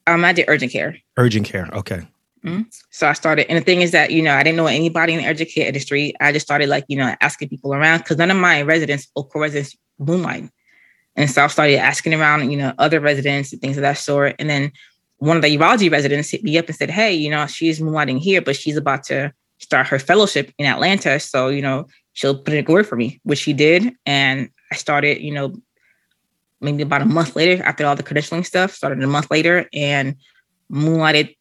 Um, 0.05 0.25
I 0.25 0.33
did 0.33 0.45
urgent 0.49 0.73
care. 0.73 0.97
Urgent 1.15 1.47
care. 1.47 1.69
Okay. 1.71 2.05
Mm-hmm. 2.43 2.63
So 2.91 3.07
I 3.07 3.13
started, 3.13 3.49
and 3.49 3.57
the 3.57 3.63
thing 3.63 3.81
is 3.81 3.91
that 3.91 4.11
you 4.11 4.21
know 4.21 4.35
I 4.35 4.43
didn't 4.43 4.57
know 4.57 4.67
anybody 4.67 5.13
in 5.13 5.19
the 5.19 5.27
urgent 5.27 5.49
care 5.49 5.65
industry. 5.65 6.13
I 6.19 6.33
just 6.33 6.45
started 6.45 6.67
like 6.67 6.83
you 6.89 6.97
know 6.97 7.15
asking 7.21 7.47
people 7.47 7.73
around 7.73 7.99
because 7.99 8.17
none 8.17 8.29
of 8.29 8.35
my 8.35 8.61
residents 8.63 9.07
or 9.15 9.25
co-residents 9.25 9.77
moonlight, 9.97 10.49
and 11.15 11.31
so 11.31 11.45
I 11.45 11.47
started 11.47 11.77
asking 11.77 12.13
around 12.13 12.51
you 12.51 12.57
know 12.57 12.73
other 12.77 12.99
residents 12.99 13.53
and 13.53 13.61
things 13.61 13.77
of 13.77 13.81
that 13.81 13.97
sort. 13.97 14.35
And 14.39 14.49
then 14.49 14.73
one 15.19 15.37
of 15.37 15.41
the 15.41 15.57
urology 15.57 15.89
residents 15.89 16.29
hit 16.29 16.43
me 16.43 16.57
up 16.57 16.67
and 16.67 16.75
said, 16.75 16.89
"Hey, 16.89 17.13
you 17.13 17.29
know 17.29 17.47
she's 17.47 17.79
moonlighting 17.79 18.19
here, 18.19 18.41
but 18.41 18.57
she's 18.57 18.75
about 18.75 19.03
to 19.05 19.33
start 19.59 19.87
her 19.87 19.99
fellowship 19.99 20.51
in 20.57 20.65
Atlanta, 20.65 21.19
so 21.21 21.47
you 21.47 21.61
know 21.61 21.87
she'll 22.11 22.37
put 22.37 22.53
in 22.53 22.65
a 22.65 22.71
word 22.71 22.87
for 22.87 22.97
me," 22.97 23.21
which 23.23 23.39
she 23.39 23.53
did, 23.53 23.93
and 24.05 24.49
I 24.71 24.75
started 24.75 25.21
you 25.21 25.33
know 25.33 25.55
maybe 26.61 26.83
about 26.83 27.01
a 27.01 27.05
month 27.05 27.35
later 27.35 27.63
after 27.63 27.85
all 27.85 27.95
the 27.95 28.03
credentialing 28.03 28.45
stuff, 28.45 28.73
started 28.73 29.03
a 29.03 29.07
month 29.07 29.29
later 29.31 29.69
and 29.73 30.15
moonlighted 30.71 31.35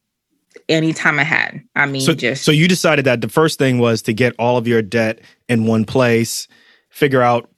anytime 0.69 1.19
I 1.19 1.23
had. 1.23 1.61
I 1.75 1.85
mean, 1.85 2.01
so, 2.01 2.13
just 2.13 2.43
so 2.43 2.51
you 2.51 2.67
decided 2.67 3.05
that 3.05 3.21
the 3.21 3.29
first 3.29 3.59
thing 3.59 3.79
was 3.79 4.01
to 4.03 4.13
get 4.13 4.35
all 4.37 4.57
of 4.57 4.67
your 4.67 4.81
debt 4.81 5.19
in 5.47 5.65
one 5.65 5.85
place, 5.85 6.47
figure 6.89 7.21
out 7.21 7.49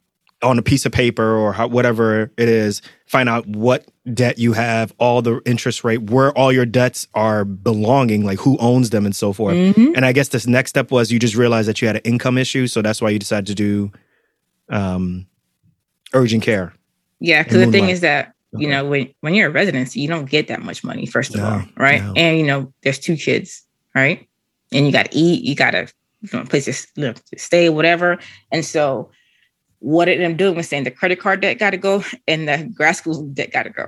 on 0.42 0.58
a 0.58 0.62
piece 0.62 0.86
of 0.86 0.92
paper 0.92 1.36
or 1.36 1.52
how, 1.52 1.66
whatever 1.66 2.32
it 2.38 2.48
is, 2.48 2.80
find 3.06 3.28
out 3.28 3.46
what 3.46 3.86
debt 4.14 4.38
you 4.38 4.54
have, 4.54 4.92
all 4.98 5.20
the 5.20 5.40
interest 5.44 5.84
rate, 5.84 6.10
where 6.10 6.32
all 6.32 6.50
your 6.50 6.64
debts 6.64 7.06
are 7.14 7.44
belonging, 7.44 8.24
like 8.24 8.38
who 8.38 8.56
owns 8.58 8.90
them 8.90 9.04
and 9.04 9.14
so 9.14 9.34
forth. 9.34 9.54
Mhm. 9.54 9.92
And 9.94 10.06
I 10.06 10.12
guess 10.12 10.28
this 10.28 10.46
next 10.46 10.70
step 10.70 10.90
was 10.90 11.12
you 11.12 11.18
just 11.18 11.36
realized 11.36 11.68
that 11.68 11.82
you 11.82 11.86
had 11.86 11.96
an 11.96 12.02
income 12.04 12.38
issue, 12.38 12.66
so 12.66 12.80
that's 12.80 13.02
why 13.02 13.10
you 13.10 13.18
decided 13.18 13.46
to 13.48 13.54
do 13.54 13.92
um, 14.70 15.26
urgent 16.14 16.42
care. 16.42 16.72
Yeah, 17.20 17.42
because 17.42 17.64
the 17.64 17.70
thing 17.70 17.88
is 17.88 18.00
that 18.00 18.32
you 18.52 18.68
know 18.68 18.84
when 18.84 19.12
when 19.20 19.34
you're 19.34 19.48
a 19.48 19.52
residency, 19.52 20.00
you 20.00 20.08
don't 20.08 20.28
get 20.28 20.48
that 20.48 20.62
much 20.62 20.82
money. 20.82 21.06
First 21.06 21.34
of 21.34 21.40
No, 21.40 21.46
all, 21.46 21.62
right? 21.76 22.02
no. 22.02 22.12
And 22.16 22.38
you 22.38 22.46
know, 22.46 22.72
there's 22.82 22.98
two 22.98 23.16
kids, 23.16 23.62
right? 23.94 24.26
And 24.72 24.86
you 24.86 24.92
got 24.92 25.10
to 25.10 25.16
eat, 25.16 25.44
you 25.44 25.54
got 25.54 25.72
to 25.72 25.88
you 26.22 26.38
know, 26.38 26.44
place 26.44 26.64
to, 26.66 27.00
you 27.00 27.06
know, 27.08 27.12
to 27.12 27.38
stay, 27.38 27.68
whatever. 27.68 28.18
And 28.52 28.64
so, 28.64 29.10
what 29.80 30.08
it 30.08 30.12
ended 30.20 30.32
up 30.32 30.36
doing 30.36 30.56
was 30.56 30.68
saying 30.68 30.84
the 30.84 30.90
credit 30.90 31.20
card 31.20 31.40
debt 31.40 31.58
got 31.58 31.70
to 31.70 31.76
go 31.76 32.04
and 32.28 32.48
the 32.48 32.70
grad 32.74 32.96
school 32.96 33.22
debt 33.28 33.52
got 33.52 33.64
to 33.64 33.70
go. 33.70 33.86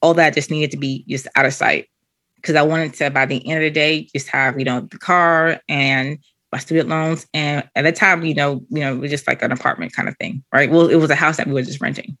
All 0.00 0.14
that 0.14 0.34
just 0.34 0.50
needed 0.50 0.70
to 0.72 0.76
be 0.76 1.04
just 1.08 1.28
out 1.36 1.46
of 1.46 1.54
sight 1.54 1.88
because 2.36 2.56
I 2.56 2.62
wanted 2.62 2.94
to, 2.94 3.10
by 3.10 3.26
the 3.26 3.46
end 3.48 3.58
of 3.58 3.62
the 3.62 3.70
day, 3.70 4.08
just 4.14 4.28
have 4.28 4.58
you 4.58 4.64
know 4.64 4.80
the 4.80 4.98
car 4.98 5.60
and 5.68 6.18
my 6.50 6.58
student 6.58 6.88
loans. 6.88 7.26
And 7.32 7.68
at 7.74 7.82
the 7.82 7.92
time, 7.92 8.24
you 8.24 8.34
know, 8.34 8.64
you 8.68 8.80
know, 8.80 8.94
it 8.94 8.98
was 8.98 9.10
just 9.10 9.26
like 9.26 9.42
an 9.42 9.52
apartment 9.52 9.92
kind 9.92 10.08
of 10.08 10.16
thing, 10.18 10.44
right? 10.52 10.70
Well, 10.70 10.88
it 10.88 10.96
was 10.96 11.10
a 11.10 11.14
house 11.14 11.38
that 11.38 11.46
we 11.46 11.54
were 11.54 11.62
just 11.62 11.80
renting. 11.80 12.18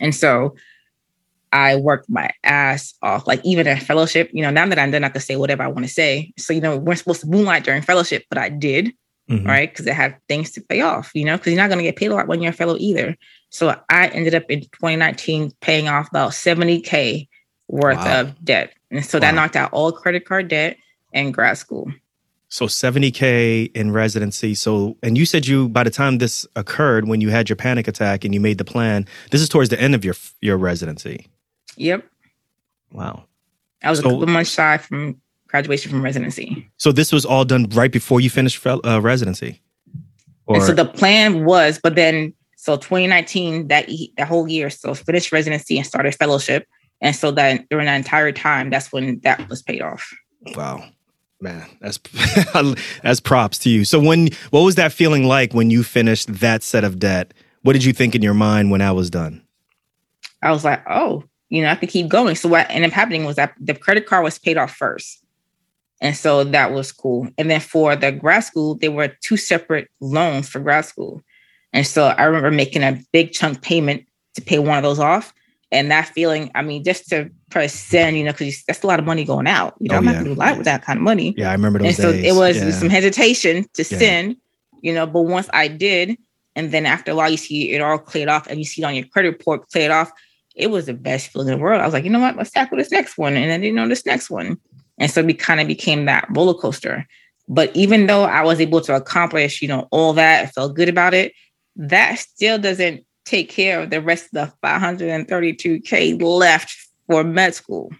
And 0.00 0.14
so 0.14 0.54
I 1.52 1.76
worked 1.76 2.10
my 2.10 2.30
ass 2.44 2.94
off. 3.02 3.26
Like 3.26 3.40
even 3.44 3.66
in 3.66 3.78
fellowship, 3.78 4.30
you 4.32 4.42
know, 4.42 4.50
now 4.50 4.66
that 4.66 4.78
I'm 4.78 4.90
done, 4.90 5.04
I 5.04 5.08
can 5.08 5.20
say 5.20 5.36
whatever 5.36 5.62
I 5.62 5.68
want 5.68 5.86
to 5.86 5.92
say. 5.92 6.32
So, 6.36 6.52
you 6.52 6.60
know, 6.60 6.76
we're 6.76 6.96
supposed 6.96 7.20
to 7.22 7.26
moonlight 7.28 7.64
during 7.64 7.82
fellowship, 7.82 8.24
but 8.28 8.38
I 8.38 8.48
did, 8.48 8.92
Mhm. 9.30 9.46
right? 9.46 9.70
Because 9.70 9.86
I 9.86 9.92
had 9.92 10.16
things 10.28 10.50
to 10.52 10.60
pay 10.60 10.80
off, 10.80 11.10
you 11.14 11.24
know, 11.24 11.36
because 11.36 11.52
you're 11.52 11.62
not 11.62 11.68
going 11.68 11.78
to 11.78 11.84
get 11.84 11.96
paid 11.96 12.10
a 12.10 12.14
lot 12.14 12.28
when 12.28 12.42
you're 12.42 12.50
a 12.50 12.54
fellow 12.54 12.76
either. 12.78 13.16
So 13.50 13.74
I 13.88 14.08
ended 14.08 14.34
up 14.34 14.44
in 14.50 14.60
2019 14.60 15.52
paying 15.60 15.88
off 15.88 16.08
about 16.08 16.32
70K 16.32 17.28
worth 17.68 18.04
Wow. 18.04 18.20
of 18.20 18.44
debt. 18.44 18.74
And 18.90 19.04
so 19.04 19.18
that 19.18 19.34
knocked 19.34 19.56
out 19.56 19.72
all 19.72 19.92
credit 19.92 20.24
card 20.26 20.48
debt 20.48 20.76
and 21.12 21.32
grad 21.32 21.58
school. 21.58 21.90
So 22.56 22.64
70K 22.64 23.70
in 23.76 23.90
residency. 23.90 24.54
So, 24.54 24.96
and 25.02 25.18
you 25.18 25.26
said 25.26 25.46
you, 25.46 25.68
by 25.68 25.84
the 25.84 25.90
time 25.90 26.16
this 26.16 26.46
occurred, 26.56 27.06
when 27.06 27.20
you 27.20 27.28
had 27.28 27.50
your 27.50 27.56
panic 27.56 27.86
attack 27.86 28.24
and 28.24 28.32
you 28.32 28.40
made 28.40 28.56
the 28.56 28.64
plan, 28.64 29.04
this 29.30 29.42
is 29.42 29.50
towards 29.50 29.68
the 29.68 29.78
end 29.78 29.94
of 29.94 30.06
your 30.06 30.14
your 30.40 30.56
residency. 30.56 31.26
Yep. 31.76 32.06
Wow. 32.92 33.24
I 33.82 33.90
was 33.90 33.98
So- 33.98 34.08
a 34.08 34.10
couple 34.10 34.26
months 34.28 34.52
shy 34.52 34.78
from 34.78 35.20
graduation 35.48 35.90
from 35.90 36.00
residency. 36.00 36.66
So 36.78 36.92
this 36.92 37.12
was 37.12 37.26
all 37.26 37.44
done 37.44 37.68
right 37.74 37.92
before 37.92 38.22
you 38.22 38.30
finished 38.30 38.66
uh, 38.66 39.02
residency? 39.02 39.60
Or, 40.46 40.56
and 40.56 40.64
so 40.64 40.72
the 40.72 40.86
plan 40.86 41.44
was, 41.44 41.78
but 41.78 41.94
then 41.94 42.32
so 42.56 42.78
2019 42.78 43.68
that 43.68 43.90
that 44.16 44.28
whole 44.28 44.48
year, 44.48 44.70
so 44.70 44.94
finished 44.94 45.30
residency 45.30 45.76
and 45.76 45.86
started 45.86 46.14
fellowship, 46.14 46.66
and 47.02 47.14
so 47.14 47.32
that 47.32 47.68
during 47.68 47.84
that 47.84 47.96
entire 47.96 48.32
time, 48.32 48.70
that's 48.70 48.90
when 48.92 49.20
that 49.24 49.46
was 49.50 49.60
paid 49.60 49.82
off. 49.82 50.10
wow. 50.56 50.82
Man, 51.40 51.66
that's 51.80 51.98
that's 53.02 53.20
props 53.20 53.58
to 53.58 53.70
you. 53.70 53.84
So 53.84 54.00
when 54.00 54.28
what 54.50 54.62
was 54.62 54.76
that 54.76 54.92
feeling 54.92 55.24
like 55.24 55.52
when 55.52 55.70
you 55.70 55.82
finished 55.82 56.32
that 56.40 56.62
set 56.62 56.84
of 56.84 56.98
debt? 56.98 57.34
What 57.62 57.74
did 57.74 57.84
you 57.84 57.92
think 57.92 58.14
in 58.14 58.22
your 58.22 58.34
mind 58.34 58.70
when 58.70 58.80
I 58.80 58.92
was 58.92 59.10
done? 59.10 59.42
I 60.42 60.52
was 60.52 60.64
like, 60.64 60.82
oh, 60.88 61.24
you 61.48 61.62
know, 61.62 61.68
I 61.68 61.74
could 61.74 61.88
keep 61.88 62.08
going. 62.08 62.36
So 62.36 62.48
what 62.48 62.66
ended 62.70 62.90
up 62.90 62.94
happening 62.94 63.24
was 63.24 63.36
that 63.36 63.54
the 63.60 63.74
credit 63.74 64.06
card 64.06 64.24
was 64.24 64.38
paid 64.38 64.56
off 64.56 64.74
first. 64.74 65.22
And 66.00 66.14
so 66.14 66.44
that 66.44 66.72
was 66.72 66.92
cool. 66.92 67.28
And 67.38 67.50
then 67.50 67.60
for 67.60 67.96
the 67.96 68.12
grad 68.12 68.44
school, 68.44 68.74
there 68.74 68.90
were 68.90 69.08
two 69.22 69.36
separate 69.36 69.88
loans 70.00 70.48
for 70.48 70.60
grad 70.60 70.84
school. 70.84 71.22
And 71.72 71.86
so 71.86 72.06
I 72.06 72.24
remember 72.24 72.50
making 72.50 72.82
a 72.82 73.00
big 73.12 73.32
chunk 73.32 73.62
payment 73.62 74.06
to 74.34 74.42
pay 74.42 74.58
one 74.58 74.76
of 74.76 74.82
those 74.82 74.98
off. 74.98 75.32
And 75.72 75.90
that 75.90 76.08
feeling, 76.08 76.50
I 76.54 76.62
mean, 76.62 76.84
just 76.84 77.08
to 77.08 77.28
press 77.50 77.74
send, 77.74 78.16
you 78.16 78.24
know, 78.24 78.30
because 78.32 78.62
that's 78.64 78.82
a 78.84 78.86
lot 78.86 79.00
of 79.00 79.04
money 79.04 79.24
going 79.24 79.48
out. 79.48 79.74
You 79.80 79.88
know, 79.88 79.96
Oh, 79.96 79.98
I'm 79.98 80.04
not 80.04 80.14
yeah. 80.14 80.22
going 80.22 80.34
to 80.34 80.38
lie 80.38 80.52
with 80.52 80.64
that 80.64 80.82
kind 80.82 80.96
of 80.98 81.02
money. 81.02 81.34
Yeah, 81.36 81.50
I 81.50 81.52
remember 81.52 81.80
those 81.80 81.88
and 81.88 81.96
so 81.96 82.12
days. 82.12 82.24
it 82.24 82.34
was 82.36 82.56
Yeah. 82.56 82.70
some 82.70 82.88
hesitation 82.88 83.64
to 83.74 83.82
Yeah. 83.82 83.98
send, 83.98 84.36
you 84.82 84.94
know, 84.94 85.06
but 85.06 85.22
once 85.22 85.48
I 85.52 85.66
did, 85.68 86.16
and 86.54 86.70
then 86.72 86.86
after 86.86 87.10
a 87.10 87.14
while 87.16 87.30
you 87.30 87.36
see 87.36 87.72
it 87.72 87.82
all 87.82 87.98
cleared 87.98 88.28
off 88.28 88.46
and 88.46 88.58
you 88.58 88.64
see 88.64 88.80
it 88.82 88.84
on 88.84 88.94
your 88.94 89.06
credit 89.06 89.30
report 89.30 89.68
cleared 89.70 89.90
off, 89.90 90.10
it 90.54 90.70
was 90.70 90.86
the 90.86 90.94
best 90.94 91.28
feeling 91.28 91.48
in 91.48 91.58
the 91.58 91.62
world. 91.62 91.82
I 91.82 91.84
was 91.84 91.92
like, 91.92 92.04
you 92.04 92.10
know 92.10 92.20
what, 92.20 92.36
let's 92.36 92.50
tackle 92.52 92.78
this 92.78 92.90
next 92.92 93.18
one. 93.18 93.36
And 93.36 93.50
then 93.50 93.62
you 93.62 93.72
know 93.72 93.88
this 93.88 94.06
next 94.06 94.30
one. 94.30 94.56
And 94.98 95.10
so 95.10 95.22
we 95.22 95.34
kind 95.34 95.60
of 95.60 95.66
became 95.66 96.06
that 96.06 96.26
roller 96.30 96.54
coaster. 96.54 97.06
But 97.48 97.74
even 97.76 98.06
though 98.06 98.24
I 98.24 98.42
was 98.42 98.60
able 98.60 98.80
to 98.82 98.96
accomplish, 98.96 99.60
you 99.60 99.68
know, 99.68 99.86
all 99.90 100.12
that, 100.14 100.44
I 100.44 100.46
felt 100.46 100.74
good 100.74 100.88
about 100.88 101.12
it, 101.12 101.32
that 101.76 102.18
still 102.18 102.58
doesn't 102.58 103.05
take 103.26 103.50
care 103.50 103.80
of 103.82 103.90
the 103.90 104.00
rest 104.00 104.26
of 104.26 104.30
the 104.32 104.52
532K 104.66 106.20
left 106.22 106.74
for 107.06 107.22
med 107.22 107.54
school. 107.54 107.90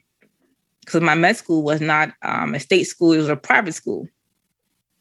Because 0.81 1.03
my 1.03 1.15
med 1.15 1.37
school 1.37 1.63
was 1.63 1.81
not 1.81 2.13
um, 2.23 2.55
a 2.55 2.61
state 2.61 2.85
school, 2.85 3.13
it 3.13 3.19
was 3.19 3.29
a 3.29 3.37
private 3.37 3.75
school. 3.75 4.09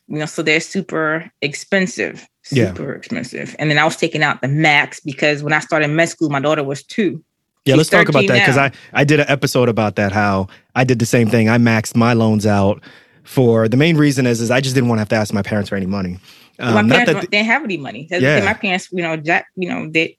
You 0.07 0.17
know, 0.19 0.25
so 0.25 0.43
they're 0.43 0.59
super 0.59 1.31
expensive, 1.41 2.27
Yeah. 2.51 2.67
super 2.67 2.93
expensive. 2.93 3.55
And 3.57 3.71
then 3.71 3.77
I 3.79 3.85
was 3.85 3.95
taking 3.95 4.21
out 4.21 4.41
the 4.41 4.47
max 4.47 4.99
because 4.99 5.41
when 5.41 5.53
I 5.53 5.59
started 5.59 5.88
med 5.88 6.09
school, 6.09 6.29
my 6.29 6.39
daughter 6.39 6.63
was 6.63 6.83
two. 6.83 7.23
Yeah, 7.65 7.73
She's 7.73 7.77
let's 7.77 7.89
talk 7.89 8.09
about 8.09 8.27
that 8.27 8.39
because. 8.39 8.57
I 8.57 8.71
I 8.93 9.03
did 9.03 9.19
an 9.19 9.25
episode 9.27 9.69
about 9.69 9.95
that. 9.95 10.11
How 10.11 10.47
I 10.75 10.83
did 10.83 10.99
the 10.99 11.05
same 11.07 11.27
thing. 11.27 11.49
I 11.49 11.57
maxed 11.57 11.95
my 11.95 12.13
loans 12.13 12.45
out 12.45 12.83
for 13.25 13.67
the 13.67 13.75
main 13.77 13.97
reason 13.97 14.25
is 14.25 14.39
is 14.39 14.51
I 14.51 14.61
just 14.61 14.75
didn't 14.75 14.88
want 14.88 14.99
to 14.99 15.01
have 15.01 15.09
to 15.09 15.15
ask 15.15 15.33
my 15.33 15.41
parents 15.41 15.69
for 15.69 15.75
any 15.75 15.88
money. 15.88 16.19
Um, 16.59 16.75
my 16.75 16.81
not 16.81 17.05
parents 17.05 17.25
they 17.25 17.38
didn't 17.38 17.47
have 17.47 17.63
any 17.63 17.77
money. 17.77 18.07
Yeah. 18.09 18.45
My 18.45 18.53
parents, 18.53 18.88
you 18.91 19.01
know, 19.01 19.17
Jack, 19.17 19.47
you 19.55 19.67
know, 19.67 19.89
they 19.91 20.17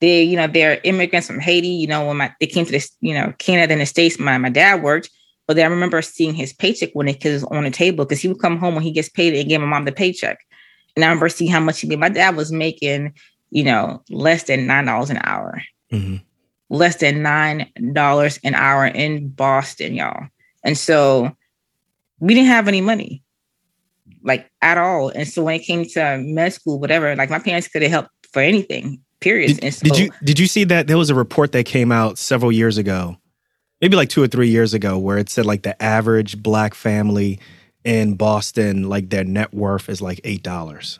they, 0.00 0.22
you 0.22 0.36
know, 0.36 0.46
they're 0.46 0.80
immigrants 0.84 1.28
from 1.28 1.40
Haiti. 1.40 1.68
You 1.68 1.86
know, 1.86 2.06
when 2.06 2.18
my 2.18 2.34
they 2.40 2.46
came 2.46 2.66
to 2.66 2.72
this, 2.72 2.90
you 3.00 3.14
know, 3.14 3.32
Canada 3.38 3.72
and 3.72 3.80
the 3.80 3.86
States, 3.86 4.18
my 4.18 4.36
my 4.36 4.50
dad 4.50 4.82
worked. 4.82 5.10
But 5.46 5.56
then 5.56 5.66
I 5.66 5.74
remember 5.74 6.02
seeing 6.02 6.34
his 6.34 6.52
paycheck 6.52 6.90
when 6.94 7.08
it 7.08 7.22
was 7.24 7.44
on 7.44 7.64
the 7.64 7.70
table 7.70 8.04
because 8.04 8.20
he 8.20 8.28
would 8.28 8.40
come 8.40 8.58
home 8.58 8.74
when 8.74 8.82
he 8.82 8.90
gets 8.90 9.08
paid 9.08 9.34
and 9.34 9.48
give 9.48 9.60
my 9.60 9.66
mom 9.66 9.84
the 9.84 9.92
paycheck. 9.92 10.38
And 10.96 11.04
I 11.04 11.08
remember 11.08 11.28
seeing 11.28 11.50
how 11.50 11.60
much 11.60 11.80
he 11.80 11.88
made. 11.88 12.00
My 12.00 12.08
dad 12.08 12.36
was 12.36 12.50
making, 12.50 13.14
you 13.50 13.62
know, 13.62 14.02
less 14.10 14.44
than 14.44 14.66
nine 14.66 14.86
dollars 14.86 15.10
an 15.10 15.20
hour. 15.22 15.62
Mhm. 15.92 16.22
Less 16.70 16.96
than 16.96 17.22
nine 17.22 17.70
dollars 17.92 18.40
an 18.42 18.54
hour 18.54 18.86
in 18.86 19.28
Boston, 19.28 19.94
y'all. 19.94 20.28
And 20.64 20.76
so 20.76 21.36
we 22.24 22.34
didn't 22.34 22.48
have 22.48 22.68
any 22.68 22.80
money 22.80 23.22
like 24.22 24.50
at 24.62 24.78
all. 24.78 25.10
And 25.10 25.28
so 25.28 25.44
when 25.44 25.54
it 25.56 25.60
came 25.60 25.84
to 25.84 26.18
med 26.18 26.52
school, 26.52 26.80
whatever, 26.80 27.14
like 27.14 27.30
my 27.30 27.38
parents 27.38 27.68
could 27.68 27.82
have 27.82 27.90
helped 27.90 28.10
for 28.32 28.42
anything, 28.42 29.00
period. 29.20 29.56
Did, 29.56 29.64
and 29.64 29.74
so 29.74 29.84
did 29.84 29.98
you 29.98 30.10
did 30.24 30.38
you 30.38 30.46
see 30.46 30.64
that 30.64 30.86
there 30.86 30.98
was 30.98 31.10
a 31.10 31.14
report 31.14 31.52
that 31.52 31.64
came 31.64 31.92
out 31.92 32.18
several 32.18 32.50
years 32.50 32.78
ago, 32.78 33.16
maybe 33.80 33.96
like 33.96 34.08
two 34.08 34.22
or 34.22 34.26
three 34.26 34.48
years 34.48 34.74
ago, 34.74 34.98
where 34.98 35.18
it 35.18 35.28
said 35.28 35.46
like 35.46 35.62
the 35.62 35.80
average 35.82 36.42
black 36.42 36.74
family 36.74 37.38
in 37.84 38.14
Boston, 38.14 38.88
like 38.88 39.10
their 39.10 39.24
net 39.24 39.52
worth 39.52 39.88
is 39.88 40.00
like 40.00 40.20
eight 40.24 40.42
dollars. 40.42 40.98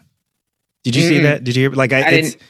Did 0.82 0.94
you 0.94 1.02
see 1.02 1.18
Mm-mm. 1.18 1.22
that? 1.22 1.44
Did 1.44 1.56
you 1.56 1.62
hear? 1.62 1.70
Like 1.72 1.92
I, 1.92 2.02
I 2.02 2.10
it's 2.10 2.30
didn't 2.32 2.42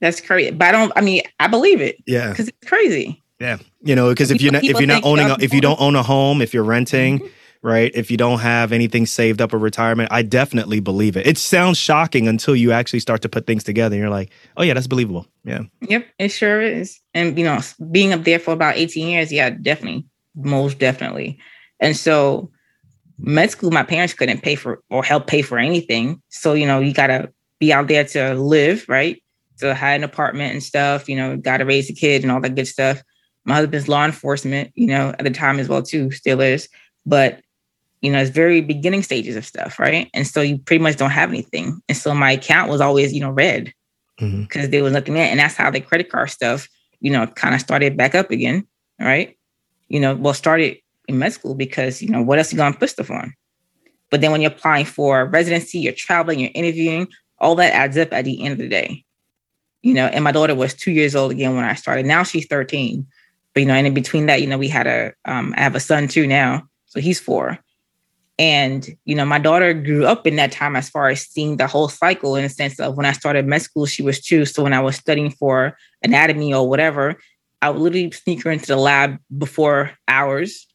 that's 0.00 0.20
crazy. 0.20 0.50
But 0.50 0.68
I 0.68 0.72
don't 0.72 0.92
I 0.94 1.00
mean, 1.00 1.22
I 1.40 1.46
believe 1.46 1.80
it 1.80 1.96
yeah. 2.06 2.30
because 2.30 2.48
it's 2.48 2.68
crazy. 2.68 3.22
Yeah, 3.40 3.56
you 3.80 3.96
know, 3.96 4.10
because 4.10 4.30
if 4.30 4.42
you're 4.42 4.52
not 4.52 4.62
if 4.62 4.78
you're 4.78 4.86
not 4.86 5.04
owning 5.04 5.30
a, 5.30 5.36
if 5.40 5.54
you 5.54 5.60
don't 5.60 5.80
own 5.80 5.96
a 5.96 6.02
home, 6.02 6.42
if 6.42 6.52
you're 6.52 6.62
renting, 6.62 7.20
Mhm. 7.20 7.30
Right? 7.62 7.92
If 7.94 8.10
you 8.10 8.16
don't 8.16 8.40
have 8.40 8.72
anything 8.72 9.06
saved 9.06 9.40
up 9.40 9.54
or 9.54 9.58
retirement, 9.58 10.10
I 10.12 10.22
definitely 10.22 10.80
believe 10.80 11.16
it. 11.16 11.26
It 11.26 11.38
sounds 11.38 11.78
shocking 11.78 12.26
until 12.26 12.56
you 12.56 12.72
actually 12.72 13.00
start 13.00 13.22
to 13.22 13.28
put 13.28 13.46
things 13.46 13.64
together. 13.64 13.96
You're 13.96 14.10
like, 14.10 14.30
oh 14.56 14.62
yeah, 14.62 14.74
that's 14.74 14.88
believable. 14.88 15.26
Yeah, 15.44 15.62
Yep, 15.82 16.06
it 16.18 16.28
sure 16.28 16.60
is. 16.60 17.00
And 17.14 17.38
you 17.38 17.44
know, 17.44 17.60
being 17.90 18.12
up 18.12 18.24
there 18.24 18.38
for 18.38 18.52
about 18.52 18.76
18 18.76 19.08
years, 19.08 19.32
yeah, 19.32 19.50
definitely, 19.50 20.04
most 20.34 20.78
definitely. 20.78 21.38
And 21.80 21.96
so 21.96 22.50
med 23.18 23.50
school, 23.50 23.70
my 23.70 23.84
parents 23.84 24.14
couldn't 24.14 24.42
pay 24.42 24.56
for 24.56 24.82
or 24.90 25.04
help 25.04 25.26
pay 25.26 25.42
for 25.42 25.58
anything. 25.58 26.20
So, 26.28 26.54
you 26.54 26.66
know, 26.66 26.80
you 26.80 26.92
gotta 26.92 27.32
be 27.58 27.72
out 27.72 27.88
there 27.88 28.04
to 28.04 28.34
live, 28.34 28.84
right? 28.88 29.22
To 29.58 29.74
have 29.74 29.96
an 29.96 30.04
apartment 30.04 30.52
and 30.52 30.62
stuff, 30.62 31.08
you 31.08 31.16
know, 31.16 31.36
gotta 31.36 31.64
raise 31.64 31.88
a 31.88 31.94
kid 31.94 32.22
and 32.22 32.32
all 32.32 32.40
that 32.40 32.56
good 32.56 32.66
stuff. 32.66 33.02
My 33.44 33.54
husband's 33.54 33.88
law 33.88 34.04
enforcement, 34.04 34.70
you 34.74 34.86
know, 34.86 35.10
at 35.10 35.24
the 35.24 35.30
time 35.30 35.58
as 35.58 35.68
well, 35.68 35.82
too, 35.82 36.10
still 36.10 36.40
is. 36.40 36.68
But 37.04 37.41
you 38.02 38.12
know, 38.12 38.20
it's 38.20 38.30
very 38.30 38.60
beginning 38.60 39.02
stages 39.02 39.36
of 39.36 39.46
stuff, 39.46 39.78
right? 39.78 40.10
And 40.14 40.26
so 40.26 40.42
you 40.42 40.58
pretty 40.58 40.82
much 40.82 40.96
don't 40.96 41.10
have 41.10 41.30
anything. 41.30 41.80
And 41.88 41.96
so 41.96 42.14
my 42.14 42.32
account 42.32 42.70
was 42.70 42.80
always, 42.82 43.12
you 43.14 43.20
know, 43.20 43.30
red 43.30 43.72
because 44.18 44.70
there 44.70 44.82
was 44.84 44.92
nothing 44.92 45.14
there. 45.14 45.30
And 45.30 45.40
that's 45.40 45.56
how 45.56 45.70
the 45.70 45.80
credit 45.80 46.10
card 46.10 46.30
stuff, 46.30 46.68
you 47.00 47.10
know, 47.12 47.26
kind 47.28 47.54
of 47.54 47.60
started 47.60 47.96
back 47.96 48.14
up 48.14 48.30
again. 48.30 48.66
Right. 49.00 49.38
You 49.88 50.00
know, 50.00 50.14
well, 50.16 50.34
started 50.34 50.78
in 51.08 51.18
med 51.18 51.32
school 51.32 51.54
because, 51.54 52.02
you 52.02 52.08
know, 52.10 52.22
what 52.22 52.38
else 52.38 52.52
you 52.52 52.58
gonna 52.58 52.76
put 52.76 52.90
stuff 52.90 53.10
on? 53.10 53.34
But 54.10 54.20
then 54.20 54.32
when 54.32 54.40
you're 54.42 54.52
applying 54.52 54.84
for 54.86 55.26
residency, 55.26 55.78
you're 55.80 55.92
traveling, 55.94 56.40
you're 56.40 56.50
interviewing, 56.54 57.08
all 57.38 57.54
that 57.56 57.72
adds 57.74 57.96
up 57.98 58.12
at 58.12 58.24
the 58.24 58.44
end 58.44 58.52
of 58.52 58.58
the 58.58 58.68
day. 58.68 59.04
you 59.82 59.94
know, 59.94 60.06
and 60.06 60.24
my 60.24 60.32
daughter 60.32 60.54
was 60.54 60.74
two 60.74 60.92
years 60.92 61.14
old 61.14 61.32
again 61.32 61.56
when 61.56 61.64
I 61.64 61.74
started. 61.74 62.06
Now 62.06 62.22
she's 62.22 62.46
13. 62.46 63.06
But 63.54 63.60
you 63.60 63.66
know, 63.66 63.74
and 63.74 63.86
in 63.86 63.94
between 63.94 64.26
that, 64.26 64.40
you 64.40 64.46
know, 64.46 64.58
we 64.58 64.68
had 64.68 64.86
a 64.86 65.12
um, 65.24 65.54
I 65.56 65.60
have 65.62 65.74
a 65.74 65.80
son 65.80 66.08
too 66.08 66.26
now. 66.26 66.68
So 66.86 67.00
he's 67.00 67.20
four. 67.20 67.58
And, 68.38 68.88
you 69.04 69.14
know, 69.14 69.24
my 69.24 69.38
daughter 69.38 69.74
grew 69.74 70.06
up 70.06 70.26
in 70.26 70.36
that 70.36 70.52
time 70.52 70.74
as 70.74 70.88
far 70.88 71.08
as 71.08 71.20
seeing 71.20 71.58
the 71.58 71.66
whole 71.66 71.88
cycle 71.88 72.34
in 72.34 72.42
the 72.42 72.48
sense 72.48 72.80
of 72.80 72.96
when 72.96 73.06
I 73.06 73.12
started 73.12 73.46
med 73.46 73.62
school, 73.62 73.86
she 73.86 74.02
was 74.02 74.20
two. 74.20 74.46
So 74.46 74.62
when 74.62 74.72
I 74.72 74.80
was 74.80 74.96
studying 74.96 75.30
for 75.30 75.76
anatomy 76.02 76.52
or 76.52 76.68
whatever, 76.68 77.18
I 77.60 77.70
would 77.70 77.80
literally 77.80 78.10
sneak 78.10 78.42
her 78.44 78.50
into 78.50 78.66
the 78.66 78.76
lab 78.76 79.18
before 79.36 79.92
hours, 80.08 80.66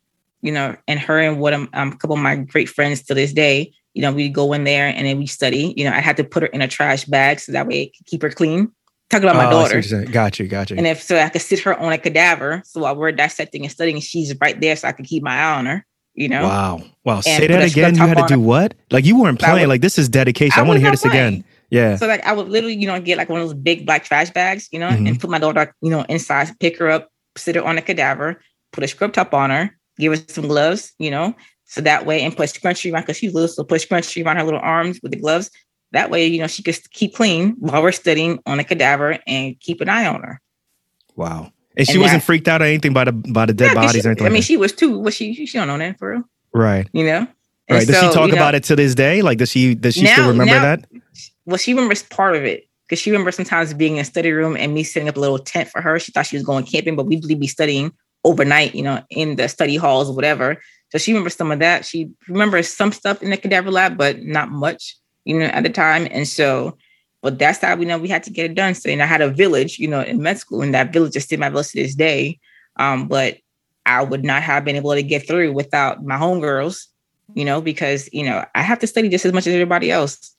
you 0.42 0.52
know, 0.52 0.76
and 0.88 1.00
her 1.00 1.20
and 1.20 1.40
what 1.40 1.54
um, 1.54 1.70
a 1.74 1.92
couple 1.98 2.16
of 2.16 2.22
my 2.22 2.36
great 2.36 2.70
friends 2.70 3.02
to 3.04 3.14
this 3.14 3.34
day, 3.34 3.74
you 3.94 4.02
know, 4.02 4.14
we 4.14 4.30
go 4.30 4.54
in 4.54 4.64
there 4.64 4.88
and 4.88 5.08
then 5.08 5.18
we 5.18 5.26
study. 5.26 5.74
You 5.76 5.86
know, 5.86 5.92
I 5.92 6.00
had 6.00 6.18
to 6.18 6.24
put 6.24 6.44
her 6.44 6.48
in 6.50 6.62
a 6.62 6.68
trash 6.68 7.06
bag 7.06 7.40
so 7.40 7.52
that 7.52 7.68
way 7.68 7.84
it 7.84 7.98
could 7.98 8.06
keep 8.06 8.22
her 8.22 8.30
clean. 8.30 8.72
Talk 9.10 9.24
about 9.24 9.36
my 9.36 9.48
oh, 9.48 9.52
daughter. 9.52 9.82
Got 10.06 10.38
you, 10.38 10.48
got 10.48 10.70
you. 10.70 10.78
And 10.78 10.86
if 10.86 11.02
so, 11.02 11.18
I 11.18 11.30
could 11.30 11.42
sit 11.42 11.60
her 11.62 11.78
on 11.78 11.92
a 11.92 11.98
cadaver. 11.98 12.62
So 12.66 12.82
while 12.82 12.96
we're 12.96 13.12
dissecting 13.12 13.64
and 13.64 13.72
studying, 13.72 14.00
she's 14.00 14.36
right 14.40 14.60
there, 14.60 14.76
so 14.76 14.88
I 14.88 14.92
could 14.92 15.06
keep 15.06 15.24
my 15.24 15.36
eye 15.36 15.58
on 15.58 15.66
her 15.66 15.86
you 16.18 16.28
know? 16.28 16.44
Wow. 16.44 16.82
Wow. 17.06 17.22
Say 17.22 17.48
that 17.48 17.72
again. 17.72 17.96
You 17.96 18.02
had 18.02 18.18
to 18.18 18.26
do 18.28 18.40
what? 18.40 18.74
Like 18.92 19.06
you 19.06 19.18
weren't 19.18 19.40
playing. 19.40 19.62
Would, 19.62 19.70
like 19.70 19.82
this 19.82 19.98
is 19.98 20.10
dedication. 20.10 20.60
I, 20.60 20.66
I 20.66 20.68
want 20.68 20.78
to 20.78 20.82
hear 20.82 20.92
this 20.92 21.04
playing. 21.04 21.16
again. 21.16 21.44
Yeah. 21.70 21.96
So 21.96 22.08
like 22.08 22.26
I 22.26 22.34
would 22.34 22.50
literally, 22.50 22.76
you 22.76 22.88
know, 22.88 23.00
get 23.00 23.18
like 23.18 23.30
one 23.30 23.40
of 23.40 23.48
those 23.48 23.58
big 23.58 23.86
black 23.86 24.04
trash 24.04 24.32
bags, 24.32 24.68
you 24.72 24.80
know, 24.80 24.90
mm-hmm. 24.90 25.08
and 25.08 25.20
put 25.20 25.30
my 25.30 25.40
daughter, 25.40 25.74
you 25.82 25.90
know, 25.90 26.04
inside, 26.10 26.50
pick 26.60 26.78
her 26.80 26.90
up, 26.90 27.10
sit 27.38 27.56
her 27.56 27.64
on 27.64 27.78
a 27.78 27.82
cadaver, 27.82 28.42
put 28.74 28.84
a 28.84 28.88
scrub 28.88 29.14
top 29.14 29.34
on 29.34 29.50
her, 29.50 29.78
give 29.98 30.14
her 30.14 30.24
some 30.28 30.48
gloves, 30.48 30.94
you 30.98 31.12
know, 31.12 31.36
so 31.66 31.82
that 31.82 32.06
way, 32.06 32.22
and 32.22 32.36
put 32.36 32.50
scrunchie 32.50 32.92
around 32.92 33.04
because 33.04 33.18
she's 33.18 33.34
little, 33.34 33.48
so 33.48 33.64
put 33.64 33.82
scrunchie 33.82 34.26
around 34.26 34.38
her 34.38 34.44
little 34.44 34.62
arms 34.62 35.00
with 35.04 35.12
the 35.12 35.20
gloves. 35.20 35.52
That 35.92 36.10
way, 36.10 36.26
you 36.26 36.40
know, 36.40 36.48
she 36.48 36.64
could 36.64 36.78
keep 36.92 37.16
clean 37.16 37.56
while 37.60 37.82
we're 37.82 37.92
studying 37.92 38.40
on 38.46 38.60
a 38.60 38.64
cadaver 38.64 39.20
and 39.28 39.60
keep 39.60 39.82
an 39.82 39.90
eye 39.90 40.06
on 40.06 40.22
her. 40.22 40.42
Wow. 41.16 41.52
And 41.78 41.86
she 41.86 41.94
and 41.94 42.02
wasn't 42.02 42.22
that, 42.22 42.26
freaked 42.26 42.48
out 42.48 42.62
or 42.62 42.66
anything 42.66 42.94
by 42.94 43.06
the 43.06 43.12
by 43.12 43.46
the 43.46 43.54
dead 43.54 43.68
yeah, 43.68 43.74
bodies 43.76 44.02
she, 44.02 44.08
or 44.08 44.12
anything. 44.12 44.26
I 44.26 44.30
mean, 44.30 44.38
like 44.38 44.44
she 44.44 44.58
was 44.58 44.74
too. 44.74 45.00
Was 45.00 45.14
she? 45.14 45.34
She 45.46 45.58
don't 45.58 45.68
know 45.68 45.78
that 45.78 46.00
for 46.00 46.12
real. 46.12 46.24
Right. 46.54 46.90
You 46.92 47.06
know? 47.06 47.28
And 47.68 47.78
right. 47.78 47.88
Does 47.88 48.00
so, 48.00 48.08
she 48.08 48.14
talk 48.14 48.28
you 48.28 48.36
know, 48.36 48.42
about 48.42 48.56
it 48.56 48.64
to 48.66 48.76
this 48.76 48.96
day? 48.96 49.22
Like, 49.22 49.38
does 49.38 49.52
she 49.52 49.76
does 49.76 49.94
she 49.94 50.04
now, 50.04 50.14
still 50.14 50.28
remember 50.30 50.54
now, 50.54 50.62
that? 50.64 50.90
Well, 51.46 51.58
she 51.58 51.74
remembers 51.74 52.04
part 52.04 52.36
of 52.36 52.44
it 52.44 52.68
because 52.88 53.00
she 53.00 53.12
remembers 53.12 53.36
sometimes 53.36 53.74
being 53.74 53.96
in 53.96 54.02
a 54.02 54.06
study 54.06 54.32
room 54.32 54.58
and 54.58 54.74
me 54.74 54.84
setting 54.84 55.08
up 55.08 55.18
a 55.18 55.20
little 55.20 55.40
tent 55.40 55.70
for 55.70 55.82
her. 55.82 56.00
She 56.00 56.12
thought 56.12 56.26
she 56.26 56.36
was 56.36 56.46
going 56.46 56.66
camping, 56.66 56.96
but 56.96 57.06
we'd 57.06 57.40
be 57.40 57.48
studying 57.48 57.92
overnight, 58.24 58.74
you 58.74 58.84
know, 58.84 59.04
in 59.10 59.36
the 59.36 59.48
study 59.48 59.76
halls 59.76 60.10
or 60.10 60.16
whatever. 60.16 60.58
So 60.90 60.98
she 60.98 61.12
remembers 61.12 61.36
some 61.36 61.52
of 61.52 61.60
that. 61.60 61.86
She 61.86 62.10
remembers 62.28 62.70
some 62.70 62.92
stuff 62.92 63.22
in 63.22 63.30
the 63.30 63.38
cadaver 63.38 63.70
lab, 63.70 63.98
but 63.98 64.24
not 64.24 64.50
much, 64.50 64.96
you 65.26 65.38
know, 65.38 65.46
at 65.46 65.64
the 65.64 65.70
time. 65.70 66.08
And 66.10 66.28
so, 66.28 66.78
but 67.22 67.40
that's 67.40 67.60
how 67.60 67.76
we 67.76 67.86
know 67.86 67.98
we 67.98 68.08
had 68.08 68.24
to 68.24 68.32
get 68.32 68.50
it 68.50 68.56
done. 68.56 68.74
So, 68.74 68.90
and 68.90 69.02
I 69.02 69.06
had 69.06 69.22
a 69.22 69.30
village, 69.30 69.80
you 69.80 69.88
know, 69.88 70.02
in 70.02 70.22
med 70.22 70.38
school, 70.38 70.62
and 70.62 70.74
that 70.74 70.94
village 70.94 71.16
is 71.16 71.24
still 71.24 71.40
my 71.40 71.50
village 71.50 71.70
to 71.70 71.82
this 71.82 71.96
day. 71.96 72.40
Um, 72.78 73.08
but 73.08 73.38
I 73.86 74.04
would 74.04 74.24
not 74.24 74.44
have 74.44 74.66
been 74.66 74.76
able 74.76 74.94
to 74.94 75.04
get 75.04 75.28
through 75.28 75.54
without 75.54 76.04
my 76.04 76.16
homegirls, 76.16 76.88
you 77.34 77.46
know, 77.46 77.62
because, 77.62 78.10
you 78.12 78.24
know, 78.24 78.46
I 78.54 78.62
have 78.62 78.80
to 78.80 78.88
study 78.88 79.10
just 79.10 79.26
as 79.26 79.34
much 79.34 79.48
as 79.48 79.54
everybody 79.54 79.92
else. 79.92 80.36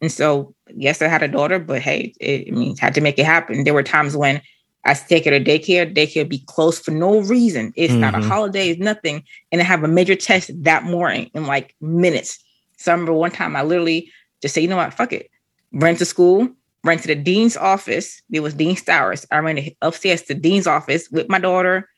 And 0.00 0.12
so, 0.12 0.54
yes, 0.74 1.00
I 1.00 1.08
had 1.08 1.22
a 1.22 1.28
daughter, 1.28 1.58
but 1.58 1.80
hey, 1.80 2.12
it, 2.20 2.48
I 2.48 2.50
mean, 2.50 2.76
had 2.76 2.94
to 2.94 3.00
make 3.00 3.18
it 3.18 3.24
happen. 3.24 3.64
There 3.64 3.72
were 3.72 3.82
times 3.82 4.16
when 4.16 4.42
I 4.84 4.94
take 4.94 5.24
her 5.24 5.30
to 5.30 5.42
daycare, 5.42 5.92
daycare 5.92 6.28
be 6.28 6.44
closed 6.46 6.84
for 6.84 6.90
no 6.90 7.20
reason. 7.20 7.72
It's 7.76 7.92
mm-hmm. 7.92 8.00
not 8.00 8.14
a 8.14 8.18
mm-hmm. 8.18 8.28
holiday, 8.28 8.70
it's 8.70 8.80
nothing. 8.80 9.24
And 9.50 9.60
I 9.60 9.64
have 9.64 9.82
a 9.82 9.88
major 9.88 10.14
test 10.14 10.50
that 10.62 10.84
morning 10.84 11.30
in 11.34 11.46
like 11.46 11.74
minutes. 11.80 12.38
So 12.76 12.92
I 12.92 12.94
remember 12.94 13.14
one 13.14 13.30
time 13.30 13.56
I 13.56 13.62
literally 13.62 14.12
just 14.42 14.54
say, 14.54 14.60
you 14.60 14.68
know 14.68 14.76
what, 14.76 14.92
fuck 14.92 15.12
it. 15.12 15.30
Ran 15.72 15.96
to 15.96 16.04
school, 16.04 16.48
ran 16.84 16.98
to 16.98 17.08
the 17.08 17.14
dean's 17.14 17.56
office. 17.56 18.22
It 18.30 18.40
was 18.40 18.54
Dean 18.54 18.76
Stowers. 18.76 19.26
I 19.30 19.38
ran 19.38 19.68
upstairs 19.82 20.22
to 20.22 20.34
dean's 20.34 20.66
office 20.66 21.08
with 21.10 21.28
my 21.28 21.38
daughter, 21.38 21.88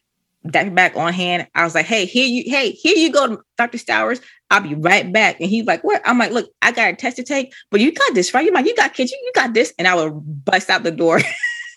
that 0.45 0.75
back 0.75 0.97
on 0.97 1.12
hand. 1.12 1.47
I 1.55 1.64
was 1.64 1.75
like, 1.75 1.87
hey, 1.87 2.07
here 2.07 2.27
you, 2.27 2.45
hey, 2.47 2.71
here 2.71 2.97
you 2.97 3.12
go, 3.12 3.41
Dr. 3.57 3.79
Stowers. 3.79 4.21
I'll 4.51 4.61
be 4.61 4.75
right 4.75 5.12
back. 5.12 5.41
And 5.41 5.51
he's 5.51 5.66
like, 5.66 5.85
what? 5.85 6.01
I'm 6.05 6.19
like, 6.19 6.33
look, 6.33 6.51
I 6.62 6.73
got 6.73 6.93
a 6.93 6.97
test 6.97 7.16
to 7.16 7.23
take, 7.23 7.53
but 7.71 7.81
you 7.81 7.93
got 7.93 8.14
this, 8.14 8.33
right? 8.33 8.45
You're 8.45 8.55
like, 8.55 8.66
you 8.66 8.75
got 8.75 8.95
kids, 8.95 9.12
you, 9.12 9.19
you 9.23 9.33
got 9.35 9.53
this. 9.53 9.73
And 9.79 9.87
I 9.87 9.95
would 9.95 10.45
bust 10.45 10.71
out 10.71 10.85
the 10.85 10.91
door, 10.91 11.21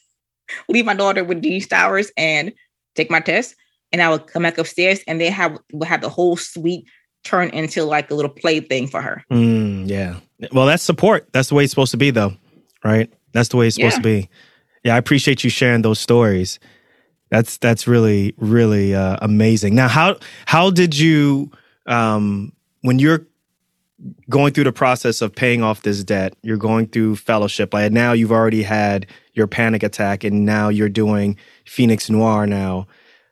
leave 0.69 0.85
my 0.85 0.93
daughter 0.93 1.23
with 1.23 1.41
Dean 1.41 1.61
Stowers 1.61 2.11
and 2.15 2.53
take 2.95 3.11
my 3.11 3.19
test. 3.19 3.55
And 3.91 4.01
I 4.01 4.09
would 4.09 4.27
come 4.27 4.43
back 4.43 4.57
upstairs 4.57 5.01
and 5.05 5.19
they 5.19 5.29
have 5.29 5.57
would 5.73 5.87
have 5.87 6.01
the 6.01 6.09
whole 6.09 6.37
suite 6.37 6.85
turn 7.23 7.49
into 7.49 7.83
like 7.83 8.11
a 8.11 8.15
little 8.15 8.31
plaything 8.31 8.87
for 8.87 9.01
her. 9.01 9.23
Mm, 9.31 9.87
yeah. 9.87 10.17
Well, 10.51 10.65
that's 10.65 10.83
support. 10.83 11.27
That's 11.33 11.49
the 11.49 11.55
way 11.55 11.63
it's 11.63 11.71
supposed 11.71 11.91
to 11.91 11.97
be 11.97 12.11
though. 12.11 12.33
Right? 12.83 13.11
That's 13.33 13.49
the 13.49 13.57
way 13.57 13.67
it's 13.67 13.75
supposed 13.75 13.97
yeah. 13.97 14.01
to 14.01 14.21
be. 14.21 14.29
Yeah, 14.83 14.95
I 14.95 14.97
appreciate 14.97 15.43
you 15.43 15.49
sharing 15.49 15.83
those 15.83 15.99
stories. 15.99 16.59
That's 17.29 17.57
that's 17.57 17.87
really 17.87 18.33
really 18.37 18.95
uh, 18.95 19.17
amazing. 19.21 19.75
Now, 19.75 19.87
how 19.87 20.17
how 20.45 20.69
did 20.71 20.97
you 20.97 21.51
um, 21.85 22.51
when 22.81 22.99
you're 22.99 23.25
going 24.29 24.53
through 24.53 24.63
the 24.63 24.71
process 24.71 25.21
of 25.21 25.33
paying 25.33 25.61
off 25.63 25.83
this 25.83 26.03
debt? 26.03 26.35
You're 26.41 26.57
going 26.57 26.87
through 26.87 27.17
fellowship. 27.17 27.73
Like 27.73 27.91
now, 27.91 28.11
you've 28.13 28.31
already 28.31 28.63
had 28.63 29.05
your 29.33 29.47
panic 29.47 29.83
attack, 29.83 30.23
and 30.23 30.45
now 30.45 30.69
you're 30.69 30.89
doing 30.89 31.37
Phoenix 31.65 32.09
Noir. 32.09 32.47
Now, 32.47 32.87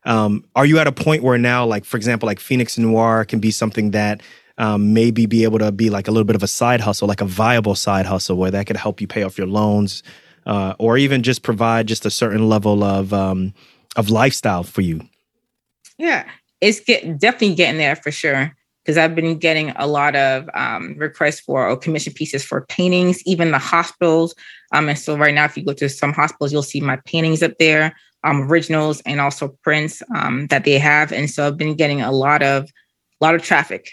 um, 0.06 0.46
are 0.56 0.66
you 0.66 0.80
at 0.80 0.88
a 0.88 0.92
point 0.92 1.24
where 1.24 1.38
now, 1.38 1.66
like 1.66 1.86
for 1.86 1.98
example, 1.98 2.28
like 2.28 2.40
Phoenix 2.40 2.78
Noir 2.78 3.26
can 3.26 3.40
be 3.40 3.52
something 3.52 3.92
that 3.92 4.22
um, 4.58 4.94
maybe 4.94 5.26
be 5.26 5.44
able 5.44 5.60
to 5.60 5.72
be 5.72 5.90
like 5.90 6.08
a 6.08 6.12
little 6.12 6.26
bit 6.26 6.36
of 6.36 6.44
a 6.44 6.48
side 6.48 6.82
hustle, 6.82 7.08
like 7.08 7.22
a 7.22 7.26
viable 7.26 7.76
side 7.76 8.06
hustle, 8.06 8.38
where 8.38 8.52
that 8.52 8.68
could 8.68 8.78
help 8.78 9.02
you 9.02 9.08
pay 9.08 9.24
off 9.24 9.38
your 9.38 9.48
loans, 9.48 10.04
uh, 10.46 10.74
or 10.80 10.98
even 10.98 11.24
just 11.24 11.44
provide 11.44 11.88
just 11.88 12.06
a 12.06 12.12
certain 12.12 12.50
level 12.50 12.84
of 12.84 13.14
um, 13.14 13.54
of 13.96 14.10
lifestyle 14.10 14.64
for 14.64 14.82
you? 14.82 15.02
Yeah, 15.98 16.26
it's 16.62 16.80
get, 16.80 17.20
definitely 17.20 17.56
getting 17.56 17.78
there 17.78 17.96
for 17.96 18.12
sure. 18.12 18.56
Because 18.86 18.98
I've 18.98 19.14
been 19.14 19.38
getting 19.38 19.72
a 19.72 19.86
lot 19.86 20.16
of 20.16 20.50
um, 20.56 20.96
requests 20.98 21.42
for 21.42 21.70
or 21.70 21.78
commission 21.78 22.14
pieces 22.14 22.44
for 22.44 22.62
paintings, 22.62 23.22
even 23.26 23.52
the 23.52 23.60
hospitals. 23.60 24.34
Um, 24.72 24.90
and 24.90 24.98
so 24.98 25.16
right 25.16 25.34
now, 25.34 25.46
if 25.46 25.56
you 25.56 25.64
go 25.64 25.74
to 25.74 25.90
some 25.90 26.12
hospitals, 26.12 26.52
you'll 26.52 26.64
see 26.64 26.82
my 26.82 26.96
paintings 27.06 27.44
up 27.44 27.52
there, 27.60 27.96
um, 28.24 28.44
originals 28.44 29.02
and 29.02 29.22
also 29.22 29.50
prints 29.64 30.04
um, 30.16 30.48
that 30.48 30.66
they 30.66 30.78
have. 30.78 31.12
And 31.12 31.30
so 31.30 31.48
I've 31.48 31.58
been 31.58 31.76
getting 31.76 32.02
a 32.02 32.12
lot 32.12 32.42
of, 32.42 32.66
a 33.22 33.26
lot 33.26 33.36
of 33.36 33.44
traffic, 33.44 33.92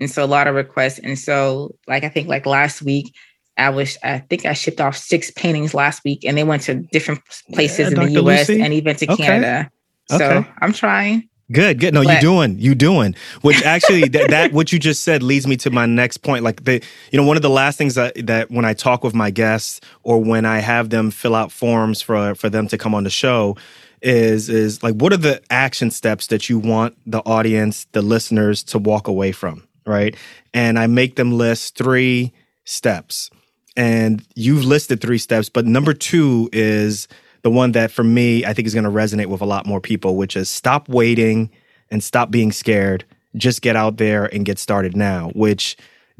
and 0.00 0.10
so 0.10 0.24
a 0.24 0.26
lot 0.26 0.46
of 0.46 0.54
requests. 0.54 0.98
And 0.98 1.18
so, 1.18 1.74
like 1.86 2.04
I 2.04 2.08
think 2.08 2.28
like 2.28 2.46
last 2.46 2.82
week, 2.82 3.14
I 3.56 3.70
was, 3.70 3.96
I 4.02 4.18
think 4.18 4.44
I 4.44 4.52
shipped 4.52 4.80
off 4.80 4.96
six 4.96 5.30
paintings 5.30 5.72
last 5.72 6.04
week 6.04 6.24
and 6.24 6.36
they 6.36 6.44
went 6.44 6.62
to 6.62 6.74
different 6.92 7.22
places 7.54 7.78
yeah, 7.78 7.86
in 7.88 7.94
Dr. 7.94 8.06
the 8.08 8.22
US 8.24 8.48
Lucie? 8.48 8.62
and 8.62 8.74
even 8.74 8.96
to 8.96 9.12
okay. 9.12 9.24
Canada. 9.24 9.70
So 10.08 10.16
okay. 10.16 10.50
I'm 10.60 10.72
trying. 10.72 11.28
Good, 11.52 11.78
good. 11.78 11.94
No, 11.94 12.02
but, 12.02 12.14
you 12.14 12.20
doing, 12.20 12.58
you 12.58 12.74
doing. 12.74 13.14
Which 13.42 13.62
actually, 13.62 14.08
that, 14.08 14.30
that 14.30 14.52
what 14.52 14.72
you 14.72 14.78
just 14.80 15.02
said 15.02 15.22
leads 15.22 15.46
me 15.46 15.56
to 15.58 15.70
my 15.70 15.86
next 15.86 16.18
point. 16.18 16.42
Like 16.42 16.64
the, 16.64 16.82
you 17.12 17.20
know, 17.20 17.24
one 17.24 17.36
of 17.36 17.42
the 17.42 17.50
last 17.50 17.78
things 17.78 17.94
that 17.94 18.26
that 18.26 18.50
when 18.50 18.64
I 18.64 18.74
talk 18.74 19.04
with 19.04 19.14
my 19.14 19.30
guests 19.30 19.80
or 20.02 20.22
when 20.22 20.44
I 20.44 20.58
have 20.58 20.90
them 20.90 21.10
fill 21.10 21.36
out 21.36 21.52
forms 21.52 22.02
for 22.02 22.34
for 22.34 22.50
them 22.50 22.66
to 22.68 22.78
come 22.78 22.94
on 22.94 23.04
the 23.04 23.10
show, 23.10 23.56
is 24.02 24.48
is 24.48 24.82
like 24.82 24.94
what 24.96 25.12
are 25.12 25.18
the 25.18 25.40
action 25.50 25.90
steps 25.92 26.26
that 26.28 26.48
you 26.48 26.58
want 26.58 26.96
the 27.06 27.20
audience, 27.20 27.86
the 27.92 28.02
listeners, 28.02 28.64
to 28.64 28.78
walk 28.78 29.06
away 29.06 29.30
from, 29.30 29.66
right? 29.86 30.16
And 30.52 30.78
I 30.80 30.88
make 30.88 31.14
them 31.14 31.38
list 31.38 31.76
three 31.76 32.32
steps 32.64 33.30
and 33.76 34.26
you've 34.34 34.64
listed 34.64 35.00
three 35.00 35.18
steps, 35.18 35.48
but 35.48 35.66
number 35.66 35.92
two 35.92 36.48
is 36.52 37.08
the 37.46 37.50
one 37.50 37.70
that 37.70 37.92
for 37.92 38.02
me, 38.02 38.44
I 38.44 38.52
think 38.52 38.66
is 38.66 38.74
going 38.74 38.82
to 38.82 38.90
resonate 38.90 39.26
with 39.26 39.40
a 39.40 39.44
lot 39.44 39.66
more 39.66 39.80
people, 39.80 40.16
which 40.16 40.34
is 40.34 40.50
stop 40.50 40.88
waiting 40.88 41.48
and 41.92 42.02
stop 42.02 42.28
being 42.28 42.50
scared. 42.50 43.04
Just 43.36 43.62
get 43.62 43.76
out 43.76 43.98
there 43.98 44.24
and 44.34 44.44
get 44.44 44.58
started 44.58 44.96
now, 44.96 45.30
which 45.32 45.76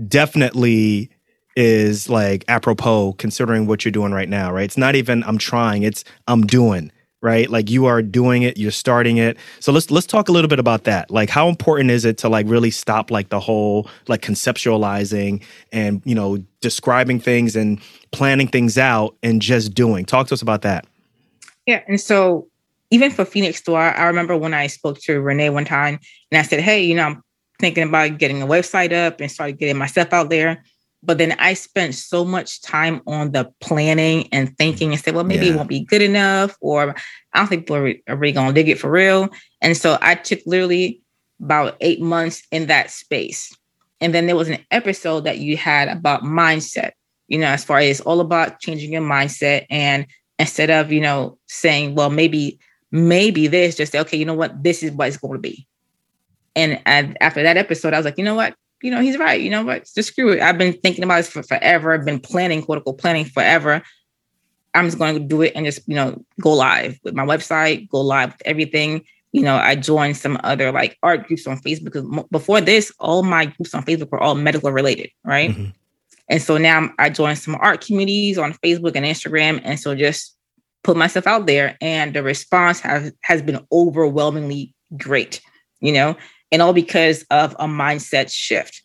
definitely 0.07 1.11
is 1.57 2.09
like 2.09 2.45
apropos 2.47 3.15
considering 3.15 3.67
what 3.67 3.85
you're 3.85 3.91
doing 3.91 4.13
right 4.13 4.29
now, 4.29 4.53
right? 4.53 4.63
It's 4.63 4.77
not 4.77 4.95
even 4.95 5.25
I'm 5.25 5.37
trying, 5.37 5.83
it's 5.83 6.05
I'm 6.29 6.47
doing 6.47 6.93
right? 7.23 7.51
Like 7.51 7.71
you 7.71 7.87
are 7.87 8.03
doing 8.03 8.43
it, 8.43 8.57
you're 8.57 8.71
starting 8.71 9.17
it. 9.17 9.37
So 9.59 9.73
let's 9.73 9.91
let's 9.91 10.07
talk 10.07 10.29
a 10.29 10.33
little 10.33 10.47
bit 10.47 10.61
about 10.61 10.85
that. 10.85 11.11
Like 11.11 11.29
how 11.29 11.49
important 11.49 11.91
is 11.91 12.05
it 12.05 12.19
to 12.19 12.29
like 12.29 12.47
really 12.47 12.71
stop 12.71 13.11
like 13.11 13.31
the 13.31 13.41
whole 13.41 13.89
like 14.07 14.23
conceptualizing 14.23 15.43
and, 15.73 16.03
you 16.05 16.15
know, 16.15 16.39
describing 16.61 17.19
things 17.19 17.57
and 17.57 17.81
planning 18.13 18.47
things 18.47 18.79
out 18.79 19.17
and 19.25 19.43
just 19.43 19.75
doing. 19.75 20.05
Talk 20.05 20.29
to 20.29 20.35
us 20.35 20.43
about 20.43 20.63
that. 20.63 20.87
Yeah, 21.67 21.83
and 21.89 22.01
so 22.01 22.49
even 22.91 23.11
for 23.11 23.25
Phoenix 23.25 23.67
Noir, 23.67 23.95
I 23.97 24.07
remember 24.07 24.37
when 24.37 24.55
I 24.55 24.69
spoke 24.69 25.01
to 25.01 25.21
Renée 25.21 25.53
one 25.53 25.65
time 25.65 25.99
and 26.31 26.39
I 26.39 26.43
said, 26.43 26.61
"Hey, 26.61 26.83
you 26.85 26.95
know, 26.95 27.03
I'm 27.05 27.23
thinking 27.59 27.83
about 27.83 28.19
getting 28.19 28.43
a 28.43 28.47
website 28.47 28.93
up 28.93 29.21
and 29.21 29.31
started 29.31 29.59
getting 29.59 29.77
my 29.77 29.87
stuff 29.87 30.13
out 30.13 30.31
there." 30.31 30.63
But 31.03 31.19
then 31.19 31.37
I 31.39 31.55
spent 31.55 31.95
so 31.95 32.25
much 32.25 32.63
time 32.63 33.01
on 33.07 33.31
the 33.31 33.53
planning 33.61 34.29
and 34.33 34.57
thinking 34.59 34.91
and 34.91 35.01
said, 35.01 35.15
well, 35.15 35.23
maybe 35.23 35.47
yeah. 35.47 35.53
it 35.53 35.57
won't 35.57 35.69
be 35.69 35.85
good 35.85 36.03
enough, 36.03 36.57
or 36.61 36.97
I 37.33 37.39
don't 37.39 37.47
think 37.47 37.63
people 37.63 37.77
are, 37.77 37.95
are 38.09 38.17
really 38.17 38.33
going 38.33 38.49
to 38.49 38.53
dig 38.53 38.69
it 38.69 38.79
for 38.81 38.91
real. 38.91 39.29
And 39.63 39.77
so 39.77 39.99
I 40.01 40.17
took 40.17 40.41
literally 40.47 41.01
about 41.41 41.77
eight 41.81 42.01
months 42.01 42.43
in 42.51 42.67
that 42.67 42.91
space. 42.91 43.55
And 44.01 44.13
then 44.15 44.27
there 44.27 44.35
was 44.35 44.49
an 44.49 44.59
episode 44.73 45.21
that 45.25 45.39
you 45.39 45.57
had 45.57 45.87
about 45.89 46.25
mindset. 46.25 46.93
you 47.29 47.39
know, 47.39 47.49
as 47.49 47.65
far 47.65 47.79
as 47.79 48.01
all 48.01 48.21
about 48.21 48.61
changing 48.61 48.93
your 48.93 49.03
mindset 49.03 49.67
and 49.71 50.07
instead 50.39 50.71
of, 50.71 50.93
you 50.93 51.01
know, 51.01 51.39
saying, 51.47 51.95
well, 51.95 52.11
maybe, 52.11 52.59
maybe 52.91 53.47
this, 53.47 53.77
just 53.77 53.93
say, 53.93 54.01
okay, 54.01 54.17
you 54.17 54.25
know 54.25 54.35
what, 54.35 54.63
this 54.63 54.83
is 54.83 54.93
what 54.93 55.09
it's 55.09 55.17
going 55.17 55.35
to 55.35 55.39
be. 55.39 55.67
And, 56.55 56.81
after 56.87 57.43
that 57.43 57.57
episode, 57.57 57.93
I 57.93 57.99
was 57.99 58.05
like, 58.05 58.19
you 58.19 58.25
know 58.25 58.35
what, 58.35 58.55
you 58.83 58.91
know, 58.91 59.01
he's 59.01 59.19
right. 59.19 59.41
You 59.41 59.51
know 59.51 59.65
what, 59.65 59.89
just 59.95 60.09
screw 60.09 60.33
it. 60.33 60.41
I've 60.41 60.59
been 60.59 60.73
thinking 60.73 61.05
about 61.05 61.17
this 61.17 61.29
for 61.29 61.43
forever. 61.43 61.93
I've 61.93 62.05
been 62.05 62.21
planning, 62.21 62.63
quote 62.63 62.79
unquote, 62.79 62.99
planning 62.99 63.25
forever. 63.25 63.83
I'm 64.75 64.87
just 64.87 64.99
going 64.99 65.15
to 65.15 65.21
do 65.21 65.43
it 65.43 65.53
and 65.55 65.65
just, 65.65 65.87
you 65.89 65.95
know, 65.95 66.23
go 66.41 66.53
live 66.53 66.99
with 67.03 67.15
my 67.15 67.25
website, 67.25 67.89
go 67.89 68.01
live 68.01 68.33
with 68.33 68.43
everything. 68.45 69.05
You 69.33 69.43
know, 69.43 69.57
I 69.57 69.75
joined 69.75 70.17
some 70.17 70.39
other 70.45 70.73
like 70.73 70.99
art 71.03 71.27
groups 71.27 71.47
on 71.47 71.59
Facebook 71.59 71.85
because 71.85 72.25
before 72.31 72.61
this, 72.61 72.93
all 72.99 73.23
my 73.23 73.47
groups 73.47 73.75
on 73.75 73.85
Facebook 73.85 74.11
were 74.11 74.21
all 74.21 74.35
medical 74.35 74.71
related, 74.71 75.11
right? 75.25 75.51
Mm-hmm. 75.51 75.71
And 76.29 76.43
so 76.43 76.59
now 76.59 76.91
I 76.99 77.11
joined 77.11 77.39
some 77.39 77.57
art 77.57 77.85
communities 77.85 78.39
on 78.39 78.55
Facebook 78.55 78.97
and 78.97 79.07
Instagram. 79.07 79.61
And 79.65 79.79
so 79.79 79.95
just 79.95 80.37
put 80.83 80.97
myself 80.97 81.27
out 81.27 81.47
there. 81.47 81.77
And 81.81 82.15
the 82.15 82.23
response 82.23 82.81
has, 82.81 83.13
has 83.23 83.43
been 83.43 83.65
overwhelmingly 83.71 84.75
great, 84.97 85.41
you 85.81 85.93
know, 85.93 86.17
and 86.51 86.63
all 86.63 86.73
because 86.73 87.25
of 87.31 87.53
a 87.59 87.67
mindset 87.67 88.31
shift. 88.33 88.83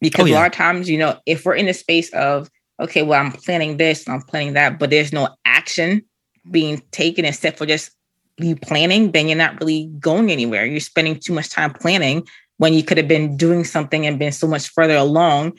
Because 0.00 0.24
oh, 0.24 0.26
yeah. 0.26 0.34
a 0.34 0.38
lot 0.38 0.46
of 0.46 0.52
times, 0.52 0.90
you 0.90 0.98
know, 0.98 1.18
if 1.24 1.44
we're 1.44 1.54
in 1.54 1.66
the 1.66 1.74
space 1.74 2.12
of, 2.12 2.50
okay, 2.80 3.02
well, 3.02 3.20
I'm 3.20 3.32
planning 3.32 3.76
this, 3.76 4.08
I'm 4.08 4.20
planning 4.20 4.52
that, 4.54 4.78
but 4.78 4.90
there's 4.90 5.12
no 5.12 5.28
action 5.44 6.02
being 6.50 6.82
taken 6.90 7.24
except 7.24 7.58
for 7.58 7.66
just 7.66 7.90
you 8.38 8.54
planning, 8.54 9.12
then 9.12 9.28
you're 9.28 9.38
not 9.38 9.58
really 9.60 9.86
going 9.98 10.30
anywhere. 10.30 10.66
You're 10.66 10.80
spending 10.80 11.18
too 11.18 11.32
much 11.32 11.48
time 11.48 11.72
planning 11.72 12.26
when 12.58 12.74
you 12.74 12.82
could 12.82 12.98
have 12.98 13.08
been 13.08 13.36
doing 13.36 13.64
something 13.64 14.06
and 14.06 14.18
been 14.18 14.32
so 14.32 14.46
much 14.46 14.68
further 14.68 14.96
along 14.96 15.58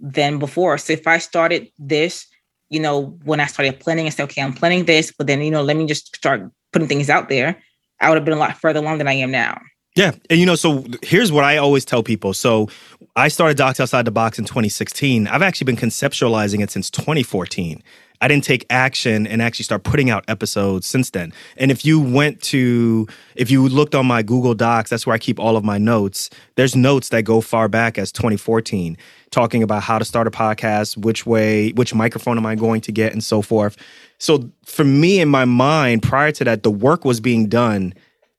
than 0.00 0.38
before. 0.38 0.78
So 0.78 0.92
if 0.92 1.06
I 1.06 1.18
started 1.18 1.70
this, 1.78 2.26
you 2.68 2.80
know, 2.80 3.18
when 3.24 3.40
I 3.40 3.46
started 3.46 3.80
planning 3.80 4.06
and 4.06 4.14
said, 4.14 4.24
okay, 4.24 4.42
I'm 4.42 4.52
planning 4.52 4.84
this, 4.84 5.12
but 5.16 5.26
then, 5.26 5.40
you 5.42 5.50
know, 5.50 5.62
let 5.62 5.76
me 5.76 5.86
just 5.86 6.14
start 6.16 6.50
putting 6.72 6.88
things 6.88 7.08
out 7.08 7.28
there, 7.28 7.62
I 8.00 8.08
would 8.08 8.16
have 8.16 8.24
been 8.24 8.34
a 8.34 8.38
lot 8.38 8.56
further 8.56 8.80
along 8.80 8.98
than 8.98 9.08
I 9.08 9.14
am 9.14 9.30
now. 9.30 9.60
Yeah. 9.96 10.12
And, 10.28 10.38
you 10.38 10.44
know, 10.44 10.56
so 10.56 10.84
here's 11.02 11.32
what 11.32 11.42
I 11.42 11.56
always 11.56 11.84
tell 11.86 12.02
people. 12.02 12.34
So 12.34 12.68
I 13.16 13.28
started 13.28 13.56
Docs 13.56 13.80
Outside 13.80 14.04
the 14.04 14.10
Box 14.10 14.38
in 14.38 14.44
2016. 14.44 15.26
I've 15.26 15.40
actually 15.40 15.64
been 15.64 15.76
conceptualizing 15.76 16.62
it 16.62 16.70
since 16.70 16.90
2014. 16.90 17.82
I 18.20 18.28
didn't 18.28 18.44
take 18.44 18.66
action 18.70 19.26
and 19.26 19.42
actually 19.42 19.64
start 19.64 19.84
putting 19.84 20.10
out 20.10 20.24
episodes 20.28 20.86
since 20.86 21.10
then. 21.10 21.32
And 21.56 21.70
if 21.70 21.84
you 21.84 22.00
went 22.00 22.42
to, 22.42 23.06
if 23.34 23.50
you 23.50 23.68
looked 23.68 23.94
on 23.94 24.06
my 24.06 24.22
Google 24.22 24.54
Docs, 24.54 24.90
that's 24.90 25.06
where 25.06 25.14
I 25.14 25.18
keep 25.18 25.38
all 25.38 25.56
of 25.56 25.64
my 25.64 25.78
notes. 25.78 26.30
There's 26.56 26.74
notes 26.74 27.10
that 27.10 27.22
go 27.22 27.40
far 27.40 27.68
back 27.68 27.98
as 27.98 28.12
2014, 28.12 28.96
talking 29.36 29.62
about 29.62 29.82
how 29.82 29.98
to 29.98 30.04
start 30.04 30.26
a 30.26 30.30
podcast, 30.30 30.96
which 30.96 31.26
way, 31.26 31.72
which 31.72 31.92
microphone 31.94 32.38
am 32.38 32.46
I 32.46 32.54
going 32.54 32.80
to 32.80 32.90
get, 32.90 33.12
and 33.12 33.22
so 33.22 33.42
forth. 33.42 33.76
So 34.16 34.50
for 34.64 34.82
me 34.82 35.20
in 35.20 35.28
my 35.28 35.44
mind, 35.44 36.02
prior 36.02 36.32
to 36.32 36.44
that, 36.44 36.62
the 36.62 36.70
work 36.70 37.04
was 37.04 37.20
being 37.20 37.46
done 37.46 37.92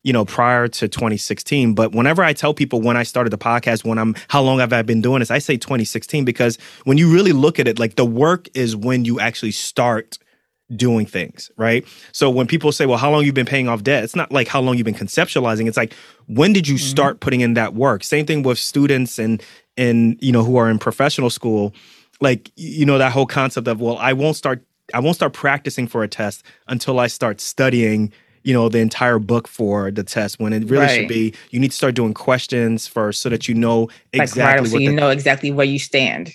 you 0.03 0.13
know, 0.13 0.23
prior 0.23 0.69
to 0.69 0.87
2016. 0.87 1.73
But 1.73 1.91
whenever 1.91 2.23
I 2.23 2.31
tell 2.31 2.53
people 2.53 2.79
when 2.79 2.95
I 2.95 3.03
started 3.03 3.29
the 3.29 3.37
podcast, 3.37 3.83
when 3.83 3.97
I'm 3.97 4.15
how 4.29 4.41
long 4.41 4.59
have 4.59 4.71
I 4.71 4.81
been 4.81 5.01
doing 5.01 5.19
this, 5.19 5.29
I 5.29 5.39
say 5.39 5.57
2016 5.57 6.23
because 6.23 6.57
when 6.85 6.97
you 6.97 7.13
really 7.13 7.33
look 7.33 7.59
at 7.59 7.67
it, 7.67 7.77
like 7.77 7.95
the 7.95 8.05
work 8.05 8.47
is 8.53 8.73
when 8.73 9.03
you 9.03 9.19
actually 9.19 9.51
start 9.51 10.17
doing 10.73 11.05
things, 11.05 11.51
right? 11.57 11.85
So 12.13 12.29
when 12.29 12.47
people 12.47 12.71
say, 12.71 12.85
"Well, 12.85 12.97
how 12.97 13.11
long 13.11 13.25
you 13.25 13.33
been 13.33 13.45
paying 13.45 13.67
off 13.67 13.83
debt?" 13.83 14.05
It's 14.05 14.15
not 14.15 14.31
like 14.31 14.47
how 14.47 14.61
long 14.61 14.77
you've 14.77 14.85
been 14.85 14.93
conceptualizing. 14.93 15.67
It's 15.67 15.77
like 15.77 15.93
when 16.27 16.53
did 16.53 16.69
you 16.69 16.75
mm-hmm. 16.75 16.87
start 16.87 17.19
putting 17.19 17.41
in 17.41 17.55
that 17.55 17.73
work? 17.73 18.05
Same 18.05 18.25
thing 18.25 18.43
with 18.43 18.59
students 18.59 19.19
and 19.19 19.43
and 19.77 20.17
you 20.21 20.31
know 20.31 20.43
who 20.43 20.57
are 20.57 20.69
in 20.69 20.79
professional 20.79 21.29
school, 21.29 21.73
like 22.21 22.51
you 22.55 22.85
know 22.85 22.97
that 22.97 23.11
whole 23.11 23.25
concept 23.25 23.67
of, 23.67 23.79
"Well, 23.79 23.97
I 23.97 24.13
won't 24.13 24.35
start 24.35 24.63
I 24.93 24.99
won't 24.99 25.15
start 25.15 25.33
practicing 25.33 25.87
for 25.87 26.03
a 26.03 26.07
test 26.07 26.43
until 26.67 26.99
I 26.99 27.07
start 27.07 27.41
studying 27.41 28.11
you 28.43 28.53
know 28.53 28.69
the 28.69 28.79
entire 28.79 29.19
book 29.19 29.47
for 29.47 29.91
the 29.91 30.03
test 30.03 30.39
when 30.39 30.53
it 30.53 30.63
really 30.69 30.85
right. 30.85 30.91
should 30.91 31.07
be 31.07 31.33
you 31.51 31.59
need 31.59 31.71
to 31.71 31.75
start 31.75 31.95
doing 31.95 32.13
questions 32.13 32.87
first 32.87 33.21
so 33.21 33.29
that 33.29 33.47
you 33.47 33.53
know 33.53 33.89
exactly 34.13 34.41
like, 34.41 34.59
right, 34.59 34.71
so 34.71 34.77
you 34.77 34.89
the, 34.91 34.95
know 34.95 35.09
exactly 35.09 35.51
where 35.51 35.65
you 35.65 35.79
stand 35.79 36.31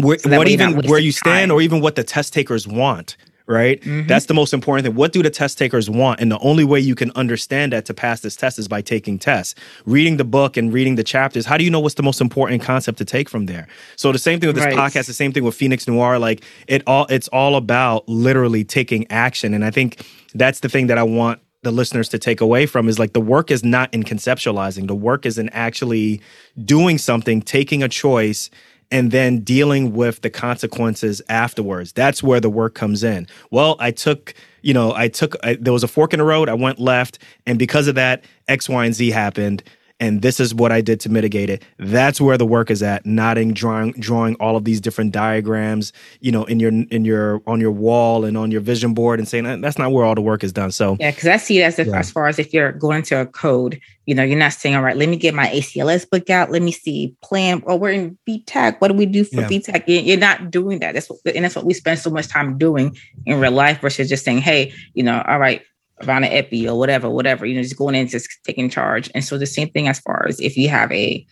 where, 0.00 0.18
so 0.18 0.36
what 0.36 0.48
even 0.48 0.82
where 0.86 0.98
you 0.98 1.12
stand 1.12 1.48
time. 1.48 1.56
or 1.56 1.62
even 1.62 1.80
what 1.80 1.94
the 1.94 2.04
test 2.04 2.34
takers 2.34 2.68
want 2.68 3.16
right? 3.46 3.80
Mm-hmm. 3.80 4.06
that's 4.06 4.26
the 4.26 4.34
most 4.34 4.54
important 4.54 4.86
thing. 4.86 4.94
What 4.94 5.12
do 5.12 5.22
the 5.22 5.30
test 5.30 5.58
takers 5.58 5.90
want? 5.90 6.20
And 6.20 6.30
the 6.30 6.38
only 6.38 6.64
way 6.64 6.80
you 6.80 6.94
can 6.94 7.10
understand 7.12 7.72
that 7.72 7.84
to 7.86 7.94
pass 7.94 8.20
this 8.20 8.36
test 8.36 8.58
is 8.58 8.68
by 8.68 8.80
taking 8.80 9.18
tests. 9.18 9.54
Reading 9.84 10.16
the 10.16 10.24
book 10.24 10.56
and 10.56 10.72
reading 10.72 10.94
the 10.94 11.04
chapters. 11.04 11.46
How 11.46 11.56
do 11.56 11.64
you 11.64 11.70
know 11.70 11.80
what's 11.80 11.94
the 11.94 12.02
most 12.02 12.20
important 12.20 12.62
concept 12.62 12.98
to 12.98 13.04
take 13.04 13.28
from 13.28 13.46
there? 13.46 13.66
So 13.96 14.12
the 14.12 14.18
same 14.18 14.40
thing 14.40 14.48
with 14.48 14.56
this 14.56 14.64
right. 14.64 14.76
podcast 14.76 15.06
the 15.06 15.12
same 15.12 15.32
thing 15.32 15.44
with 15.44 15.54
phoenix 15.54 15.86
noir. 15.86 16.18
Like 16.18 16.44
it 16.66 16.82
all 16.86 17.06
it's 17.10 17.28
all 17.28 17.56
about 17.56 18.08
literally 18.08 18.64
taking 18.64 19.10
action. 19.10 19.54
And 19.54 19.64
i 19.64 19.70
think 19.70 20.06
that's 20.34 20.60
the 20.60 20.68
thing 20.68 20.88
that 20.88 20.98
i 20.98 21.02
want 21.02 21.40
the 21.64 21.72
listeners 21.72 22.08
to 22.10 22.18
take 22.18 22.40
away 22.40 22.66
from 22.66 22.88
is 22.88 22.98
like 22.98 23.12
the 23.12 23.20
work 23.20 23.50
is 23.50 23.64
not 23.64 23.92
in 23.92 24.04
conceptualizing. 24.04 24.86
The 24.86 24.94
work 24.94 25.26
is 25.26 25.38
in 25.38 25.48
actually 25.48 26.20
doing 26.62 26.98
something, 26.98 27.42
taking 27.42 27.82
a 27.82 27.88
choice, 27.88 28.50
and 28.90 29.10
then 29.10 29.40
dealing 29.40 29.94
with 29.94 30.22
the 30.22 30.30
consequences 30.30 31.20
afterwards. 31.28 31.92
That's 31.92 32.22
where 32.22 32.40
the 32.40 32.50
work 32.50 32.74
comes 32.74 33.02
in. 33.02 33.26
Well, 33.50 33.76
I 33.78 33.90
took, 33.90 34.34
you 34.62 34.74
know, 34.74 34.92
I 34.94 35.08
took, 35.08 35.36
I, 35.42 35.54
there 35.54 35.72
was 35.72 35.82
a 35.82 35.88
fork 35.88 36.12
in 36.12 36.18
the 36.18 36.24
road. 36.24 36.48
I 36.48 36.54
went 36.54 36.78
left. 36.78 37.18
And 37.46 37.58
because 37.58 37.88
of 37.88 37.94
that, 37.96 38.24
X, 38.48 38.68
Y, 38.68 38.84
and 38.84 38.94
Z 38.94 39.10
happened 39.10 39.62
and 40.00 40.22
this 40.22 40.40
is 40.40 40.54
what 40.54 40.72
I 40.72 40.80
did 40.80 40.98
to 41.00 41.08
mitigate 41.08 41.48
it. 41.48 41.62
That's 41.78 42.20
where 42.20 42.36
the 42.36 42.46
work 42.46 42.70
is 42.70 42.82
at. 42.82 43.06
Nodding, 43.06 43.54
drawing, 43.54 43.92
drawing 43.92 44.34
all 44.36 44.56
of 44.56 44.64
these 44.64 44.80
different 44.80 45.12
diagrams, 45.12 45.92
you 46.20 46.32
know, 46.32 46.44
in 46.44 46.58
your 46.58 46.72
in 46.72 47.04
your 47.04 47.40
on 47.46 47.60
your 47.60 47.70
wall 47.70 48.24
and 48.24 48.36
on 48.36 48.50
your 48.50 48.60
vision 48.60 48.92
board, 48.92 49.20
and 49.20 49.28
saying 49.28 49.60
that's 49.60 49.78
not 49.78 49.92
where 49.92 50.04
all 50.04 50.14
the 50.14 50.20
work 50.20 50.42
is 50.42 50.52
done. 50.52 50.72
So 50.72 50.96
yeah, 50.98 51.10
because 51.10 51.28
I 51.28 51.36
see 51.36 51.60
it 51.60 51.64
as 51.64 51.78
if 51.78 51.86
yeah. 51.86 51.98
as 51.98 52.10
far 52.10 52.26
as 52.26 52.38
if 52.38 52.52
you're 52.52 52.72
going 52.72 53.02
to 53.04 53.20
a 53.20 53.26
code, 53.26 53.80
you 54.06 54.14
know, 54.14 54.24
you're 54.24 54.38
not 54.38 54.52
saying, 54.52 54.74
all 54.74 54.82
right, 54.82 54.96
let 54.96 55.08
me 55.08 55.16
get 55.16 55.32
my 55.32 55.46
ACLS 55.46 56.10
book 56.10 56.28
out, 56.28 56.50
let 56.50 56.62
me 56.62 56.72
see 56.72 57.14
plan. 57.22 57.62
Oh, 57.66 57.76
we're 57.76 57.92
in 57.92 58.18
V-tach. 58.26 58.80
What 58.80 58.88
do 58.88 58.94
we 58.94 59.06
do 59.06 59.24
for 59.24 59.42
yeah. 59.42 59.48
V-tach? 59.48 59.84
You're 59.86 60.18
not 60.18 60.50
doing 60.50 60.80
that. 60.80 60.94
That's 60.94 61.08
what, 61.08 61.20
and 61.34 61.44
that's 61.44 61.56
what 61.56 61.64
we 61.64 61.74
spend 61.74 62.00
so 62.00 62.10
much 62.10 62.28
time 62.28 62.58
doing 62.58 62.96
in 63.26 63.38
real 63.40 63.52
life 63.52 63.80
versus 63.80 64.08
just 64.08 64.24
saying, 64.24 64.38
hey, 64.38 64.72
you 64.94 65.02
know, 65.02 65.22
all 65.26 65.38
right 65.38 65.62
around 66.06 66.24
an 66.24 66.32
epi 66.32 66.68
or 66.68 66.78
whatever, 66.78 67.08
whatever, 67.10 67.46
you 67.46 67.54
know, 67.54 67.62
just 67.62 67.76
going 67.76 67.94
in, 67.94 68.08
just 68.08 68.28
taking 68.44 68.68
charge. 68.70 69.10
And 69.14 69.24
so 69.24 69.38
the 69.38 69.46
same 69.46 69.68
thing 69.70 69.88
as 69.88 70.00
far 70.00 70.26
as 70.28 70.40
if 70.40 70.56
you 70.56 70.68
have 70.68 70.90
a 70.92 71.26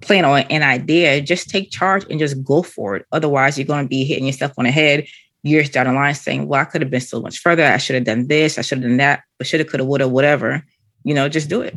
plan 0.00 0.24
or 0.24 0.38
an 0.38 0.62
idea, 0.62 1.20
just 1.20 1.48
take 1.48 1.70
charge 1.70 2.04
and 2.10 2.18
just 2.18 2.42
go 2.44 2.62
for 2.62 2.96
it. 2.96 3.06
Otherwise, 3.12 3.58
you're 3.58 3.66
going 3.66 3.84
to 3.84 3.88
be 3.88 4.04
hitting 4.04 4.26
yourself 4.26 4.52
on 4.58 4.64
the 4.64 4.70
head 4.70 5.06
years 5.42 5.70
down 5.70 5.86
the 5.86 5.92
line 5.92 6.14
saying, 6.14 6.48
well, 6.48 6.60
I 6.60 6.64
could 6.64 6.82
have 6.82 6.90
been 6.90 7.00
so 7.00 7.20
much 7.20 7.38
further. 7.38 7.64
I 7.64 7.78
should 7.78 7.94
have 7.94 8.04
done 8.04 8.26
this. 8.26 8.58
I 8.58 8.62
should 8.62 8.78
have 8.78 8.88
done 8.88 8.96
that, 8.98 9.22
but 9.38 9.46
should 9.46 9.60
have, 9.60 9.68
could 9.68 9.80
have, 9.80 9.88
would 9.88 10.00
have, 10.00 10.10
whatever. 10.10 10.64
You 11.04 11.14
know, 11.14 11.28
just 11.28 11.48
do 11.48 11.60
it 11.60 11.74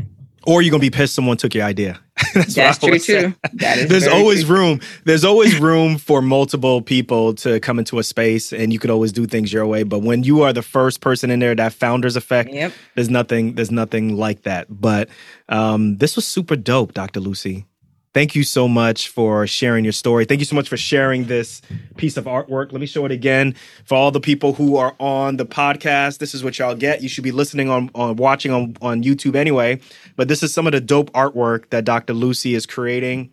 or 0.49 0.61
you're 0.61 0.71
gonna 0.71 0.81
be 0.81 0.89
pissed 0.89 1.13
someone 1.13 1.37
took 1.37 1.53
your 1.53 1.63
idea. 1.63 1.99
That's, 2.33 2.55
That's 2.55 2.77
true 2.77 2.99
too. 2.99 3.33
That 3.53 3.77
is 3.77 3.89
there's 3.89 4.07
always 4.07 4.43
true. 4.43 4.57
room. 4.57 4.81
There's 5.05 5.23
always 5.23 5.59
room 5.59 5.97
for 5.97 6.21
multiple 6.21 6.81
people 6.81 7.33
to 7.35 7.59
come 7.59 7.79
into 7.79 7.99
a 7.99 8.03
space, 8.03 8.51
and 8.51 8.71
you 8.73 8.79
could 8.79 8.89
always 8.89 9.11
do 9.11 9.25
things 9.25 9.51
your 9.53 9.65
way. 9.65 9.83
But 9.83 9.99
when 9.99 10.23
you 10.23 10.41
are 10.43 10.53
the 10.53 10.61
first 10.61 11.01
person 11.01 11.31
in 11.31 11.39
there, 11.39 11.55
that 11.55 11.73
founder's 11.73 12.15
effect, 12.15 12.51
yep. 12.51 12.73
there's 12.95 13.09
nothing. 13.09 13.55
There's 13.55 13.71
nothing 13.71 14.17
like 14.17 14.43
that. 14.43 14.67
But 14.69 15.09
um, 15.49 15.97
this 15.97 16.15
was 16.15 16.27
super 16.27 16.55
dope, 16.55 16.93
Dr. 16.93 17.19
Lucie 17.19 17.65
thank 18.13 18.35
you 18.35 18.43
so 18.43 18.67
much 18.67 19.09
for 19.09 19.45
sharing 19.47 19.83
your 19.83 19.93
story. 19.93 20.25
Thank 20.25 20.39
you 20.39 20.45
so 20.45 20.55
much 20.55 20.69
for 20.69 20.77
sharing 20.77 21.25
this 21.25 21.61
piece 21.97 22.17
of 22.17 22.25
artwork. 22.25 22.71
Let 22.71 22.81
me 22.81 22.87
show 22.87 23.05
it 23.05 23.11
again 23.11 23.55
for 23.85 23.95
all 23.95 24.11
the 24.11 24.19
people 24.19 24.53
who 24.53 24.77
are 24.77 24.95
on 24.99 25.37
the 25.37 25.45
podcast. 25.45 26.17
This 26.17 26.33
is 26.33 26.43
what 26.43 26.57
y'all 26.59 26.75
get. 26.75 27.01
You 27.01 27.09
should 27.09 27.23
be 27.23 27.31
listening 27.31 27.69
on, 27.69 27.89
on 27.93 28.15
watching 28.15 28.51
on, 28.51 28.75
on 28.81 29.03
YouTube 29.03 29.35
anyway. 29.35 29.79
But 30.15 30.27
this 30.27 30.43
is 30.43 30.53
some 30.53 30.67
of 30.67 30.73
the 30.73 30.81
dope 30.81 31.11
artwork 31.13 31.69
that 31.69 31.85
Dr. 31.85 32.13
Lucie 32.13 32.55
is 32.55 32.65
creating. 32.65 33.31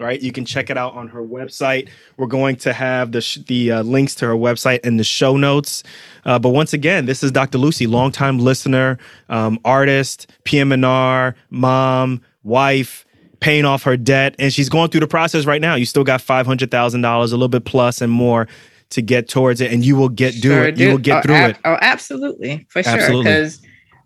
Right, 0.00 0.20
you 0.20 0.32
can 0.32 0.44
check 0.44 0.70
it 0.70 0.76
out 0.76 0.94
on 0.94 1.06
her 1.06 1.22
website. 1.22 1.88
We're 2.16 2.26
going 2.26 2.56
to 2.56 2.72
have 2.72 3.12
the 3.12 3.20
sh- 3.20 3.38
the 3.46 3.70
uh, 3.70 3.82
links 3.84 4.16
to 4.16 4.26
her 4.26 4.34
website 4.34 4.80
in 4.80 4.96
the 4.96 5.04
show 5.04 5.36
notes. 5.36 5.84
Uh, 6.24 6.36
but 6.36 6.48
once 6.48 6.72
again, 6.72 7.06
this 7.06 7.22
is 7.22 7.30
Dr. 7.30 7.58
Lucie, 7.58 7.86
longtime 7.86 8.40
listener, 8.40 8.98
um, 9.28 9.60
artist, 9.64 10.28
PM&R, 10.42 11.36
mom, 11.50 12.22
wife, 12.42 13.06
paying 13.44 13.66
off 13.66 13.82
her 13.82 13.96
debt, 13.96 14.34
and 14.38 14.52
she's 14.52 14.70
going 14.70 14.90
through 14.90 15.00
the 15.00 15.06
process 15.06 15.44
right 15.44 15.60
now. 15.60 15.74
You 15.74 15.84
still 15.84 16.02
got 16.02 16.20
five 16.20 16.46
hundred 16.46 16.70
thousand 16.70 17.02
dollars, 17.02 17.30
a 17.30 17.36
little 17.36 17.48
bit 17.48 17.64
plus 17.66 18.00
and 18.00 18.10
more 18.10 18.48
to 18.90 19.02
get 19.02 19.28
towards 19.28 19.60
it, 19.60 19.70
and 19.70 19.84
you 19.84 19.96
will 19.96 20.08
get 20.08 20.32
do 20.34 20.48
sure, 20.48 20.64
it. 20.64 20.78
You 20.78 20.88
will 20.90 20.98
get 20.98 21.18
oh, 21.18 21.22
through 21.22 21.34
ab- 21.34 21.50
it. 21.50 21.58
Oh, 21.64 21.76
absolutely, 21.80 22.66
for 22.70 22.82
sure. 22.82 23.22
Because 23.22 23.60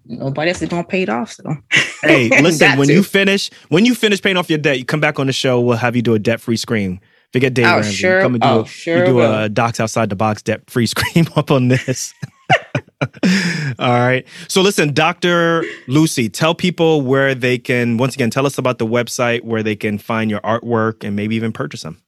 nobody 0.06 0.50
else 0.50 0.60
is 0.60 0.68
going 0.68 0.82
to 0.82 0.88
pay 0.88 1.02
it 1.02 1.08
off. 1.08 1.32
So, 1.32 1.56
hey, 2.02 2.28
listen, 2.42 2.76
when 2.78 2.88
to. 2.88 2.94
you 2.94 3.02
finish, 3.04 3.50
when 3.68 3.84
you 3.84 3.94
finish 3.94 4.20
paying 4.20 4.36
off 4.36 4.50
your 4.50 4.58
debt, 4.58 4.78
you 4.78 4.84
come 4.84 5.00
back 5.00 5.20
on 5.20 5.28
the 5.28 5.32
show. 5.32 5.60
We'll 5.60 5.76
have 5.76 5.94
you 5.94 6.02
do 6.02 6.14
a 6.14 6.18
debt 6.18 6.40
free 6.40 6.56
scream. 6.56 7.00
Forget 7.32 7.54
Dave 7.54 7.66
oh, 7.66 7.74
Ramsey. 7.74 7.92
Sure. 7.92 8.22
Come 8.22 8.34
and 8.34 8.42
do, 8.42 8.48
oh, 8.48 8.60
a, 8.62 8.66
sure 8.66 8.98
you 8.98 9.04
do 9.06 9.14
will. 9.16 9.34
a 9.34 9.48
docs 9.48 9.78
outside 9.78 10.08
the 10.08 10.16
box 10.16 10.42
debt 10.42 10.68
free 10.68 10.86
scream 10.94 11.26
up 11.36 11.50
on 11.50 11.68
this. 11.68 12.12
All 13.78 14.00
right. 14.00 14.26
So 14.48 14.60
listen, 14.60 14.92
Dr. 14.92 15.64
Lucie, 15.86 16.28
tell 16.28 16.54
people 16.54 17.02
where 17.02 17.34
they 17.34 17.58
can, 17.58 17.96
once 17.96 18.14
again, 18.14 18.30
tell 18.30 18.46
us 18.46 18.58
about 18.58 18.78
the 18.78 18.86
website 18.86 19.42
where 19.42 19.62
they 19.62 19.76
can 19.76 19.98
find 19.98 20.30
your 20.30 20.40
artwork 20.40 21.04
and 21.04 21.14
maybe 21.14 21.36
even 21.36 21.52
purchase 21.52 21.82
them. 21.82 22.02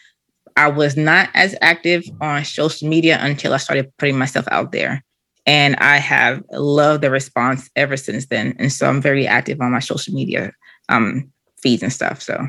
I 0.56 0.68
was 0.68 0.96
not 0.96 1.30
as 1.34 1.56
active 1.60 2.04
on 2.20 2.44
social 2.44 2.88
media 2.88 3.18
until 3.20 3.52
I 3.52 3.56
started 3.56 3.92
putting 3.98 4.16
myself 4.16 4.46
out 4.52 4.70
there. 4.70 5.02
And 5.46 5.76
I 5.76 5.98
have 5.98 6.42
loved 6.52 7.02
the 7.02 7.10
response 7.10 7.70
ever 7.76 7.96
since 7.96 8.26
then. 8.26 8.54
And 8.58 8.72
so 8.72 8.88
I'm 8.88 9.02
very 9.02 9.26
active 9.26 9.60
on 9.60 9.72
my 9.72 9.80
social 9.80 10.14
media 10.14 10.52
um, 10.88 11.30
feeds 11.60 11.82
and 11.82 11.92
stuff. 11.92 12.22
So 12.22 12.46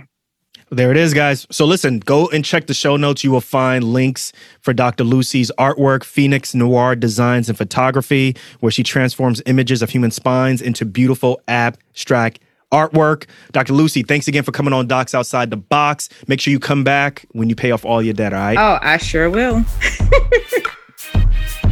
there 0.71 0.91
it 0.91 0.97
is, 0.97 1.13
guys. 1.13 1.45
So 1.51 1.65
listen, 1.65 1.99
go 1.99 2.27
and 2.29 2.43
check 2.43 2.67
the 2.67 2.73
show 2.73 2.97
notes. 2.97 3.23
You 3.23 3.31
will 3.31 3.41
find 3.41 3.83
links 3.83 4.33
for 4.61 4.73
Dr. 4.73 5.03
Lucie's 5.03 5.51
artwork, 5.59 6.03
Phoenix 6.03 6.55
Noir 6.55 6.95
Designs 6.95 7.49
and 7.49 7.57
Photography, 7.57 8.35
where 8.61 8.71
she 8.71 8.81
transforms 8.81 9.41
images 9.45 9.81
of 9.81 9.89
human 9.89 10.11
spines 10.11 10.61
into 10.61 10.85
beautiful 10.85 11.39
abstract 11.47 12.39
artwork. 12.71 13.25
Dr. 13.51 13.73
Lucy, 13.73 14.01
thanks 14.01 14.27
again 14.27 14.43
for 14.43 14.51
coming 14.51 14.73
on 14.73 14.87
Docs 14.87 15.13
Outside 15.13 15.51
the 15.51 15.57
Box. 15.57 16.09
Make 16.27 16.41
sure 16.41 16.51
you 16.51 16.59
come 16.59 16.83
back 16.83 17.25
when 17.31 17.47
you 17.47 17.55
pay 17.55 17.71
off 17.71 17.85
all 17.85 18.01
your 18.01 18.13
debt, 18.13 18.33
all 18.33 18.39
right? 18.39 18.57
Oh, 18.57 18.79
I 18.81 18.97
sure 18.97 19.29
will. 19.29 19.63